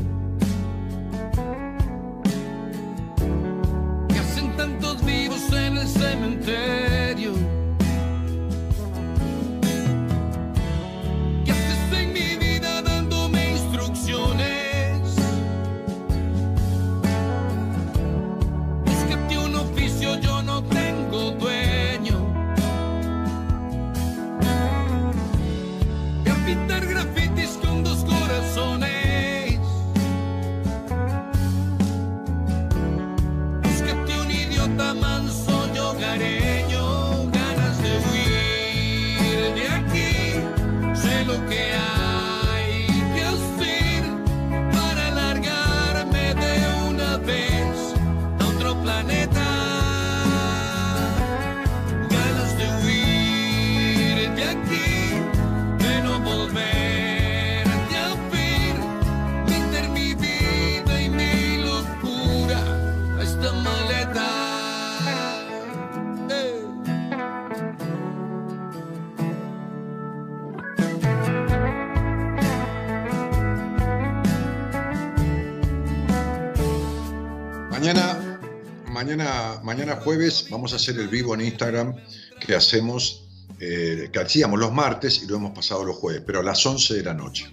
[79.06, 81.95] Mañana, jueves vamos a hacer el vivo en Instagram
[82.40, 83.27] que hacemos,
[83.60, 86.95] eh, que hacíamos los martes y lo hemos pasado los jueves, pero a las 11
[86.95, 87.45] de la noche.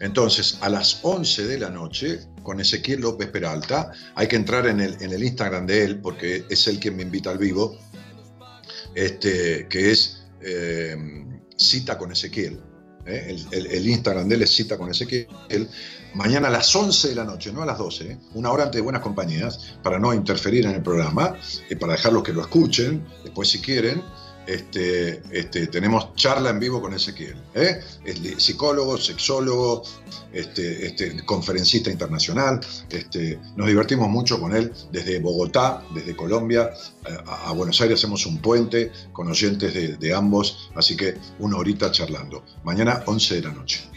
[0.00, 4.80] Entonces, a las 11 de la noche, con Ezequiel López Peralta, hay que entrar en
[4.80, 7.78] el, en el Instagram de él, porque es él quien me invita al vivo,
[8.94, 10.96] este, que es eh,
[11.56, 12.60] Cita con Ezequiel.
[13.06, 13.36] ¿eh?
[13.50, 15.68] El, el, Instagram de él es Cita con Ezequiel
[16.16, 18.18] mañana a las 11 de la noche, no a las 12, ¿eh?
[18.34, 21.36] una hora antes de Buenas Compañías, para no interferir en el programa,
[21.68, 24.02] y para dejarlos que lo escuchen, después si quieren,
[24.46, 27.36] este, este, tenemos charla en vivo con Ezequiel.
[27.54, 27.80] ¿eh?
[28.04, 29.82] Es psicólogo, sexólogo,
[30.32, 32.60] este, conferencista internacional.
[33.56, 36.70] Nos divertimos mucho con él desde Bogotá, desde Colombia,
[37.26, 41.90] a, Buenos Aires hacemos un puente con oyentes de, de ambos, así que una horita
[41.90, 42.44] charlando.
[42.62, 43.90] Mañana 11 de la noche.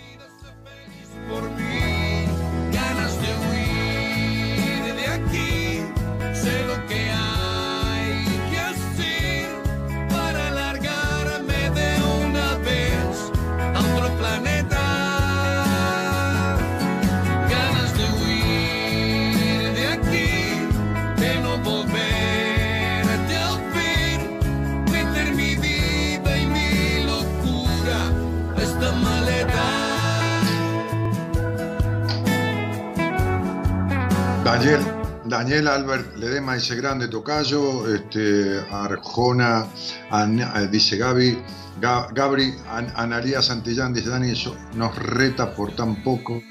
[35.39, 39.65] Daniel Albert Ledema dice grande tocayo, este, Arjona,
[40.11, 41.37] eh, dice Gaby,
[41.79, 46.41] Gabri, Analía Santillán dice Dani, eso nos reta por tan poco,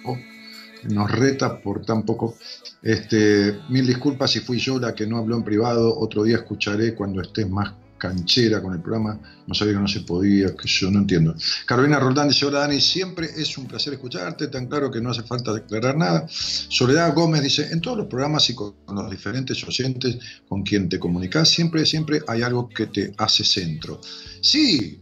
[0.85, 2.37] nos reta por tan poco.
[2.81, 6.95] Este, mil disculpas si fui yo la que no habló en privado, otro día escucharé
[6.95, 10.91] cuando estés más canchera con el programa, no sabía que no se podía, que yo
[10.91, 11.35] no entiendo.
[11.67, 15.23] Carolina Roldán dice, hola Dani, siempre es un placer escucharte, tan claro que no hace
[15.23, 16.27] falta declarar nada.
[16.29, 20.19] Soledad Gómez dice, en todos los programas y con los diferentes oyentes
[20.49, 24.01] con quien te comunicas, siempre, siempre hay algo que te hace centro.
[24.41, 25.01] Sí,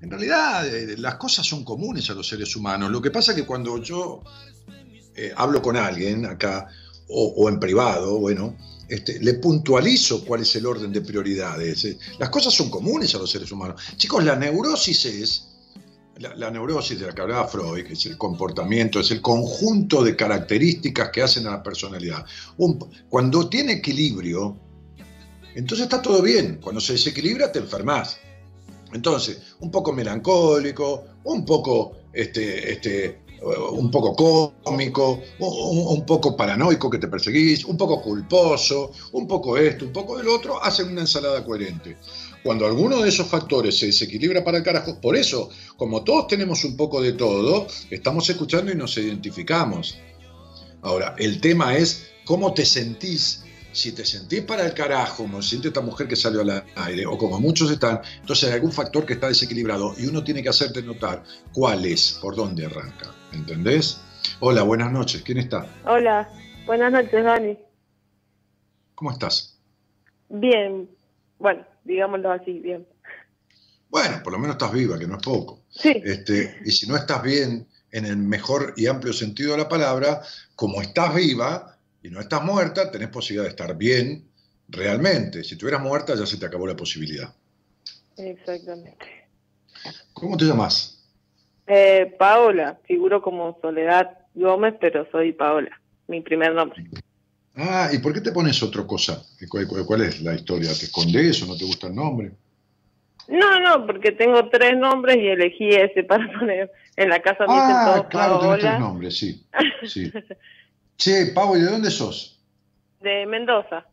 [0.00, 2.90] en realidad eh, las cosas son comunes a los seres humanos.
[2.90, 4.22] Lo que pasa es que cuando yo
[5.14, 6.68] eh, hablo con alguien acá,
[7.08, 8.56] o, o en privado, bueno,
[8.90, 11.84] este, le puntualizo cuál es el orden de prioridades.
[11.84, 13.80] Eh, las cosas son comunes a los seres humanos.
[13.96, 15.48] Chicos, la neurosis es,
[16.18, 20.16] la, neurosis de la que hablaba Freud, que es el comportamiento, es el conjunto de
[20.16, 22.26] características que hacen a la personalidad.
[23.08, 24.58] cuando tiene equilibrio,
[25.54, 26.58] entonces está todo bien.
[26.60, 28.18] Cuando se desequilibra, te enfermas.
[28.92, 36.98] Entonces, un poco melancólico, un poco este, este, un poco cómico, un, poco paranoico que
[36.98, 41.44] te perseguís, un poco culposo, un poco esto, un poco del otro, hacen una ensalada
[41.44, 41.96] coherente.
[42.42, 46.64] Cuando alguno de esos factores se desequilibra para el carajo, por eso, como todos tenemos
[46.64, 49.96] un poco de todo, estamos escuchando y nos identificamos.
[50.82, 55.68] Ahora, el tema es cómo te sentís si te sentís para el carajo, como siente
[55.68, 59.12] esta mujer que salió al aire, o como muchos están, entonces hay algún factor que
[59.12, 61.22] está desequilibrado y uno tiene que hacerte notar
[61.52, 63.14] cuál es, por dónde arranca.
[63.32, 64.00] ¿Entendés?
[64.40, 65.22] Hola, buenas noches.
[65.22, 65.66] ¿Quién está?
[65.84, 66.28] Hola,
[66.66, 67.58] buenas noches, Dani.
[68.94, 69.58] ¿Cómo estás?
[70.28, 70.88] Bien,
[71.38, 72.86] bueno, digámoslo así, bien.
[73.88, 75.62] Bueno, por lo menos estás viva, que no es poco.
[75.70, 76.00] Sí.
[76.04, 80.22] Este, y si no estás bien, en el mejor y amplio sentido de la palabra,
[80.54, 84.28] como estás viva, y no estás muerta, tenés posibilidad de estar bien
[84.68, 85.42] realmente.
[85.44, 87.34] Si estuvieras muerta ya se te acabó la posibilidad.
[88.16, 89.06] Exactamente.
[90.12, 90.99] ¿Cómo te llamas?
[91.66, 96.84] Eh, Paola, figuro como Soledad Gómez, pero soy Paola, mi primer nombre.
[97.56, 99.22] Ah, ¿y por qué te pones otra cosa?
[99.48, 100.68] ¿Cuál, es la historia?
[100.70, 102.32] ¿Te escondes o no te gusta el nombre?
[103.28, 107.44] No, no, porque tengo tres nombres y elegí ese para poner en la casa.
[107.48, 109.44] Ah, claro, tenés tres nombres, sí.
[109.86, 110.12] sí.
[110.96, 112.40] Che, Pau, ¿y de dónde sos?
[113.00, 113.86] De Mendoza.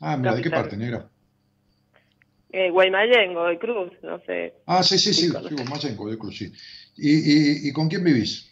[0.00, 1.08] Ah, mira, ¿de qué parte, negra?
[2.52, 4.54] Eh, Guaymayengo, de Cruz, no sé.
[4.66, 6.52] Ah, sí, sí, sí, sí Guaymayengo, de Cruz, sí.
[6.96, 8.50] ¿Y, y, con quién vivís?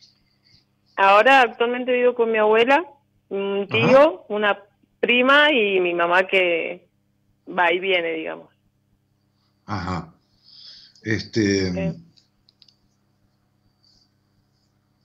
[0.96, 2.84] Ahora actualmente vivo con mi abuela,
[3.28, 4.62] un tío, una
[4.98, 6.88] prima y mi mamá que
[7.46, 8.48] va y viene, digamos.
[9.66, 10.14] Ajá.
[11.02, 11.94] Este.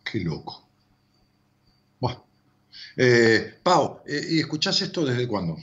[0.03, 0.65] Qué loco.
[2.97, 5.57] Eh, Pau, eh, ¿y escuchás esto desde cuándo?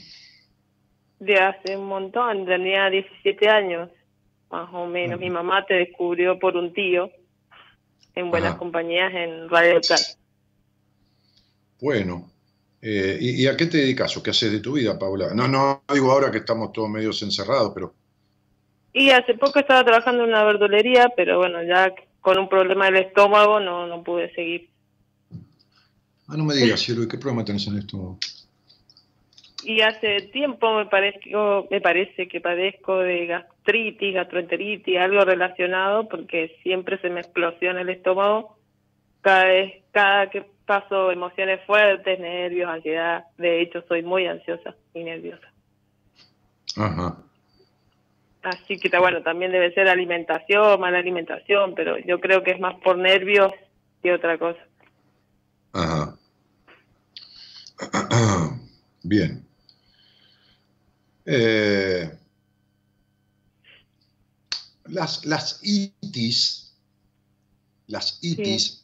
[1.23, 3.89] De hace un montón, tenía 17 años,
[4.51, 5.17] más o menos.
[5.19, 7.09] Mi mamá te descubrió por un tío
[8.13, 9.99] en buenas compañías en Radio Tal.
[11.79, 12.29] Bueno,
[12.81, 15.33] eh, ¿y, a qué te dedicas o qué haces de tu vida, Paula?
[15.33, 17.93] No, no digo ahora que estamos todos medios encerrados, pero...
[18.91, 22.97] Y hace poco estaba trabajando en una verdulería, pero bueno, ya con un problema del
[22.97, 24.69] estómago no, no pude seguir.
[26.27, 28.17] Ah, no me digas, cielo, ¿y qué problema tenés en esto?
[29.65, 36.57] Y hace tiempo me, parezco, me parece que padezco de gastritis, gastroenteritis, algo relacionado, porque
[36.63, 38.57] siempre se me explosiona el estómago
[39.21, 43.25] cada vez, cada que paso emociones fuertes, nervios, ansiedad.
[43.37, 45.47] De hecho, soy muy ansiosa y nerviosa.
[46.77, 47.17] Ajá.
[48.43, 52.75] Así que, bueno, también debe ser alimentación, mala alimentación, pero yo creo que es más
[52.81, 53.53] por nervios
[54.01, 54.59] que otra cosa.
[55.71, 56.17] Ajá.
[59.03, 59.52] Bien.
[61.25, 62.11] Eh,
[64.85, 66.73] las, las itis,
[67.87, 68.83] las itis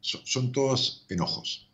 [0.00, 1.66] son, todos enojos.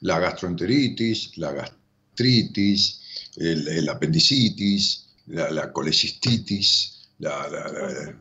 [0.00, 3.00] La gastroenteritis, la gastritis,
[3.36, 8.14] el, apendicitis, la, la colecistitis, la,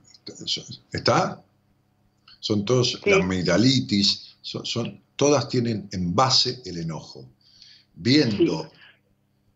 [0.91, 1.43] ¿está?
[2.39, 7.29] Son todos, la amigdalitis, son, todas tienen en base el enojo.
[7.95, 8.71] Viendo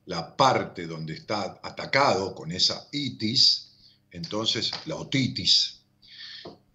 [0.07, 3.71] la parte donde está atacado con esa itis,
[4.11, 5.81] entonces la otitis,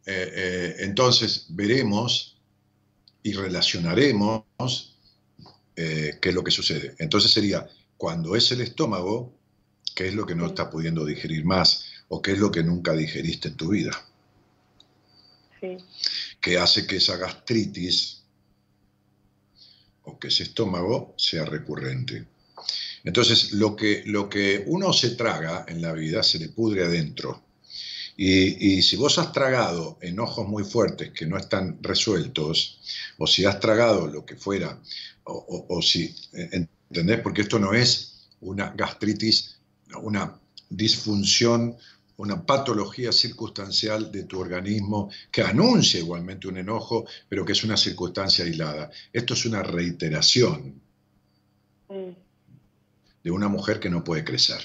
[0.04, 2.36] eh, eh, entonces veremos
[3.22, 4.96] y relacionaremos
[5.76, 6.94] eh, qué es lo que sucede.
[6.98, 9.32] Entonces sería, cuando es el estómago,
[9.94, 12.92] qué es lo que no está pudiendo digerir más o qué es lo que nunca
[12.92, 13.92] digeriste en tu vida.
[16.40, 18.24] Que hace que esa gastritis
[20.02, 22.31] o que ese estómago sea recurrente.
[23.04, 27.42] Entonces, lo que, lo que uno se traga en la vida se le pudre adentro.
[28.16, 32.80] Y, si vos has tragado enojos muy fuertes que no están resueltos,
[33.18, 34.78] o si has tragado lo que fuera,
[35.24, 37.20] o, o si, ¿entendés?
[37.20, 39.56] Porque esto no es una gastritis,
[40.02, 40.38] una
[40.68, 41.76] disfunción
[42.22, 47.76] una patología circunstancial de tu organismo que anuncia igualmente un enojo, pero que es una
[47.76, 48.90] circunstancia aislada.
[49.12, 50.80] Esto es una reiteración.
[53.22, 54.60] De una mujer que no puede crecer.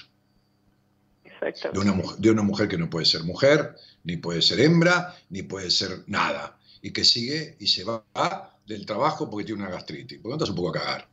[1.73, 5.43] De una, de una mujer que no puede ser mujer, ni puede ser hembra, ni
[5.43, 6.57] puede ser nada.
[6.81, 8.03] Y que sigue y se va
[8.65, 10.19] del trabajo porque tiene una gastritis.
[10.19, 11.09] Por lo tanto, es un poco a cagar.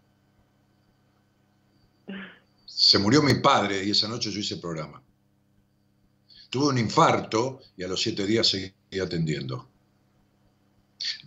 [2.67, 5.03] Se murió mi padre y esa noche yo hice el programa.
[6.51, 9.69] Tuve un infarto y a los siete días seguí atendiendo.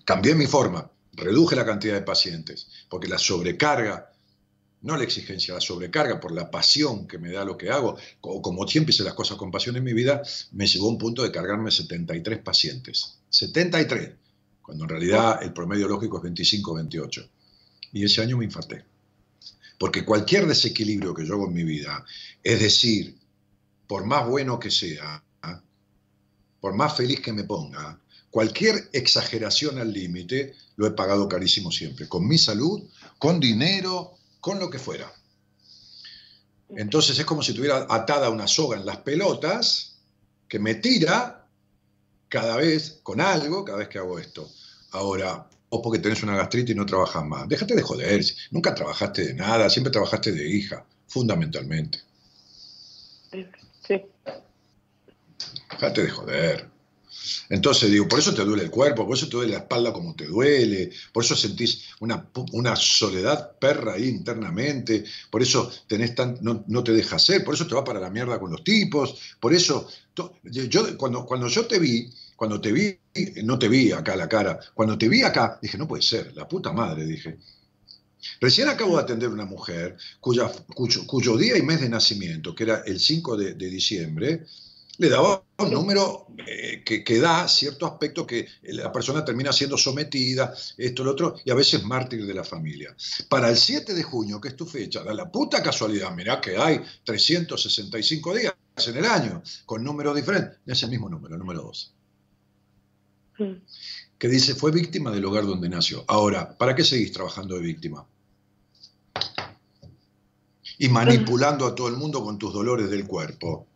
[0.05, 4.11] Cambié mi forma, reduje la cantidad de pacientes, porque la sobrecarga,
[4.81, 8.41] no la exigencia, la sobrecarga por la pasión que me da lo que hago, o
[8.41, 10.21] como siempre hice las cosas con pasión en mi vida,
[10.51, 13.17] me llevó a un punto de cargarme 73 pacientes.
[13.29, 14.11] 73,
[14.61, 17.29] cuando en realidad el promedio lógico es 25, 28.
[17.93, 18.85] Y ese año me infarté.
[19.79, 22.03] Porque cualquier desequilibrio que yo hago en mi vida,
[22.43, 23.17] es decir,
[23.87, 25.23] por más bueno que sea,
[26.59, 27.99] por más feliz que me ponga,
[28.29, 32.83] cualquier exageración al límite lo he pagado carísimo siempre, con mi salud,
[33.17, 35.11] con dinero, con lo que fuera.
[36.69, 39.97] Entonces es como si tuviera atada una soga en las pelotas
[40.47, 41.47] que me tira
[42.29, 44.49] cada vez con algo, cada vez que hago esto.
[44.91, 47.47] Ahora, o porque tenés una gastritis y no trabajas más.
[47.47, 51.99] Déjate de joder, nunca trabajaste de nada, siempre trabajaste de hija, fundamentalmente.
[53.87, 54.01] Sí.
[55.71, 56.76] Déjate de joder.
[57.49, 60.15] Entonces digo, por eso te duele el cuerpo, por eso te duele la espalda como
[60.15, 66.83] te duele, por eso sentís una, soledad perra ahí internamente, por eso tenés tan, no,
[66.83, 69.87] te deja hacer, por eso te va para la mierda con los tipos, por eso,
[70.43, 72.99] yo, cuando, cuando yo te vi, cuando te vi,
[73.43, 76.47] no te vi acá la cara, cuando te vi acá, dije, no puede ser, la
[76.47, 77.37] puta madre, dije.
[78.41, 82.99] Recién acabo de atender una mujer cuyo, día y mes de nacimiento, que era el
[82.99, 84.45] 5 de, de diciembre,
[84.97, 90.53] le daba un número eh, que, da cierto aspecto que la persona termina siendo sometida,
[90.77, 92.95] esto, lo otro, y a veces mártir de la familia.
[93.29, 96.57] Para el 7 de junio, que es tu fecha, da la puta casualidad, mirá que
[96.57, 98.53] hay 365 días
[98.85, 101.87] en el año, con números diferentes, es el mismo número, el número 12.
[104.17, 106.03] Que dice, fue víctima del hogar donde nació.
[106.07, 108.07] Ahora, ¿para qué seguís trabajando de víctima?
[110.79, 113.67] Y manipulando a todo el mundo con tus dolores del cuerpo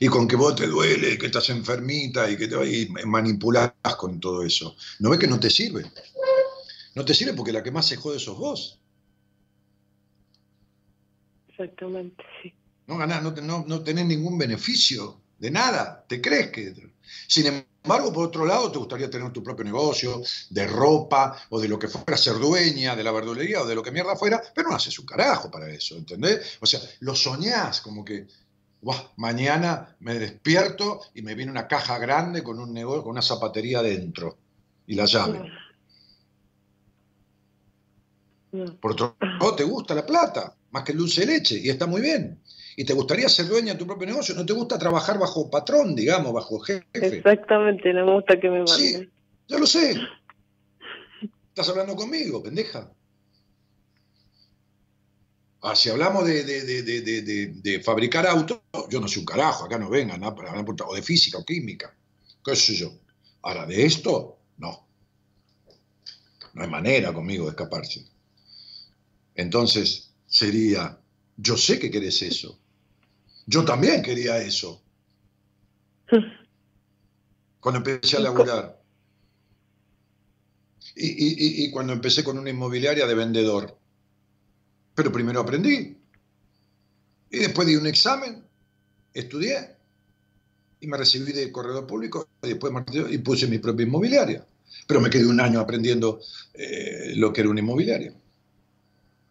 [0.00, 4.20] y con que vos te duele, que estás enfermita y que te y manipulás con
[4.20, 4.76] todo eso.
[5.00, 5.84] ¿No ves que no te sirve?
[6.94, 8.80] No te sirve porque la que más se jode sos vos.
[11.48, 12.52] Exactamente, sí.
[12.86, 16.04] No ganás, no, no, tenés ningún beneficio de nada.
[16.06, 16.74] ¿Te crees que.?
[17.26, 21.68] Sin embargo, por otro lado, te gustaría tener tu propio negocio de ropa o de
[21.68, 24.68] lo que fuera, ser dueña de la verdulería o de lo que mierda fuera, pero
[24.68, 26.58] no haces un carajo para eso, ¿entendés?
[26.60, 28.26] O sea, lo soñás como que
[29.16, 33.82] mañana me despierto y me viene una caja grande con un negocio, con una zapatería
[33.82, 34.36] dentro
[34.86, 35.50] y la llave.
[38.80, 41.86] Por otro lado, te gusta la plata, más que el dulce de leche, y está
[41.86, 42.38] muy bien.
[42.76, 45.94] Y te gustaría ser dueña de tu propio negocio, no te gusta trabajar bajo patrón,
[45.94, 46.84] digamos, bajo jefe.
[46.92, 48.76] Exactamente, no me gusta que me manden.
[48.76, 49.08] Sí,
[49.48, 49.96] ya lo sé.
[51.48, 52.90] Estás hablando conmigo, pendeja.
[55.66, 58.60] Ah, si hablamos de, fabricar autos,
[58.90, 60.34] yo no sé un carajo, acá no vengan, ¿no?
[60.34, 61.96] Para, o de física o química,
[62.44, 62.92] qué sé yo.
[63.40, 64.86] Ahora, de esto, no.
[66.52, 68.04] No hay manera conmigo de escaparse.
[69.34, 71.00] Entonces, sería,
[71.38, 72.60] yo sé que querés eso.
[73.46, 74.82] Yo también quería eso.
[77.58, 78.82] Cuando empecé a laburar.
[80.94, 83.83] y cuando empecé con una inmobiliaria de vendedor
[84.94, 85.96] pero primero aprendí.
[87.30, 88.42] Y después di un examen,
[89.12, 89.74] estudié
[90.80, 92.72] y me recibí de corredor público y después
[93.10, 94.44] y puse mi propia inmobiliaria.
[94.86, 96.20] Pero me quedé un año aprendiendo
[96.52, 98.12] eh, lo que era una inmobiliaria.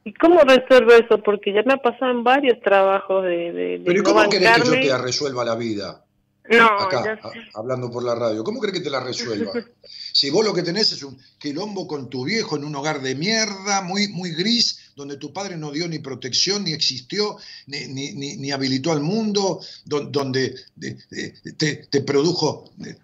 [0.05, 1.21] ¿Y cómo resuelvo eso?
[1.23, 3.53] Porque ya me ha pasado en varios trabajos de...
[3.53, 6.02] de, Pero ¿y cómo querés que yo te resuelva la vida?
[6.49, 7.19] No, acá,
[7.53, 8.43] hablando por la radio.
[8.43, 9.53] ¿Cómo crees que te la resuelva?
[10.11, 13.15] si vos lo que tenés es un quilombo con tu viejo en un hogar de
[13.15, 17.37] mierda, muy, muy gris, donde tu padre no dio ni protección, ni existió,
[17.67, 20.53] ni, ni, habilitó al mundo, donde
[21.57, 22.97] te, produjo eh,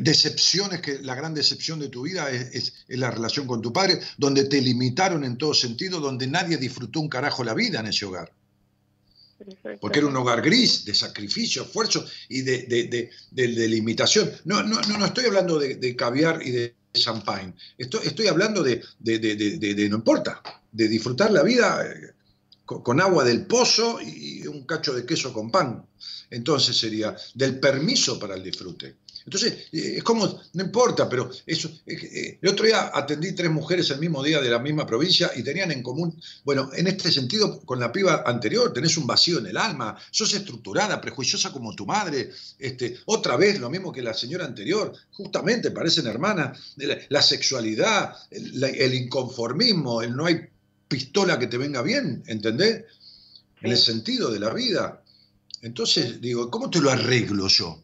[0.00, 4.00] decepciones, que la gran decepción de tu vida es, es, la relación con tu padre,
[4.18, 8.06] donde te limitaron en todo sentido, donde nadie disfrutó un carajo la vida en ese
[8.06, 8.32] hogar.
[9.80, 14.30] Porque era un hogar gris de sacrificio, esfuerzo y de, limitación.
[14.44, 17.54] No, no, no, no, estoy hablando de, caviar y de champagne.
[17.76, 18.82] Estoy, estoy hablando de,
[19.88, 20.42] no importa,
[20.72, 22.14] de disfrutar la vida eh,
[22.64, 25.86] con, agua del pozo y un cacho de queso con pan.
[26.30, 28.96] Entonces sería del permiso para el disfrute.
[29.26, 31.68] Entonces, eh, es como, no importa, pero eso.
[31.84, 35.42] Eh, el otro día atendí tres mujeres el mismo día de la misma provincia y
[35.42, 39.46] tenían en común, bueno, en este sentido, con la piba anterior, tenés un vacío en
[39.46, 44.14] el alma, sos estructurada, prejuiciosa como tu madre, este, otra vez lo mismo que la
[44.14, 46.76] señora anterior, justamente parecen hermanas,
[47.08, 50.40] la, sexualidad, el, inconformismo, el no hay
[50.86, 52.84] pistola que te venga bien, ¿entendés?
[53.60, 55.02] En el sentido de la vida.
[55.62, 57.82] Entonces, digo, ¿cómo te lo arreglo yo?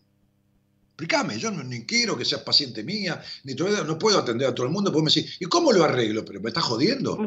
[1.03, 4.55] Explícame, yo no, ni quiero que seas paciente mía, ni todavía no puedo atender a
[4.55, 6.25] todo el mundo, porque me ¿y cómo lo arreglo?
[6.25, 7.19] Pero me estás jodiendo.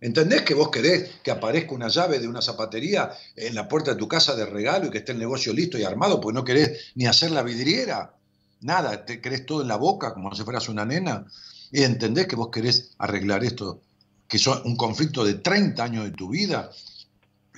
[0.00, 3.96] ¿Entendés que vos querés que aparezca una llave de una zapatería en la puerta de
[3.98, 6.20] tu casa de regalo y que esté el negocio listo y armado?
[6.20, 8.16] Porque no querés ni hacer la vidriera.
[8.60, 11.24] Nada, te querés todo en la boca como si fueras una nena.
[11.70, 13.80] Y entendés que vos querés arreglar esto,
[14.26, 16.70] que es un conflicto de 30 años de tu vida.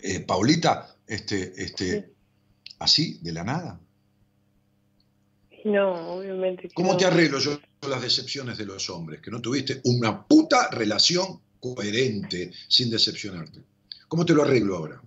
[0.02, 2.10] Eh, Paulita, este, este,
[2.80, 3.80] así, de la nada.
[5.64, 6.62] No, obviamente.
[6.68, 6.96] Que ¿Cómo no.
[6.98, 7.58] te arreglo yo
[7.88, 9.20] las decepciones de los hombres?
[9.20, 13.60] Que no tuviste una puta relación coherente sin decepcionarte.
[14.08, 15.00] ¿Cómo te lo arreglo ahora?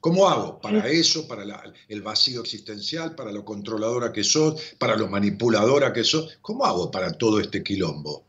[0.00, 0.60] ¿Cómo hago?
[0.60, 5.94] Para eso, para la- el vacío existencial, para lo controladora que sos, para lo manipuladora
[5.94, 6.36] que sos.
[6.42, 8.26] ¿Cómo hago para todo este quilombo?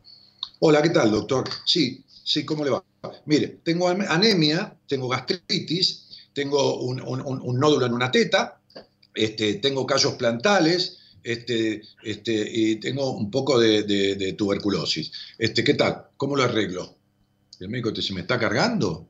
[0.59, 1.43] Hola, ¿qué tal, doctor?
[1.65, 2.81] Sí, sí, ¿cómo le va?
[3.25, 6.04] Mire, tengo anemia, tengo gastritis,
[6.35, 8.59] tengo un, nódulo en una teta,
[9.15, 15.11] este, tengo callos plantales, este, este, y tengo un poco de tuberculosis.
[15.39, 16.09] Este, ¿Qué tal?
[16.17, 16.97] ¿Cómo lo arreglo?
[17.59, 19.07] El médico te dice, ¿me está cargando?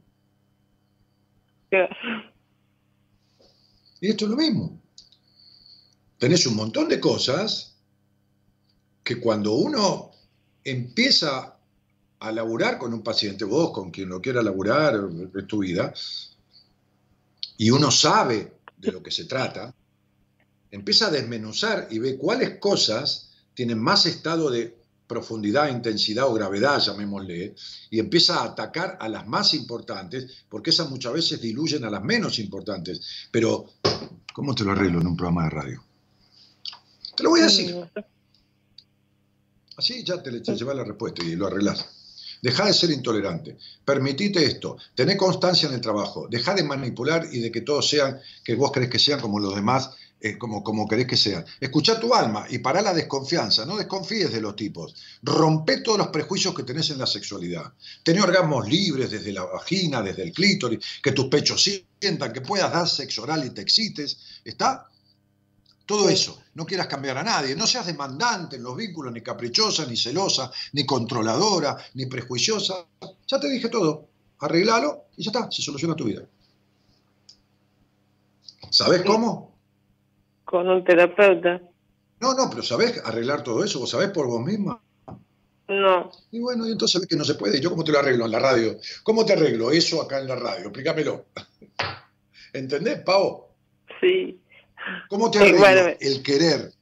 [3.99, 4.79] Y esto es lo mismo.
[6.19, 7.75] Tenés un montón de cosas
[9.03, 10.11] que cuando uno
[10.63, 11.57] empieza
[12.19, 15.91] a laburar con un paciente, vos con quien lo quiera laburar, es tu vida,
[17.57, 19.73] y uno sabe de lo que se trata,
[20.71, 24.75] empieza a desmenuzar y ve cuáles cosas tienen más estado de
[25.07, 27.55] profundidad, intensidad o gravedad, llamémosle,
[27.89, 32.03] y empieza a atacar a las más importantes, porque esas muchas veces diluyen a las
[32.03, 33.27] menos importantes.
[33.31, 33.73] Pero,
[34.33, 35.83] ¿cómo te lo arreglo en un programa de radio?
[37.15, 37.75] Te lo voy a decir.
[39.77, 41.94] Así ya te, te llevas la respuesta y lo arreglás.
[42.45, 43.57] Deja de ser intolerante.
[43.83, 44.77] Permitite esto.
[44.93, 46.27] Tené constancia en el trabajo.
[46.29, 49.55] Deja de manipular y de que todos sean, que vos querés que sean como los
[49.55, 49.89] demás,
[50.21, 51.43] eh, como, como querés que sean.
[51.59, 53.65] Escucha tu alma y pará la desconfianza.
[53.65, 54.93] No desconfíes de los tipos.
[55.23, 57.73] Rompe todos los prejuicios que tenés en la sexualidad.
[58.03, 62.71] Tené orgasmos libres desde la vagina, desde el clítoris, que tus pechos sientan, que puedas
[62.71, 64.19] dar sexo oral y te excites.
[64.45, 64.87] ¿Está?
[65.85, 66.41] Todo eso.
[66.55, 67.55] No quieras cambiar a nadie.
[67.55, 72.85] No seas demandante en los vínculos, ni caprichosa, ni celosa, ni controladora, ni prejuiciosa.
[73.27, 74.07] Ya te dije todo.
[74.39, 75.51] Arreglalo y ya está.
[75.51, 76.23] Se soluciona tu vida.
[78.69, 79.55] ¿Sabés cómo?
[80.43, 81.61] Con un terapeuta.
[82.19, 83.79] No, no, pero ¿sabés arreglar todo eso?
[83.79, 84.81] ¿Vos sabés por vos misma?
[85.67, 86.11] No.
[86.31, 87.59] Y bueno, y entonces ves que no se puede.
[87.59, 88.77] ¿Yo cómo te lo arreglo en la radio?
[89.03, 90.65] ¿Cómo te arreglo eso acá en la radio?
[90.65, 91.25] Explícamelo.
[92.53, 93.47] ¿Entendés, Pau?
[93.99, 94.39] Sí.
[95.09, 95.81] ¿Cómo te arreglo bueno.
[95.99, 96.73] el querer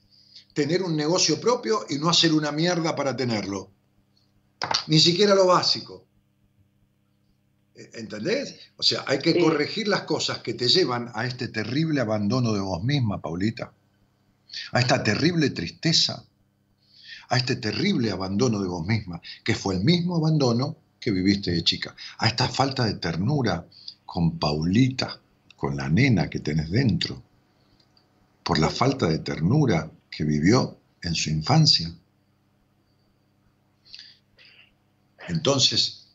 [0.53, 3.71] tener un negocio propio y no hacer una mierda para tenerlo?
[4.87, 6.05] Ni siquiera lo básico.
[7.75, 8.55] ¿E- ¿Entendés?
[8.77, 9.39] O sea, hay que Sí.
[9.39, 13.73] corregir las cosas que te llevan a este terrible abandono de vos misma, Paulita.
[14.71, 16.23] A esta terrible tristeza.
[17.29, 21.63] A este terrible abandono de vos misma, que fue el mismo abandono que viviste de
[21.63, 21.95] chica.
[22.19, 23.65] A esta falta de ternura
[24.05, 25.19] con Paulita,
[25.55, 27.23] con la nena que tenés dentro
[28.43, 31.93] por la falta de ternura que vivió en su infancia.
[35.27, 36.07] Entonces,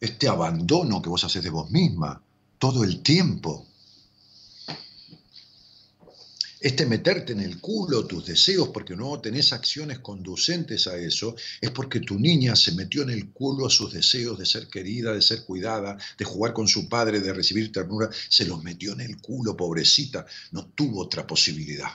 [0.00, 2.22] este abandono que vos haces de vos misma
[2.58, 3.66] todo el tiempo,
[6.60, 11.70] este meterte en el culo tus deseos porque no tenés acciones conducentes a eso, es
[11.70, 15.20] porque tu niña se metió en el culo a sus deseos de ser querida, de
[15.20, 19.20] ser cuidada, de jugar con su padre, de recibir ternura, se los metió en el
[19.20, 21.90] culo, pobrecita, no tuvo otra posibilidad.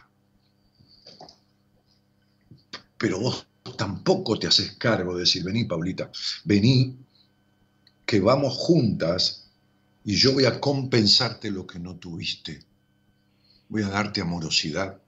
[2.97, 6.11] Pero vos tampoco te haces cargo de decir, vení, Paulita,
[6.43, 6.97] vení,
[8.05, 9.47] que vamos juntas
[10.03, 12.70] y yo voy a compensarte lo que no tuviste.
[13.72, 15.02] Voy a darte amorosidad,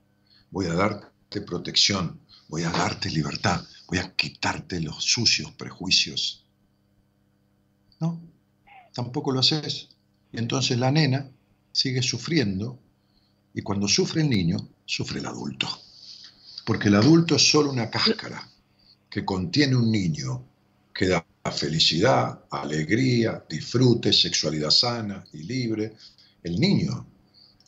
[0.50, 6.46] voy a darte protección, voy a darte libertad, voy a quitarte los sucios prejuicios.
[8.00, 8.22] No,
[8.94, 9.90] tampoco lo haces.
[10.32, 11.30] Y entonces la nena
[11.74, 12.80] sigue sufriendo
[13.54, 15.68] y cuando sufre el niño, sufre el adulto.
[16.66, 18.50] Porque el adulto es solo una cáscara
[19.10, 20.42] que contiene un niño
[20.94, 25.98] que da felicidad, alegría, disfrute, sexualidad sana y libre.
[26.42, 27.13] El niño,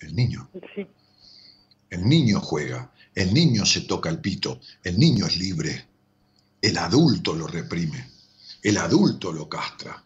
[0.05, 0.87] el niño, Sí.
[1.89, 5.85] el niño juega, el niño se toca el pito, el niño es libre.
[6.61, 8.09] El adulto lo reprime,
[8.63, 10.01] el adulto lo castra.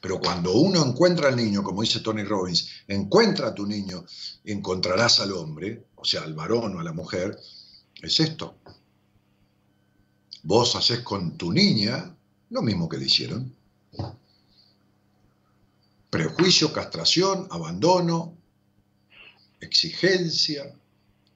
[0.00, 4.04] Pero cuando uno encuentra al niño, como dice Tony Robbins, encuentra a tu niño,
[4.44, 7.36] encontrarás al hombre, o sea, al varón o a la mujer,
[8.02, 8.58] es esto.
[10.44, 12.14] Vos haces con tu niña
[12.50, 13.52] lo mismo que le hicieron.
[16.10, 18.37] Prejuicio, castración, abandono,
[19.60, 20.74] exigencia,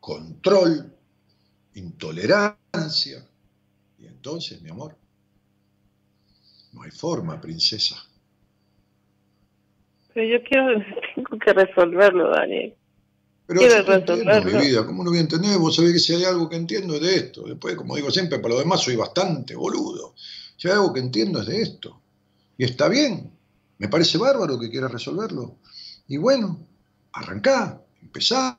[0.01, 0.93] control,
[1.75, 3.27] intolerancia.
[3.99, 4.97] Y entonces, mi amor,
[6.73, 7.97] No hay forma, princesa.
[10.15, 10.85] Pero yo quiero,
[11.15, 12.75] tengo que resolverlo, Daniel.
[13.47, 15.59] Pero Quiero entiendo, mi vida, ¿cómo no voy a entender?
[15.59, 17.43] Vos sabés que si hay algo que entiendo es de esto.
[17.43, 20.15] Después, como digo siempre, para lo demás soy bastante boludo.
[20.57, 22.01] Si hay algo que entiendo es de esto.
[22.57, 23.31] Y está bien.
[23.79, 25.57] Me parece bárbaro que quieras resolverlo.
[26.07, 26.67] Y bueno,
[27.13, 28.59] arrancá, empezá.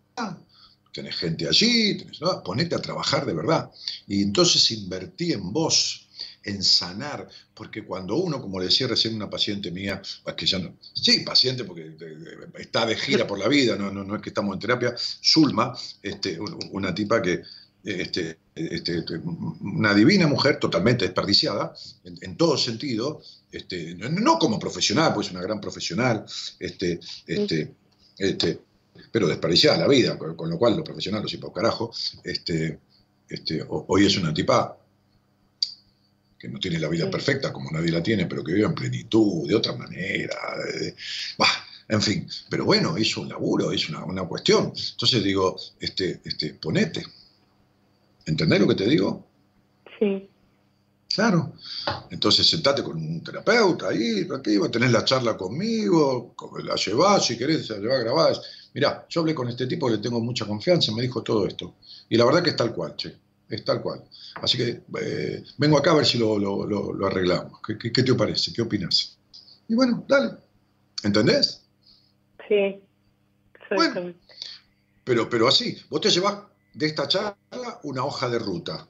[0.94, 2.44] Tenés gente allí, tenés, ¿no?
[2.44, 3.70] ponete a trabajar de verdad.
[4.07, 6.07] Y entonces invertí en vos,
[6.44, 10.02] en sanar, porque cuando uno, como le decía recién una paciente mía,
[10.38, 13.91] que ya no, sí, paciente porque eh, eh, está de gira por la vida, no,
[13.91, 17.41] no, no es que estamos en terapia, Zulma, este, un- una tipa que,
[17.84, 19.03] este, este,
[19.61, 23.22] una divina mujer, totalmente desperdiciada, en, en todo sentido,
[23.52, 26.24] este, no, no como profesional, pues una gran profesional,
[26.60, 27.74] este, este,
[28.18, 28.60] este,
[29.11, 31.91] pero desperdiciada la vida, con, con lo cual lo profesional lo sepa un carajo,
[32.24, 32.80] este,
[33.30, 34.78] este, ho- hoy es una tipa
[36.38, 37.11] que no tiene la vida Sí.
[37.11, 40.36] perfecta como nadie la tiene, pero que vive en plenitud, de otra manera.
[41.38, 41.48] bah,
[41.88, 44.74] en fin, pero bueno, hizo un laburo, hizo una, una cuestión.
[44.91, 47.03] Entonces digo, este, este, ponete.
[48.26, 49.26] ¿Entendés lo que te digo?
[49.99, 50.30] Sí,
[51.14, 51.53] Claro.
[52.10, 57.38] Entonces sentate con un terapeuta ahí, tranquilo, tenés la charla conmigo, co- la llevás, si
[57.38, 58.41] querés, la llevás grabada.
[58.74, 61.76] Mirá, yo hablé con este tipo, le tengo mucha confianza, me dijo todo esto.
[62.10, 63.16] Y la verdad que es tal cual, che,
[63.50, 64.04] es tal cual.
[64.41, 67.60] Así que eh, vengo acá a ver si lo, lo- lo- lo arreglamos.
[67.66, 68.52] ¿Qué, qué, qué te parece?
[68.54, 69.18] ¿Qué opinas?
[69.68, 70.32] Y bueno, dale.
[71.04, 71.62] ¿Entendés?
[72.48, 72.82] sí.
[73.72, 74.20] Exactamente.
[75.04, 76.38] Pero, pero así, vos te llevas
[76.74, 78.88] de esta charla una hoja de ruta.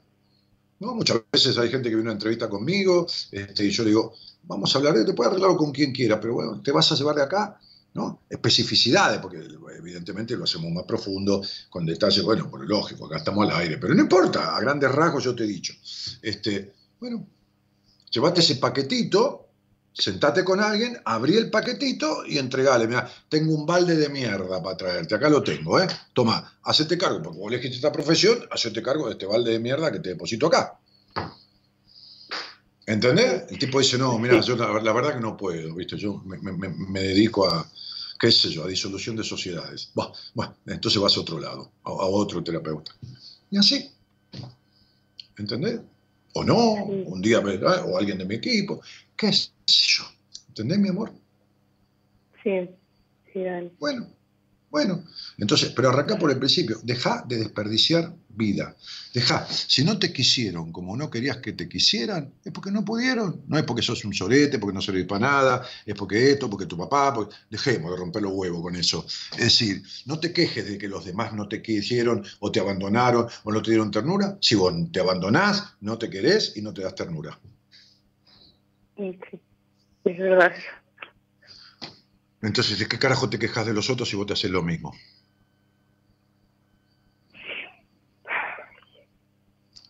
[0.80, 0.94] ¿no?
[0.94, 4.14] Muchas veces hay gente que viene a una entrevista conmigo este, y yo le digo,
[4.42, 6.94] vamos a hablar, de- te puedes arreglarlo con quien quiera, pero bueno, te vas a
[6.96, 7.58] llevar de acá
[7.94, 8.22] ¿no?
[8.28, 9.38] especificidades, porque
[9.78, 11.40] evidentemente lo hacemos más profundo,
[11.70, 15.22] con detalles, bueno, por lógico, acá estamos al aire, pero no importa, a grandes rasgos
[15.24, 15.72] yo te he dicho.
[16.20, 17.26] Este, bueno,
[18.10, 19.46] llévate ese paquetito,
[19.92, 22.88] sentate con alguien, abrí el paquetito y entregale.
[22.88, 25.86] Mira, tengo un balde de mierda para traerte, acá lo tengo, ¿eh?
[26.12, 29.92] Toma, hacete cargo, porque vos elegiste esta profesión, hacete cargo de este balde de mierda
[29.92, 30.78] que te deposito acá.
[32.86, 33.44] ¿Entendés?
[33.50, 35.96] El tipo dice, no, mira, yo la, verdad que no puedo, ¿viste?
[35.96, 36.38] Yo me-
[36.68, 37.66] me dedico a,
[38.18, 39.90] qué sé yo, a disolución de sociedades.
[39.94, 42.92] Bah, Bueno, entonces vas a otro lado, a, a otro terapeuta.
[43.50, 43.90] Y así.
[45.36, 45.80] ¿Entendés?
[46.34, 47.84] O no, un día, ¿verdad?
[47.88, 48.80] o alguien de mi equipo,
[49.16, 50.04] qué sé yo.
[50.48, 51.12] ¿Entendés, mi amor?
[52.42, 52.68] Sí,
[53.32, 53.70] sí, Dani.
[53.78, 54.08] Bueno,
[54.70, 55.04] bueno.
[55.38, 56.78] Entonces, pero arranca por el principio.
[56.82, 58.76] Deja de desperdiciar vida.
[59.12, 59.46] Deja.
[59.48, 63.42] Si no te quisieron como no querías que te quisieran, es porque no pudieron.
[63.46, 66.66] No es porque sos un sorete, porque no servís para nada, es porque esto, porque
[66.66, 67.12] tu papá.
[67.14, 69.06] porque- Dejemos de romper los huevos con eso.
[69.32, 73.26] Es decir, no te quejes de que los demás no te quisieron o te abandonaron
[73.44, 74.36] o no te dieron ternura.
[74.40, 77.38] Si vos te abandonás, no te querés y no te das ternura.
[78.96, 79.18] Sí,
[80.04, 80.52] es verdad.
[82.42, 84.92] Entonces, ¿de qué carajo te quejas de los otros si vos te haces lo mismo?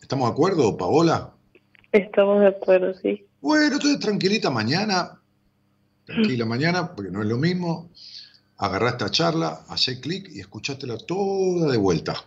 [0.04, 1.32] ¿Estamos de acuerdo, Paola?
[1.90, 3.24] Estamos de acuerdo, sí.
[3.40, 5.18] Bueno, entonces tranquilita mañana,
[6.04, 7.88] tranquila mañana, porque no es lo mismo.
[8.58, 12.22] Agarrá esta charla, hacé clic y escuchátela toda de vuelta.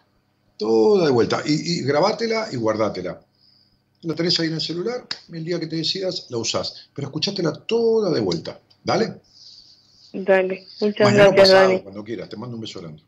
[0.58, 1.44] Toda de vuelta.
[1.45, 3.22] Y, y grabátela y guardátela.
[4.02, 6.90] La tenés ahí en el celular, el día que te decidas la usás.
[6.95, 8.60] Pero escuchátela toda de vuelta.
[8.84, 9.22] ¿Dale?
[10.14, 10.66] Dale.
[10.82, 11.82] Muchas Mañana gracias, pasado, Dani.
[11.82, 12.28] cuando quieras.
[12.28, 13.04] Te mando un beso grande.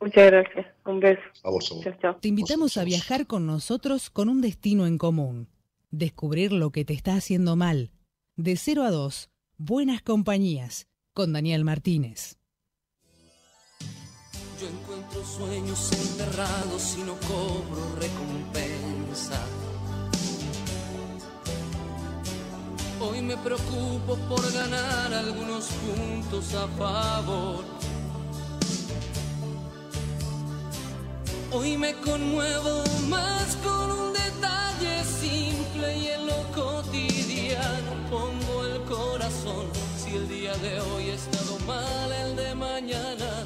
[0.00, 0.66] Muchas gracias.
[0.86, 1.20] Un beso.
[1.44, 1.84] A vos, a vos.
[1.84, 2.16] Chao, chao.
[2.16, 5.48] Te invitamos a viajar con nosotros con un destino en común.
[5.90, 7.90] Descubrir lo que te está haciendo mal.
[8.36, 12.38] De 0 a 2, Buenas Compañías, con Daniel Martínez.
[14.58, 19.44] Yo encuentro sueños enterrados y no cobro recompensa.
[23.00, 27.64] Hoy me preocupo por ganar algunos puntos a favor.
[31.52, 39.66] Hoy me conmuevo más con un detalle simple y en lo cotidiano pongo el corazón.
[39.98, 43.44] Si el día de hoy ha estado mal, el de mañana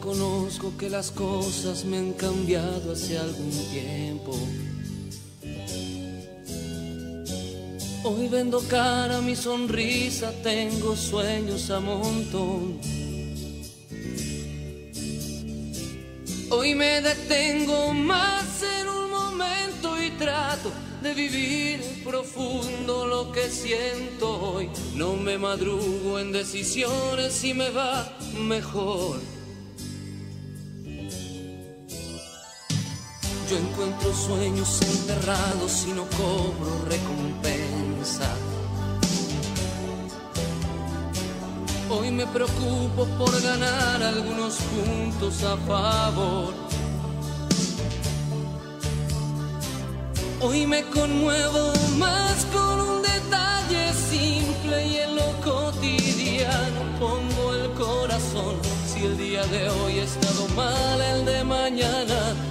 [0.00, 4.34] reconozco que las cosas me han cambiado hace algún tiempo.
[8.04, 12.80] Hoy vendo cara mi sonrisa, tengo sueños a montón.
[16.48, 20.72] Hoy me detengo más en un momento y trato
[21.02, 24.70] de vivir profundo lo que siento hoy.
[24.94, 29.39] No me madrugo en decisiones y me va mejor.
[33.50, 38.32] Yo encuentro sueños enterrados y no cobro recompensa.
[41.88, 46.54] Hoy me preocupo por ganar algunos puntos a favor.
[50.42, 58.54] Hoy me conmuevo más con un detalle simple y en lo cotidiano pongo el corazón.
[58.86, 62.49] Si el día de hoy ha estado mal, el de mañana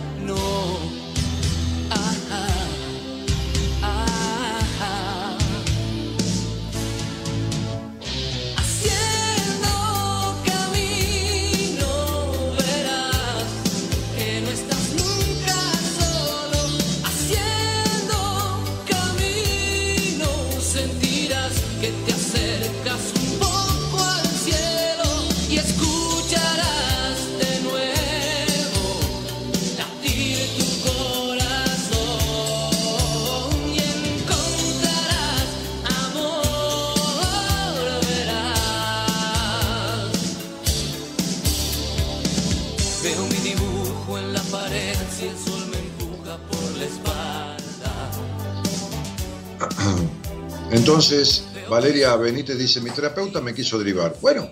[50.90, 54.16] Entonces, Valeria Benítez dice, mi terapeuta me quiso derivar.
[54.22, 54.52] Bueno,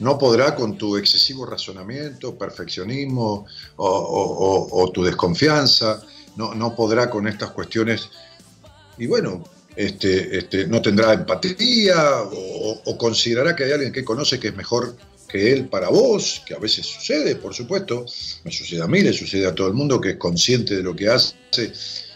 [0.00, 3.46] no podrá con tu excesivo razonamiento, perfeccionismo
[3.76, 6.02] o, tu desconfianza,
[6.34, 8.08] no, no, podrá con estas cuestiones
[8.98, 9.44] y bueno,
[9.76, 14.96] este, este, no tendrá empatía o, considerará que hay alguien que conoce que es mejor
[15.28, 18.04] que él para vos, que a veces sucede, por supuesto,
[18.42, 20.96] me sucede a mí, le sucede a todo el mundo que es consciente de lo
[20.96, 21.36] que hace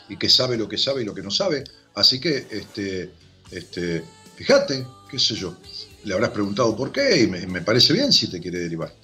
[0.09, 1.63] y que sabe lo que sabe y lo que no sabe.
[1.95, 3.20] Así que este,
[3.51, 4.05] este,
[4.37, 5.57] fíjate, qué sé yo,
[6.05, 8.95] le habrás preguntado por qué y me, parece bien si te quiere derivar.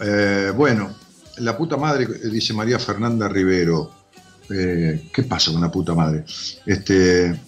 [0.00, 0.94] Eh, bueno,
[1.38, 4.02] la puta madre, dice María Fernanda Rivero.
[4.50, 6.24] Eh, ¿Qué pasa con la puta madre?
[6.66, 7.40] Este,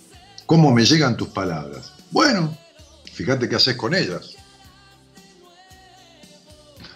[0.46, 1.92] ¿Cómo me llegan tus palabras?
[2.10, 2.56] Bueno,
[3.12, 4.36] fíjate qué haces con ellas.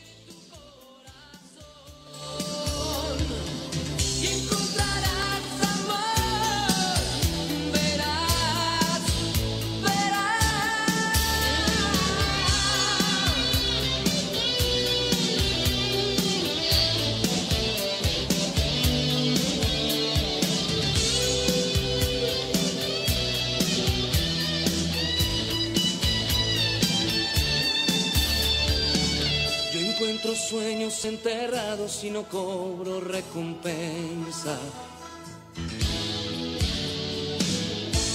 [30.30, 34.58] sueños enterrados y no cobro recompensa.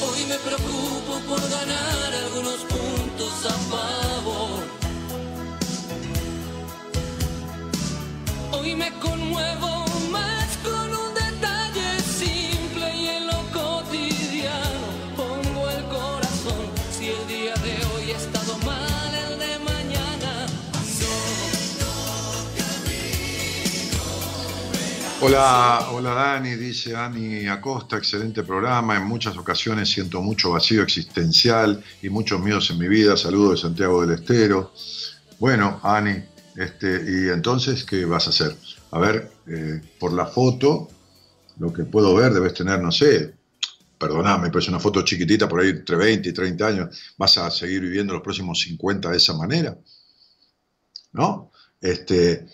[0.02, 4.64] Hoy me preocupo por ganar algunos puntos a favor.
[8.52, 9.75] Hoy me conmuevo
[25.18, 28.97] Hola, hola Dani, dice Ani Acosta, excelente programa.
[28.97, 33.16] En muchas ocasiones siento mucho vacío existencial y muchos miedos en mi vida.
[33.16, 34.72] Saludos de Santiago del Estero.
[35.38, 36.22] Bueno, Ani,
[36.55, 38.55] este, y entonces, ¿qué vas a hacer?
[38.90, 40.88] A ver, eh, por la foto,
[41.59, 43.34] lo que puedo ver, debes tener, no sé,
[43.98, 47.14] perdoname, pero es una foto chiquitita por ahí entre 20 y 30 años.
[47.16, 49.78] ¿Vas a seguir viviendo los próximos 50 de esa manera?
[51.12, 51.51] ¿No?
[51.80, 52.47] Este,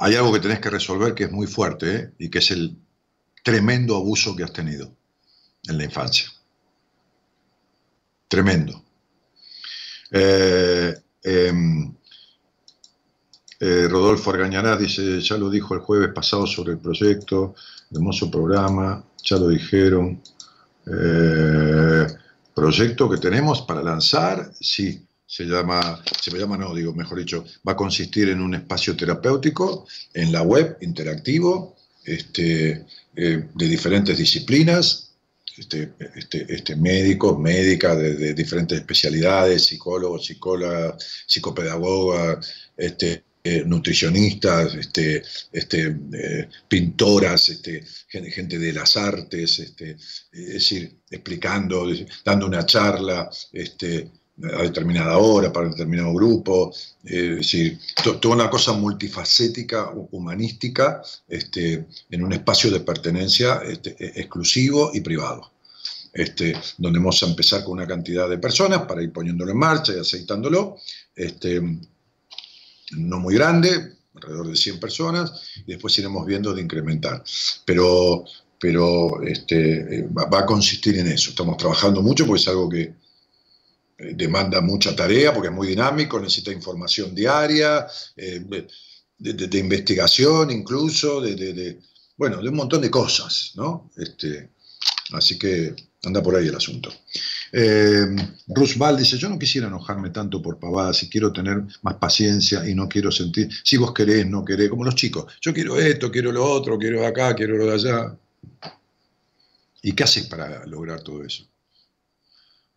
[0.00, 2.12] hay algo que tenés que resolver que es muy fuerte ¿eh?
[2.18, 2.76] y que es el
[3.42, 4.94] tremendo abuso que has tenido
[5.64, 6.30] en la infancia.
[8.28, 8.84] Tremendo.
[10.12, 11.92] Eh, em,
[13.58, 17.56] eh, Rodolfo Argañará dice, ya lo dijo el jueves pasado sobre el proyecto,
[17.90, 20.22] hermoso programa, ya lo dijeron.
[22.54, 27.44] proyecto que tenemos para lanzar, sí, se llama, se me llama, no, digo, mejor dicho,
[27.66, 34.16] va a consistir en un espacio terapéutico en la web, interactivo, este, eh, de diferentes
[34.16, 35.12] disciplinas,
[35.58, 45.22] este, este, este médicos, médicas de, diferentes especialidades, psicólogos, psicólogas, psicopedagogas, este, eh, nutricionistas, este,
[45.52, 49.90] este, eh, pintoras, este, gente, gente, de las artes, este,
[50.32, 51.86] es decir, explicando,
[52.24, 54.10] dando una charla, este,
[54.42, 56.72] a determinada hora, para determinado grupo,
[57.04, 57.78] eh, es decir,
[58.20, 65.00] toda una cosa multifacética, humanística, este, en un espacio de pertenencia este, e, exclusivo y
[65.00, 65.52] privado.
[66.12, 69.92] Este, donde vamos a empezar con una cantidad de personas para ir poniéndolo en marcha
[69.92, 70.76] y aceitándolo,
[71.14, 71.60] este,
[72.92, 75.32] no muy grande, alrededor de 100 personas,
[75.66, 77.22] y después iremos viendo de incrementar.
[77.64, 78.24] Pero,
[78.58, 81.30] pero este, va, a consistir en eso.
[81.30, 82.94] Estamos trabajando mucho porque es algo que eh,
[83.98, 88.44] demanda mucha tarea, porque es muy dinámico, necesita información diaria, eh,
[89.18, 91.80] de, investigación incluso, de,
[92.16, 93.90] bueno, de un montón de cosas, ¿no?
[93.96, 94.50] Este,
[95.12, 96.92] así que anda por ahí el asunto.
[97.50, 98.06] Eh,
[98.96, 102.88] dice, yo no quisiera enojarme tanto por pavadas y quiero tener más paciencia y no
[102.88, 106.44] quiero sentir, si vos querés, no querés, como los chicos, yo quiero esto, quiero lo
[106.44, 108.16] otro, quiero acá, quiero lo de allá.
[109.82, 111.48] ¿Y qué haces para lograr todo eso?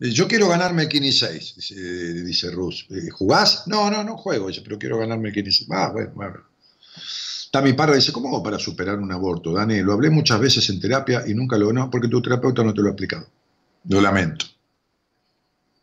[0.02, 1.74] Eh, yo quiero ganarme el Kini 6, dice,
[2.24, 2.86] dice Rus.
[2.90, 3.68] Eh, ¿Jugás?
[3.68, 5.68] No, no, no juego, dice, pero quiero ganarme el Kini 6.
[5.70, 6.40] Ah, bueno, bueno.
[7.52, 9.52] Tami Parra dice, ¿cómo hago para superar un aborto?
[9.52, 11.72] Dani, lo hablé muchas veces en terapia y nunca lo...
[11.72, 13.28] No, porque tu terapeuta no te lo ha explicado.
[13.84, 14.46] Lo lamento.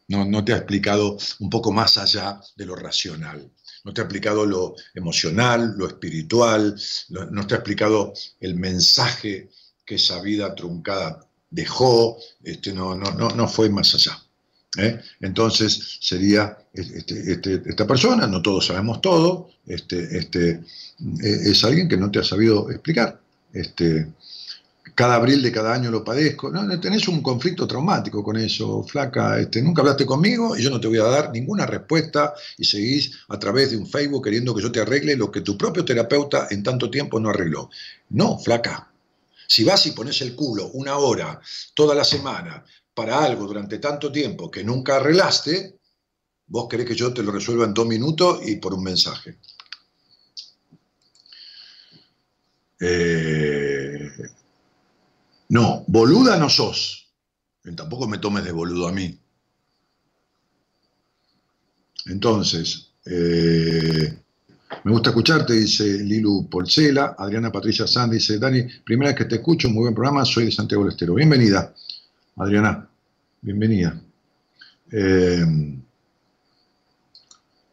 [0.08, 3.50] No, no te ha explicado un poco más allá de lo racional.
[3.86, 6.76] No te ha explicado lo emocional, lo espiritual,
[7.10, 9.50] no te ha explicado el mensaje
[9.86, 14.20] que esa vida truncada dejó, este, no, no, no, no fue más allá.
[14.78, 15.00] ¿eh?
[15.22, 20.62] Entonces sería este, este, esta persona, no todos sabemos todo, este, este, eh,
[21.22, 23.20] es alguien que no te ha sabido explicar.
[23.52, 24.08] Este,
[25.00, 26.52] cada abril de cada año lo padezco.
[26.52, 29.40] No, tenés un conflicto traumático con eso, flaca.
[29.40, 33.14] Este, nunca hablaste conmigo y yo no te voy a dar ninguna respuesta y seguís
[33.30, 36.48] a través de un Facebook queriendo que yo te arregle lo que tu propio terapeuta
[36.52, 37.70] en tanto tiempo no arregló.
[38.10, 38.89] No, flaca.
[39.50, 41.42] Si vas y pones el culo una hora
[41.74, 42.64] toda la semana
[42.94, 45.80] para algo durante tanto tiempo que nunca arreglaste,
[46.46, 49.40] vos querés que yo te lo resuelva en dos minutos y por un mensaje.
[52.80, 54.12] Eh,
[55.50, 57.12] no, boluda no sos.
[57.76, 59.20] Tampoco me tomes de boludo a mí.
[62.06, 64.16] Entonces, eh,
[64.84, 67.16] me gusta escucharte, dice Lilu Polcela.
[67.18, 70.52] Adriana Patricia Sanz dice, Dani, primera vez que te escucho, muy buen programa, soy de
[70.52, 71.16] Santiago del Estero.
[71.16, 71.74] Bienvenida,
[72.38, 72.88] Adriana,
[73.42, 74.00] bienvenida.
[74.92, 75.46] Eh,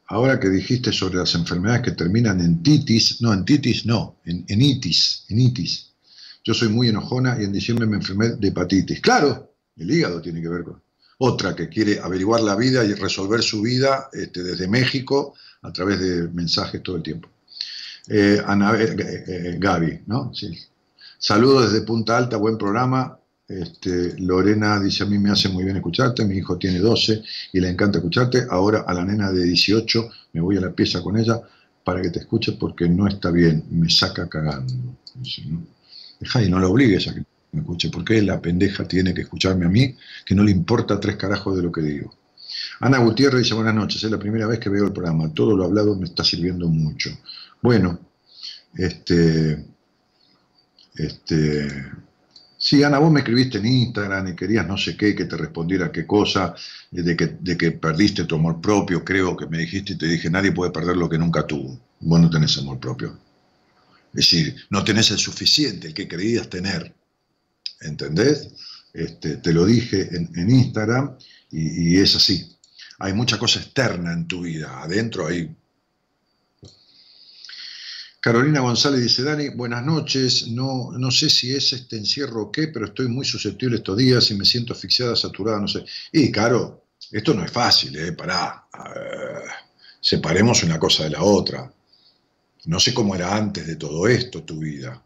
[0.09, 4.45] ahora que dijiste sobre las enfermedades que terminan en titis, no, en titis no, en,
[4.49, 5.93] en itis, en itis.
[6.45, 9.01] Yo soy muy enojona y en diciembre me enfermé de hepatitis.
[9.01, 10.83] Claro, el hígado tiene que ver con...
[11.19, 16.01] Otra que quiere averiguar la vida y resolver su vida este, desde México a través
[16.01, 17.29] de mensajes todo el tiempo.
[18.09, 20.33] Eh, Ana, eh, eh, Gaby, ¿no?
[20.35, 20.57] Sí.
[21.19, 23.19] Saludos desde Punta Alta, buen programa.
[23.49, 27.23] Este, Lorena dice, a mí me hace muy bien escucharte, mi hijo tiene 12
[27.53, 28.47] y le encanta escucharte.
[28.51, 31.41] Ahora a la nena de 18 me voy a la pieza con ella
[31.85, 34.75] para que te escuche porque no está bien, me saca cagando.
[36.21, 39.67] Deja y no lo obligues a que me escuche, porque la pendeja tiene que escucharme
[39.67, 42.15] a mí, que no le importa tres carajos de lo que digo.
[42.81, 45.65] Ana Gutiérrez dice, buenas noches, es la primera vez que veo el programa, todo lo
[45.65, 47.11] hablado me está sirviendo mucho.
[47.63, 47.99] Bueno,
[48.75, 49.65] este,
[50.95, 51.69] este,
[52.59, 55.91] sí, Ana, vos me escribiste en Instagram y querías no sé qué, que te respondiera
[55.91, 56.55] qué cosa,
[56.91, 60.31] de que, de que perdiste tu amor propio, creo que me dijiste y te dije,
[60.31, 61.79] nadie puede perder lo que nunca tuvo.
[62.01, 63.19] Vos no tenés amor propio.
[64.13, 66.95] Es decir, no tenés el suficiente, el que creías tener.
[67.81, 68.49] ¿Entendés?
[68.93, 71.19] Este, te lo dije en, Instagram
[71.51, 72.56] y, es así.
[72.99, 75.55] Hay mucha cosa externa en tu vida, adentro hay...
[78.21, 82.69] Carolina González dice, Dani, buenas noches, no, no sé si es este encierro o qué,
[82.69, 85.85] pero estoy muy susceptible estos días y me siento asfixiada, saturada, no sé.
[86.11, 88.13] Y, Caro, esto no es fácil, ¿eh?
[88.13, 88.67] Pará,
[90.01, 91.73] separemos una cosa de la otra.
[92.65, 95.01] No sé cómo era antes de todo esto tu vida,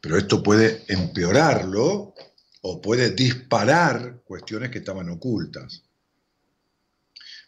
[0.00, 2.14] pero esto puede empeorarlo
[2.60, 5.82] o puede disparar cuestiones que estaban ocultas.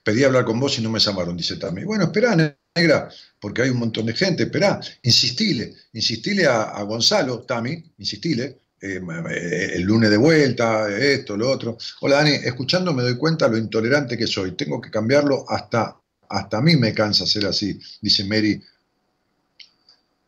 [0.09, 1.85] Pedí hablar con vos y no me llamaron, dice Tami.
[1.85, 7.93] Bueno, espera, negra, porque hay un montón de gente, espera, insistile, insistile a, Gonzalo, Tami,
[7.99, 9.03] insistile, eh,
[9.75, 11.77] el lunes de vuelta, esto, lo otro.
[12.01, 16.57] Hola Dani, escuchando me doy cuenta lo intolerante que soy, tengo que cambiarlo, hasta, hasta
[16.57, 18.59] a mí me cansa ser así, dice Mary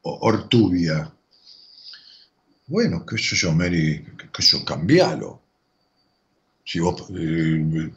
[0.02, 1.10] Ortubia.
[2.66, 5.40] Bueno, qué sé yo, Mary, qué sé yo, cambialo.
[6.66, 7.90] Si vos eh,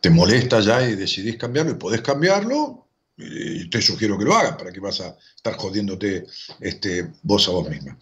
[0.00, 4.56] te molesta ya y decidís cambiarlo y podés cambiarlo, y te sugiero que lo hagas,
[4.56, 6.26] para que vas a estar jodiéndote
[6.60, 7.98] este, vos a vos misma.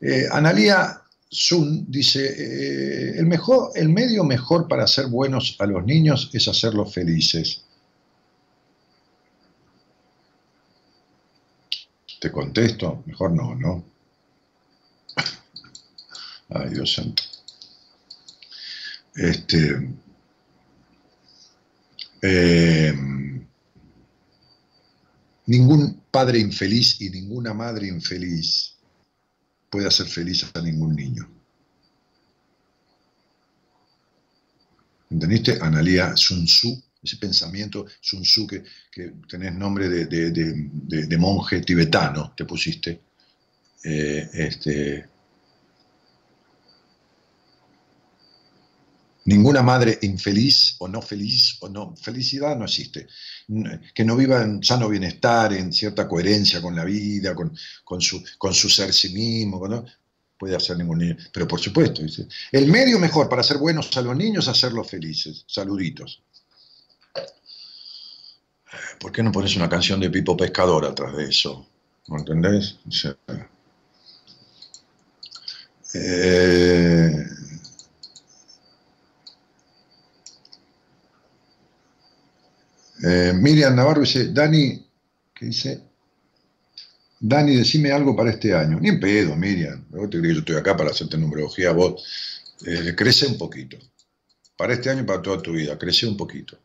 [0.00, 5.84] Eh, Analía Sun dice, eh, el, mejor, el medio mejor para hacer buenos a los
[5.84, 7.62] niños es hacerlos felices.
[12.18, 13.84] Te contesto, mejor no, ¿no?
[16.48, 17.22] Ay, Dios santo.
[19.14, 19.90] Este,
[22.26, 22.92] eh,
[25.46, 28.74] ningún padre infeliz y ninguna madre infeliz
[29.70, 31.28] puede hacer feliz a ningún niño.
[35.10, 35.58] ¿Entendiste?
[35.60, 38.64] Analía Sun Tzu, ese pensamiento Sun Tzu que,
[39.28, 43.00] tenés nombre de, monje tibetano, te pusiste.
[43.84, 45.08] Eh, este,
[49.26, 53.08] Ninguna madre infeliz o no feliz o no, felicidad no existe.
[53.94, 58.54] Que no viva en sano bienestar, en cierta coherencia con la vida, con, su, con
[58.54, 59.60] su ser sí mismo,
[60.38, 61.16] puede hacer ningún niño.
[61.32, 64.88] Pero por supuesto, dice, el medio mejor para ser buenos a los niños es hacerlos
[64.88, 65.44] felices.
[65.48, 66.22] Saluditos.
[69.00, 71.66] ¿Por qué no pones una canción de Pipo Pescador atrás de eso?
[72.08, 72.76] ¿No entendés?
[75.94, 77.26] eh,
[83.02, 84.84] Eh, Miriam Navarro dice, Dani,
[85.34, 85.82] ¿qué dice?
[87.18, 88.78] Dani, decime algo para este año.
[88.80, 89.84] Ni en pedo, Miriam.
[89.90, 91.72] Vos te que yo estoy acá para hacerte numerología.
[91.72, 93.78] Vos eh, crece un poquito.
[94.56, 95.78] Para este año para toda tu vida.
[95.78, 96.58] Crece un poquito.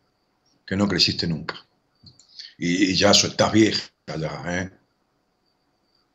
[0.65, 1.55] Que no creciste nunca.
[2.57, 4.71] Y, ya estás vieja ya, ¿eh?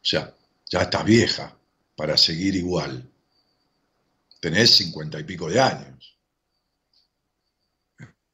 [0.02, 0.32] O sea,
[0.70, 1.56] ya estás vieja
[1.96, 3.10] para seguir igual.
[4.40, 6.18] Tenés cincuenta y pico de años.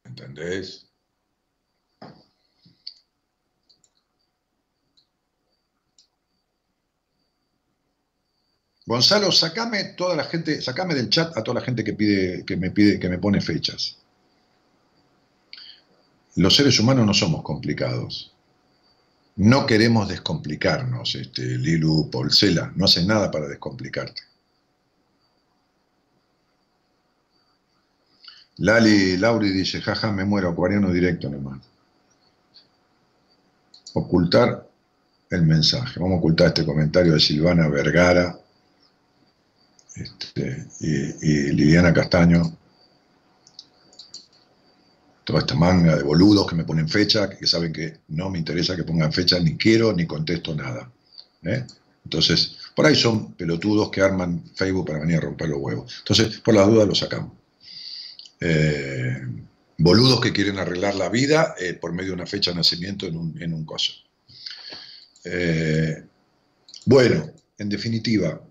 [0.03, 0.92] ¿Entendés?
[8.85, 12.57] Gonzalo, sacame toda la gente, sacame del chat a toda la gente que pide, que
[12.57, 13.97] me pide, que me pone fechas.
[16.35, 18.33] Los seres humanos no somos complicados.
[19.35, 22.71] No queremos descomplicarnos, este, Lilu Polcela.
[22.75, 24.21] No haces nada para descomplicarte.
[28.57, 31.59] Lali Lauri dice, jaja, me muero, acuariano directo nomás.
[33.93, 34.67] Ocultar
[35.29, 35.99] el mensaje.
[35.99, 38.42] Vamos a ocultar este comentario de Silvana Vergara
[39.95, 42.57] este, y, Liliana Castaño,
[45.23, 48.75] toda esta manga de boludos que me ponen fecha, que saben que no me interesa
[48.75, 50.91] que pongan fecha, ni quiero, ni contesto nada.
[51.43, 51.65] ¿eh?
[52.03, 55.95] Entonces, por ahí son pelotudos que arman Facebook para venir a romper los huevos.
[55.99, 57.31] Entonces, por las dudas lo sacamos.
[58.41, 59.21] Eh,
[59.77, 63.15] boludos que quieren arreglar la vida eh, por medio de una fecha de nacimiento en
[63.15, 63.93] un, en un coso.
[66.85, 68.41] bueno, en definitiva,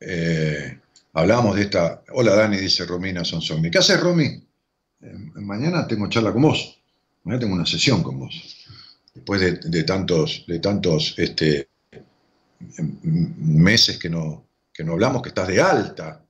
[0.00, 0.80] eh,
[1.12, 2.02] hablábamos de esta.
[2.12, 3.70] Hola Dani, dice Romina Sonsomi.
[3.70, 4.24] ¿Qué haces, Romy?
[5.02, 6.78] Eh, mañana tengo charla con vos.
[7.24, 8.56] Mañana tengo una sesión con vos.
[9.14, 11.68] Después de, tantos, de tantos este,
[13.10, 16.24] meses que no, que no hablamos, que estás de alta.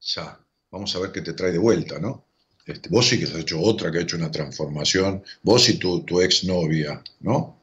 [0.00, 0.40] Ya,
[0.70, 2.24] vamos a ver qué te trae de vuelta, ¿no?
[2.64, 5.22] Este, vos sí que has hecho otra, que ha hecho una transformación.
[5.42, 7.59] Vos y tu, tu exnovia, ¿no?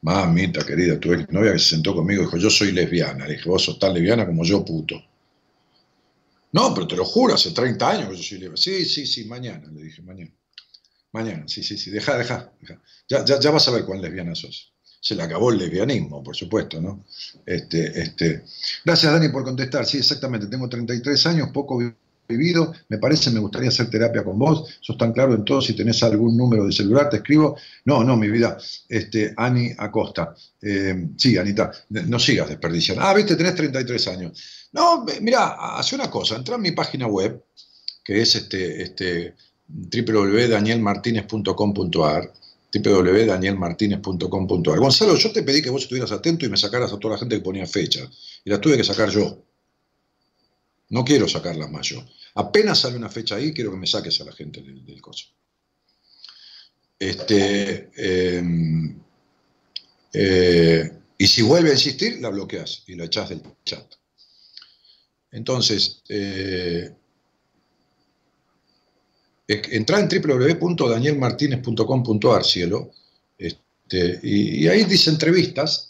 [0.00, 3.26] Mamita querida, tu novia que se sentó conmigo dijo, yo soy lesbiana.
[3.26, 5.02] Le dije, vos sos tan lesbiana como yo, puto.
[6.52, 8.56] No, pero te lo juro, hace 30 años que yo soy lesbiana.
[8.56, 10.30] Sí, sí, sí, mañana, le dije, mañana.
[11.12, 12.52] Mañana, sí, sí, sí, deja, deja.
[13.08, 14.72] Ya, ya, ya vas a ver cuán lesbiana sos.
[15.00, 17.04] Se le acabó el lesbianismo, por supuesto, ¿no?
[17.46, 18.44] Este, este.
[18.84, 19.86] Gracias, Dani, por contestar.
[19.86, 21.80] Sí, exactamente, tengo 33 años, poco
[22.28, 25.74] vivido, me parece, me gustaría hacer terapia con vos, sos tan claro en todo, si
[25.74, 27.56] tenés algún número de celular, te escribo.
[27.86, 30.34] No, no, mi vida, este, Ani Acosta.
[30.60, 33.02] Eh, sí, Anita, no sigas desperdiciando.
[33.02, 34.68] Ah, viste, tenés 33 años.
[34.72, 37.42] No, mira, hace una cosa, entra en mi página web,
[38.04, 39.34] que es este, este
[39.66, 42.32] www.danielmartinez.com.ar
[42.70, 47.18] www.danielmartinez.com.ar Gonzalo, yo te pedí que vos estuvieras atento y me sacaras a toda la
[47.18, 48.00] gente que ponía fecha,
[48.44, 49.47] y las tuve que sacar yo.
[50.90, 52.04] No quiero sacarlas más yo.
[52.34, 55.26] Apenas sale una fecha ahí, quiero que me saques a la gente del, coso.
[56.98, 58.98] Este, em,
[60.12, 63.84] eh, y si vuelve a insistir, la bloqueas y la echas del chat.
[65.30, 66.90] Entonces, eh,
[69.46, 72.92] entra en www.danielmartinez.com.ar, cielo,
[73.36, 75.87] este, y, y, ahí dice entrevistas,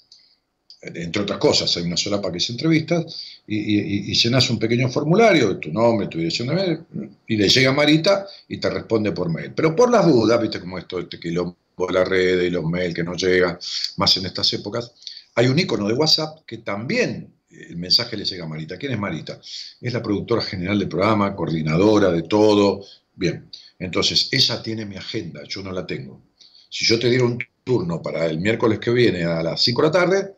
[0.81, 5.59] entre otras cosas, hay una sola para que se entrevistas, y, llenas un pequeño formulario
[5.59, 9.53] tu nombre, tu dirección de mail, y le llega Marita y te responde por mail.
[9.55, 11.57] Pero por las dudas, viste cómo esto, este quilombo
[11.87, 13.59] de la red y los mails que no llegan,
[13.97, 14.93] más en estas épocas,
[15.35, 18.77] hay un icono de WhatsApp que también el mensaje le llega a Marita.
[18.77, 19.41] ¿Quién es Marita?
[19.81, 22.85] Es la productora general del programa, coordinadora de todo.
[23.15, 26.23] Bien, entonces ella tiene mi agenda, yo no la tengo.
[26.69, 29.89] Si yo te diera un turno para el miércoles que viene a las 5 de
[29.89, 30.38] la tarde,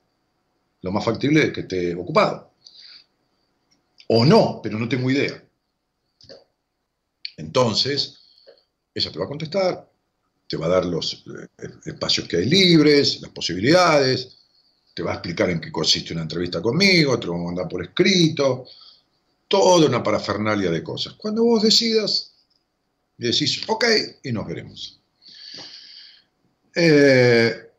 [0.82, 2.52] lo más factible es que esté ocupado.
[4.08, 5.42] O no, pero no tengo idea.
[7.36, 8.18] Entonces,
[8.94, 9.90] ella te va a contestar,
[10.48, 11.24] te va a dar los
[11.58, 14.38] eh, espacios que hay libres, las posibilidades,
[14.94, 17.68] te va a explicar en qué consiste una entrevista conmigo, te lo va a mandar
[17.68, 18.66] por escrito,
[19.48, 21.14] toda una parafernalia de cosas.
[21.14, 22.32] Cuando vos decidas,
[23.16, 23.84] decís, ok,
[24.24, 25.00] y nos veremos.
[26.74, 27.69] Eh,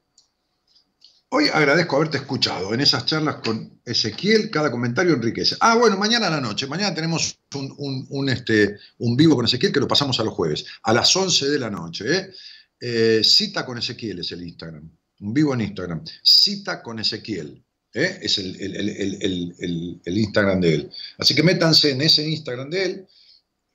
[1.32, 5.58] hoy agradezco haberte escuchado en esas charlas con Ezequiel, cada comentario enriquece.
[5.60, 9.80] Ah, bueno, mañana a la noche, mañana tenemos un, este, un vivo con Ezequiel que
[9.80, 12.06] lo pasamos a los jueves, a las 11 de la noche.
[12.08, 12.30] ¿eh?
[12.80, 14.90] Eh, cita con Ezequiel es el Instagram
[15.22, 16.04] un vivo en Instagram.
[16.24, 17.64] Cita con Ezequiel.
[17.94, 18.20] ¿eh?
[18.22, 18.56] Es el,
[20.06, 20.92] Instagram de él.
[21.18, 23.08] Así que métanse en ese Instagram de él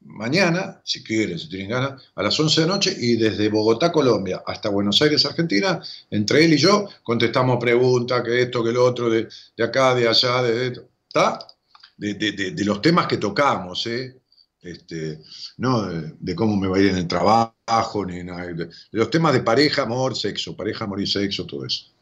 [0.06, 3.92] mañana, si quieren, si tienen ganas, a las 11 de la noche y desde Bogotá,
[3.92, 5.80] Colombia, hasta Buenos Aires, Argentina,
[6.10, 9.28] entre él y yo, contestamos preguntas, que esto, que lo otro, de,
[9.62, 11.38] acá, de allá, de, ¿está?
[11.96, 14.20] De, de, los temas que tocamos, ¿eh?
[14.60, 15.20] Este,
[15.58, 19.32] no de, cómo me va a ir en el trabajo, ni nada, de, los temas
[19.32, 21.95] de pareja, amor, sexo, pareja, amor y sexo, todo eso.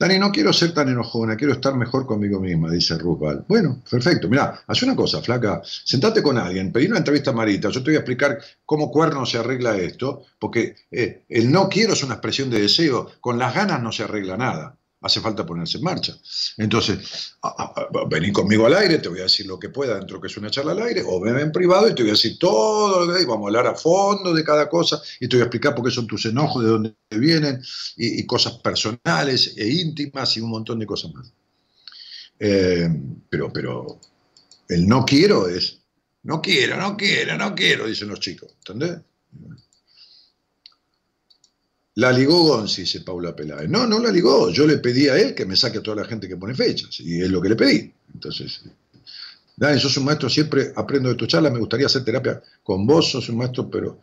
[0.00, 4.30] Dani, no quiero ser tan enojona, quiero estar mejor conmigo misma, dice Ruth Bueno, perfecto.
[4.30, 5.60] Mira, haz una cosa, flaca.
[5.62, 7.68] Sentate con alguien, pedí una entrevista a Marita.
[7.68, 11.92] Yo te voy a explicar cómo cuerno se arregla esto, porque eh, el no quiero
[11.92, 13.10] es una expresión de deseo.
[13.20, 16.16] Con las ganas no se arregla nada hace falta ponerse en marcha.
[16.58, 17.34] Entonces,
[18.08, 20.50] vení conmigo al aire, te voy a decir lo que pueda dentro que es una
[20.50, 23.24] charla al aire, o ven en privado y te voy a decir todo lo hay,
[23.24, 25.90] vamos a hablar a fondo de cada cosa y te voy a explicar por qué
[25.90, 27.62] son tus enojos, de dónde vienen,
[27.96, 31.32] y, cosas personales e íntimas y un montón de cosas más.
[32.38, 32.88] Eh,
[33.28, 33.98] pero, pero
[34.68, 35.80] el no quiero es,
[36.22, 39.00] no quiero, no quiero, no quiero, dicen los chicos, ¿entendés?
[41.96, 43.68] La ligó Gonzi, dice Paula Peláez.
[43.68, 44.50] No, no la ligó.
[44.50, 47.00] Yo le pedí a él que me saque a toda la gente que pone fechas.
[47.00, 47.92] Y es lo que le pedí.
[48.14, 48.62] Entonces,
[49.56, 51.50] Dani, sos un maestro, siempre aprendo de tu charla.
[51.50, 53.10] Me gustaría hacer terapia con vos.
[53.10, 53.98] Sos un maestro, pero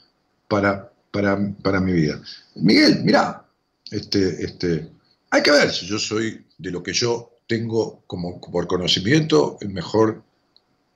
[0.47, 2.21] para, para, mi vida.
[2.55, 3.45] Miguel, mirá,
[3.89, 4.89] este, este,
[5.29, 9.69] hay que ver si yo soy de lo que yo tengo como por conocimiento el
[9.69, 10.23] mejor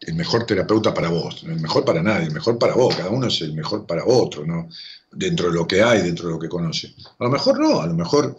[0.02, 3.28] el mejor terapeuta para vos, el mejor para nadie, el mejor para vos, cada uno
[3.28, 4.68] es el mejor para otro, ¿no?
[5.12, 6.94] Dentro de lo que hay, dentro de lo que conoce.
[7.20, 8.36] A lo mejor no, a lo mejor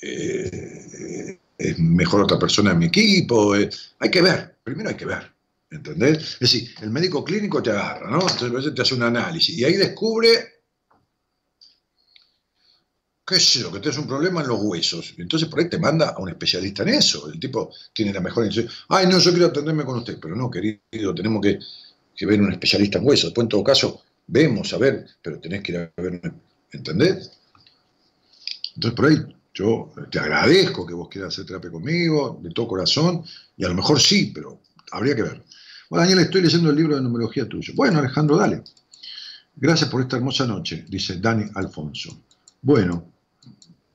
[0.00, 3.68] eh, es mejor otra persona en mi equipo, eh,
[3.98, 5.30] hay que ver, primero hay que ver,
[5.70, 6.18] ¿entendés?
[6.34, 8.20] Es decir, el médico clínico te agarra, ¿no?
[8.20, 10.53] Entonces te hace un análisis y ahí descubre
[13.26, 15.14] qué sé yo, que tienes un problema en los huesos.
[15.18, 17.30] Entonces por ahí te manda a un especialista en eso.
[17.30, 18.72] El tipo tiene la mejor intención.
[18.88, 20.18] Ay, no, yo quiero atenderme con usted.
[20.20, 21.58] Pero no, querido, tenemos que,
[22.14, 23.30] que ver un especialista en huesos.
[23.30, 26.20] Después en todo caso, vemos, a ver, pero tenés que ir a ver,
[26.72, 27.32] ¿entendés?
[28.74, 29.18] Entonces por ahí
[29.54, 33.24] yo te agradezco que vos quieras hacer terapia conmigo, de todo corazón,
[33.56, 34.60] y a lo mejor sí, pero
[34.90, 35.44] habría que ver.
[35.88, 37.72] Bueno, Daniel, estoy leyendo el libro de numerología tuyo.
[37.76, 38.64] Bueno, Alejandro, dale.
[39.54, 42.24] Gracias por esta hermosa noche, dice Dani Alfonso.
[42.62, 43.13] Bueno,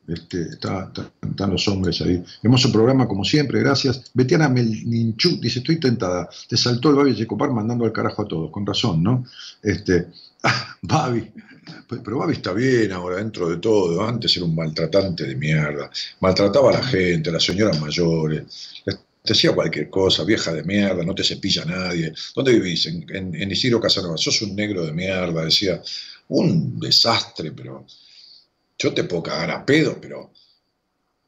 [0.09, 2.23] este, están los hombres ahí.
[2.41, 4.11] Hermoso programa, como siempre, gracias.
[4.13, 6.27] Betiana Melninchuk dice: Estoy tentada.
[6.47, 8.51] Te saltó el Babi Checopar mandando al carajo a todos.
[8.51, 9.25] Con razón, ¿no?
[9.61, 10.07] Este,
[10.43, 11.31] ah, Babi.
[11.87, 14.01] Pero Babi está bien ahora, dentro de todo.
[14.03, 15.89] Antes era un maltratante de mierda.
[16.19, 18.43] Maltrataba a la gente, a las señoras mayores.
[19.21, 22.13] Te hacía cualquier cosa, vieja de mierda, no te cepilla nadie.
[22.33, 22.87] ¿Dónde vivís?
[22.87, 24.17] En, en, en Isidro Casanova.
[24.17, 25.79] Sos un negro de mierda, decía.
[26.29, 27.85] Un desastre, pero
[28.79, 30.31] yo te puedo cagar a pedo, pero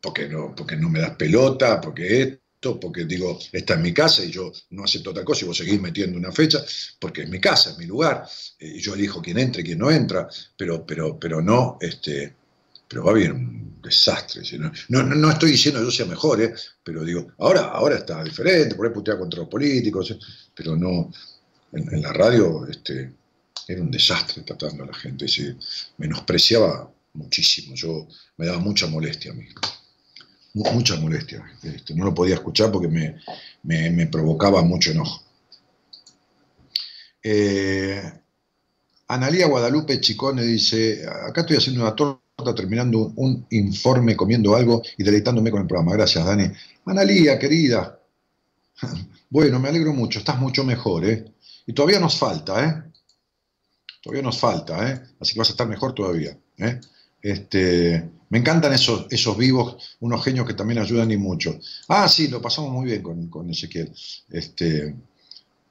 [0.01, 4.23] porque no, porque no me das pelota, porque esto, porque digo, está en mi casa
[4.23, 6.63] y yo no acepto otra cosa y vos seguís metiendo una fecha,
[6.99, 8.25] porque es mi casa, es mi lugar,
[8.57, 12.33] eh, y yo elijo quién entra y quién no entra, pero, pero, pero no, este,
[12.87, 14.41] pero va bien un desastre.
[14.57, 16.53] No, no, no, estoy diciendo que yo sea mejor, ¿eh?
[16.83, 20.17] pero digo, ahora, ahora está diferente, por ahí putea contra los políticos,
[20.55, 21.11] pero no,
[21.73, 23.13] en, la radio este,
[23.67, 25.55] era un desastre tratando a la gente, se
[25.97, 27.75] menospreciaba muchísimo.
[27.75, 28.07] Yo
[28.37, 29.45] me daba mucha molestia a mí.
[30.53, 31.43] Mucha molestia.
[31.63, 35.23] Este, no lo podía escuchar porque me, provocaba mucho enojo.
[37.23, 38.01] Eh,
[39.07, 45.03] Analía Guadalupe Chicone dice, acá estoy haciendo una torta, terminando un, informe, comiendo algo y
[45.03, 45.93] deleitándome con el programa.
[45.93, 46.45] Gracias, Dani.
[46.85, 47.99] Analía, querida.
[49.33, 51.23] Bueno, me alegro mucho, estás mucho mejor, ¿eh?
[51.65, 52.83] Y todavía nos falta, ¿eh?
[54.01, 55.01] Todavía nos falta, ¿eh?
[55.21, 56.81] Así que vas a estar mejor todavía, ¿eh?
[57.21, 61.59] Este, me encantan esos, esos vivos, unos genios que también ayudan y mucho.
[61.89, 63.91] Ah, sí, lo pasamos muy bien con, con Ezequiel.
[64.29, 64.95] Este,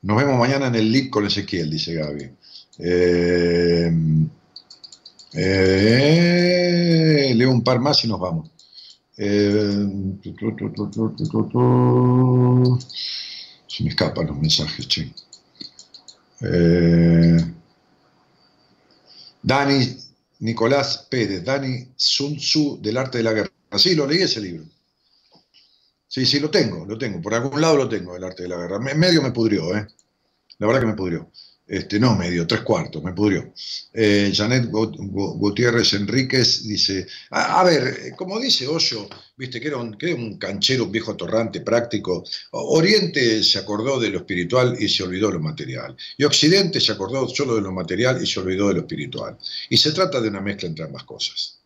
[0.03, 2.31] nos vemos mañana en el link con Ezequiel, dice Gaby.
[2.79, 3.93] Eh,
[5.33, 8.51] eh, leo un par más y nos vamos.
[9.17, 9.87] Eh,
[13.67, 15.13] se me escapan los mensajes, che.
[19.43, 19.97] Dani
[20.41, 23.51] Nicolás Pérez, Dani Sun Tzu del arte de la guerra.
[23.77, 24.65] Sí, lo leí ese libro.
[26.09, 27.21] Sí, sí, lo tengo, lo tengo.
[27.21, 28.79] Por algún lado lo tengo, el arte de la guerra.
[28.79, 29.87] Medio me pudrió, ¿eh?
[30.59, 31.31] La verdad que me pudrió.
[31.71, 33.55] Este, no medio, tres cuartos, me pudrió.
[33.95, 40.13] Eh, Janet Gutiérrez Enríquez dice, a, ver, como dice Hoyo, viste que era, un, que
[40.13, 45.29] un canchero, un viejo atorrante, práctico, Oriente se acordó de lo espiritual y se olvidó
[45.29, 45.97] de lo material.
[46.19, 49.39] Y Occidente se acordó solo de lo material y se olvidó de lo espiritual.
[49.69, 51.61] Y se trata de una mezcla entre ambas cosas.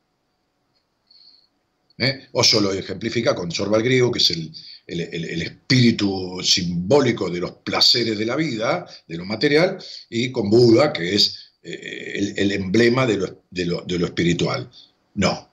[1.97, 2.28] ¿Eh?
[2.60, 4.52] Lo ejemplifica con Sorba griego, que es el,
[4.86, 9.78] el, espíritu simbólico de los placeres de la vida, de lo material,
[10.11, 13.16] y con Buda, que es eh, el, emblema de
[13.66, 14.70] lo, espiritual.
[15.15, 15.51] No,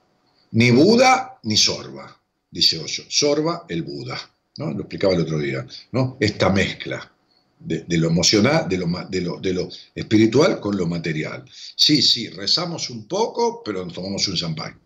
[0.52, 3.04] ni Buda ni Sorba, dice Osho.
[3.08, 4.18] Sorba, el Buda.
[4.58, 4.70] ¿no?
[4.72, 5.66] Lo explicaba el otro día.
[5.92, 6.16] ¿no?
[6.20, 7.10] Esta mezcla
[7.58, 11.44] de, lo emocional, de lo, de lo, espiritual con lo material.
[11.76, 14.82] Sí, sí, rezamos un poco, pero tomamos un champán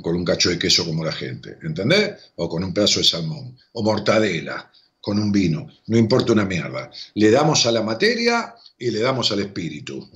[0.00, 2.32] con un cacho de queso como la gente, ¿entendés?
[2.36, 4.70] O con un pedazo de salmón, o mortadela,
[5.00, 6.90] con un vino, no importa una mierda.
[7.14, 10.08] Le damos a la materia y le damos al espíritu.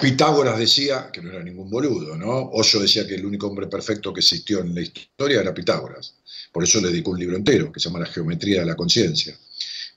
[0.00, 2.50] Pitágoras decía, que no era ningún boludo, ¿no?
[2.50, 6.16] Oso decía que el único hombre perfecto que existió en la historia era Pitágoras.
[6.52, 9.38] Por eso le dedicó un libro entero, que se llama La Geometría de la Conciencia.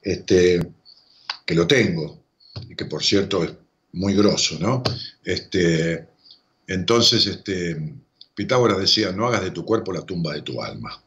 [0.00, 0.60] Este,
[1.44, 2.22] que lo tengo,
[2.68, 3.50] y que por cierto es
[3.92, 4.82] muy grosso, ¿no?
[5.24, 6.06] Este,
[6.70, 7.96] entonces, este,
[8.32, 11.02] Pitágoras decía, no hagas de tu cuerpo la tumba de tu alma.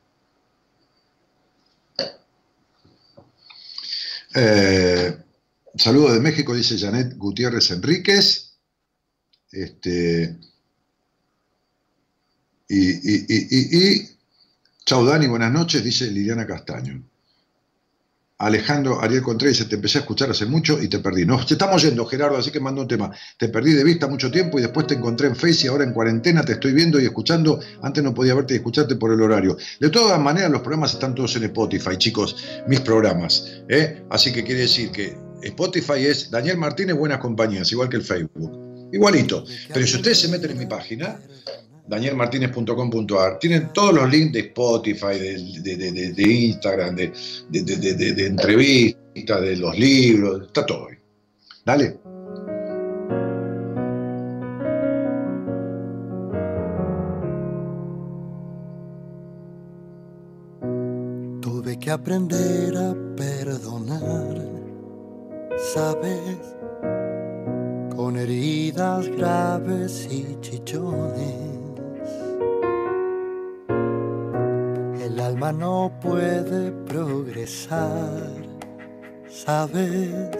[4.35, 5.18] Eh,
[5.76, 8.57] saludo de México, dice Janet Gutiérrez Enríquez.
[9.53, 10.38] Este,
[12.68, 14.18] y, y, y, y,
[14.85, 17.02] chau Dani, buenas noches, dice Liliana Castaño.
[18.45, 21.26] Alejandro Ariel Contreras dice, te empecé a escuchar hace mucho y te perdí.
[21.26, 23.11] No, te estamos yendo, Gerardo, así que mando un tema.
[23.38, 25.94] Te perdí de vista mucho tiempo y después te encontré en Face y ahora en
[25.94, 27.60] cuarentena te estoy viendo y escuchando.
[27.82, 29.57] Antes no podía verte y escucharte por el horario.
[29.80, 32.36] De todas maneras, los programas están todos en Spotify, chicos,
[32.68, 33.61] mis programas.
[33.70, 34.03] ¿eh?
[34.10, 38.90] Así que quiere decir que Spotify es Daniel Martínez Buenas Compañías, igual que el Facebook.
[38.91, 39.44] Igualito.
[39.74, 41.20] Pero si ustedes se meten en mi página,
[41.88, 43.39] danielmartinez.com.ar.
[43.39, 50.88] Tienen todos los links de Spotify, de, Instagram, de, entrevistas, de los libros, está todo
[50.88, 50.97] ahí.
[51.65, 51.99] Dale.
[61.41, 64.47] Tuve que aprender a perdonar,
[65.73, 66.55] ¿sabes?
[67.95, 71.43] Con heridas graves y chichones
[75.19, 78.31] alma no puede progresar,
[79.30, 80.35] ¿sabes?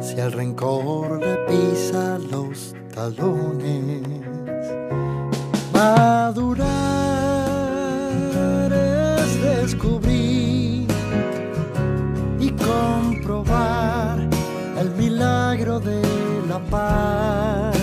[0.00, 4.02] Si el rencor le pisa los talones,
[5.72, 6.68] madurar
[8.72, 10.88] es descubrir
[12.38, 14.28] y comprobar
[14.78, 16.02] el milagro de
[16.48, 17.79] la paz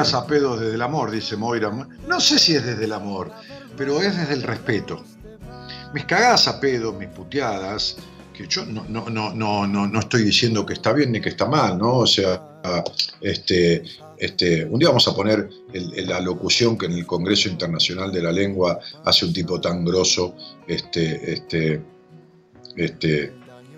[0.00, 1.70] a pedo desde el amor, dice Moira.
[2.06, 3.30] No sé si es desde el amor,
[3.76, 5.04] pero es desde el respeto.
[5.94, 7.96] Mis cagadas a pedo, mis puteadas,
[8.32, 11.46] que yo no, no, no, no, no estoy diciendo que está bien ni que está
[11.46, 11.98] mal, ¿no?
[11.98, 12.42] O sea,
[13.20, 13.82] este,
[14.16, 18.32] este, un día vamos a poner la locución que en el Congreso Internacional de la
[18.32, 20.34] Lengua hace un tipo tan grosso,
[20.66, 21.82] este, este,
[22.76, 23.32] este,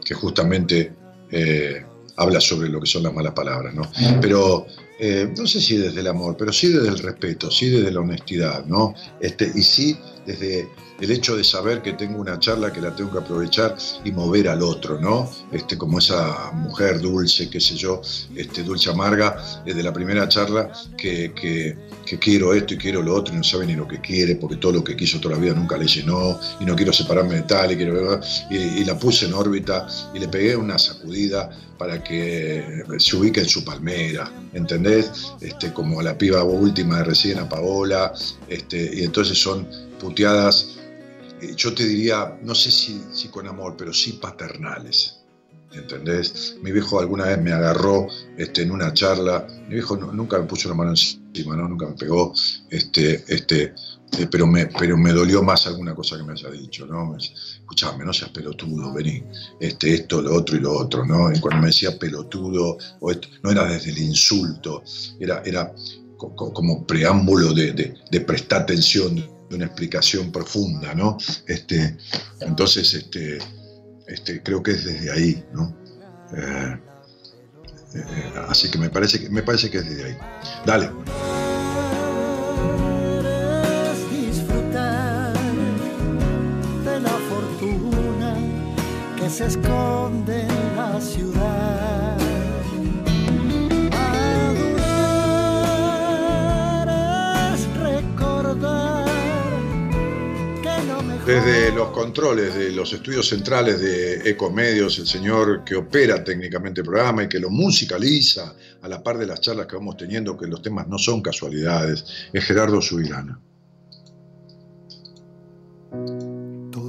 [0.04, 0.92] que justamente
[1.30, 1.84] eh,
[2.16, 3.90] habla sobre lo que son las malas palabras, ¿no?
[4.20, 4.66] Pero
[5.04, 7.98] eh, no sé si desde el amor, pero sí desde el respeto, sí desde la
[7.98, 8.94] honestidad, ¿no?
[9.18, 10.68] Este, y sí desde
[11.00, 14.48] el hecho de saber que tengo una charla que la tengo que aprovechar y mover
[14.48, 15.28] al otro, ¿no?
[15.50, 18.00] Este, como esa mujer dulce, qué sé yo,
[18.36, 21.32] este, dulce amarga, desde la primera charla, que,
[22.20, 24.70] quiero esto y quiero lo otro y no sabe ni lo que quiere, porque todo
[24.70, 27.72] lo que quiso toda la vida nunca le llenó, y no quiero separarme de tal,
[27.72, 28.20] y, quiero,
[28.50, 31.50] y, y la puse en órbita y le pegué una sacudida
[31.82, 35.32] para que se ubique en su palmera, ¿entendés?
[35.40, 38.12] Este, como la piba última de recién a Paola,
[38.46, 39.66] este, y entonces son
[39.98, 40.78] puteadas
[41.40, 45.18] eh, yo te diría, no sé si, con amor, pero sí paternales.
[45.72, 46.56] ¿entendés?
[46.62, 48.06] Mi viejo alguna vez me agarró
[48.36, 51.66] este, en una charla, mi viejo nunca me puso la mano encima, ¿no?
[51.66, 52.32] nunca me pegó,
[52.70, 53.74] este, este,
[54.30, 57.16] pero, me, pero me dolió más alguna cosa que me haya dicho, ¿no?
[57.16, 59.22] Escuchame, no seas pelotudo, vení,
[59.58, 61.32] este, esto, lo otro y lo otro, ¿no?
[61.32, 62.76] Y cuando me decía pelotudo,
[63.42, 64.82] no era desde el insulto,
[65.18, 65.72] era, era
[66.16, 67.72] como preámbulo de,
[68.10, 71.16] de, prestar atención, de una explicación profunda, ¿no?
[71.46, 71.96] Este,
[72.40, 73.38] entonces, este,
[74.06, 75.76] este, creo que es desde ahí, ¿no?
[76.36, 76.78] Eh,
[77.94, 80.16] eh, así que me parece que me parece que es desde ahí.
[80.64, 80.90] Dale.
[89.32, 92.18] Se esconde en la ciudad.
[101.24, 106.86] Desde los controles de los estudios centrales de Ecomedios, el señor que opera técnicamente el
[106.86, 110.46] programa y que lo musicaliza a la par de las charlas que vamos teniendo, que
[110.46, 113.40] los temas no son casualidades, es Gerardo Subirana.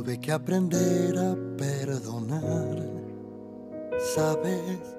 [0.03, 2.77] Tuve que aprender a perdonar,
[4.13, 4.97] ¿sabes?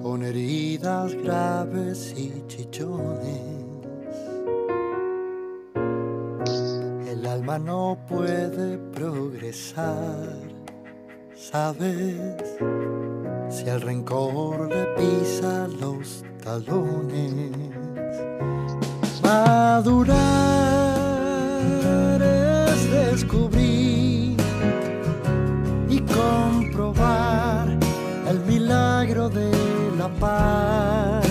[0.00, 3.58] Con heridas graves y chichones
[7.38, 10.34] alma no puede progresar,
[11.34, 12.16] ¿sabes?
[13.48, 17.52] Si el rencor le pisa los talones,
[19.22, 20.77] madurar
[22.90, 24.36] descubrir
[25.88, 27.68] y comprobar
[28.28, 29.50] el milagro de
[29.96, 31.28] la paz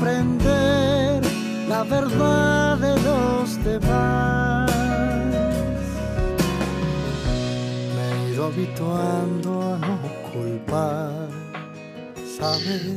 [0.00, 1.22] comprender
[1.68, 4.70] la verdad de los demás.
[7.94, 9.39] Me he ido habituando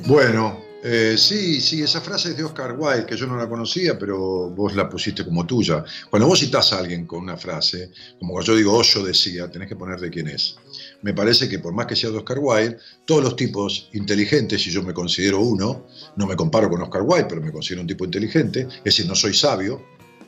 [0.06, 3.98] Bueno, eh, sí, sí, esa frase es de Oscar Wilde, que yo no la conocía,
[3.98, 5.84] pero vos la pusiste como tuya.
[6.10, 9.76] Cuando vos citás a alguien con una frase, como yo digo Osho decía, tenés que
[9.76, 10.56] poner de quién es.
[11.02, 14.72] Me parece que por más que sea de Oscar Wilde, todos los tipos inteligentes, y
[14.72, 15.88] yo me considero uno,
[16.18, 19.16] no me comparo con Oscar Wilde, pero me considero un tipo inteligente, es decir, no
[19.16, 19.82] soy sabio,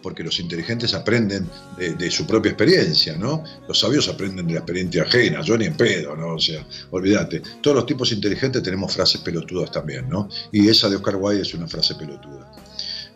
[0.06, 1.50] porque los inteligentes aprenden
[1.80, 3.44] de, su propia experiencia, ¿no?
[3.68, 6.36] Los sabios aprenden de la experiencia ajena, yo ni en pedo, ¿no?
[6.36, 7.42] O sea, olvídate.
[7.60, 10.30] Todos los tipos inteligentes tenemos frases pelotudas también, ¿no?
[10.52, 12.52] Y esa de Oscar Wilde es una frase pelotuda.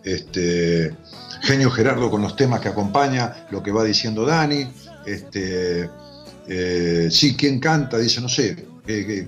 [0.03, 0.91] Este,
[1.43, 4.67] genio Gerardo con los temas que acompaña, lo que va diciendo Dani.
[5.05, 5.87] Este,
[6.47, 7.99] eh, sí, ¿quién canta?
[7.99, 8.65] Dice, no sé.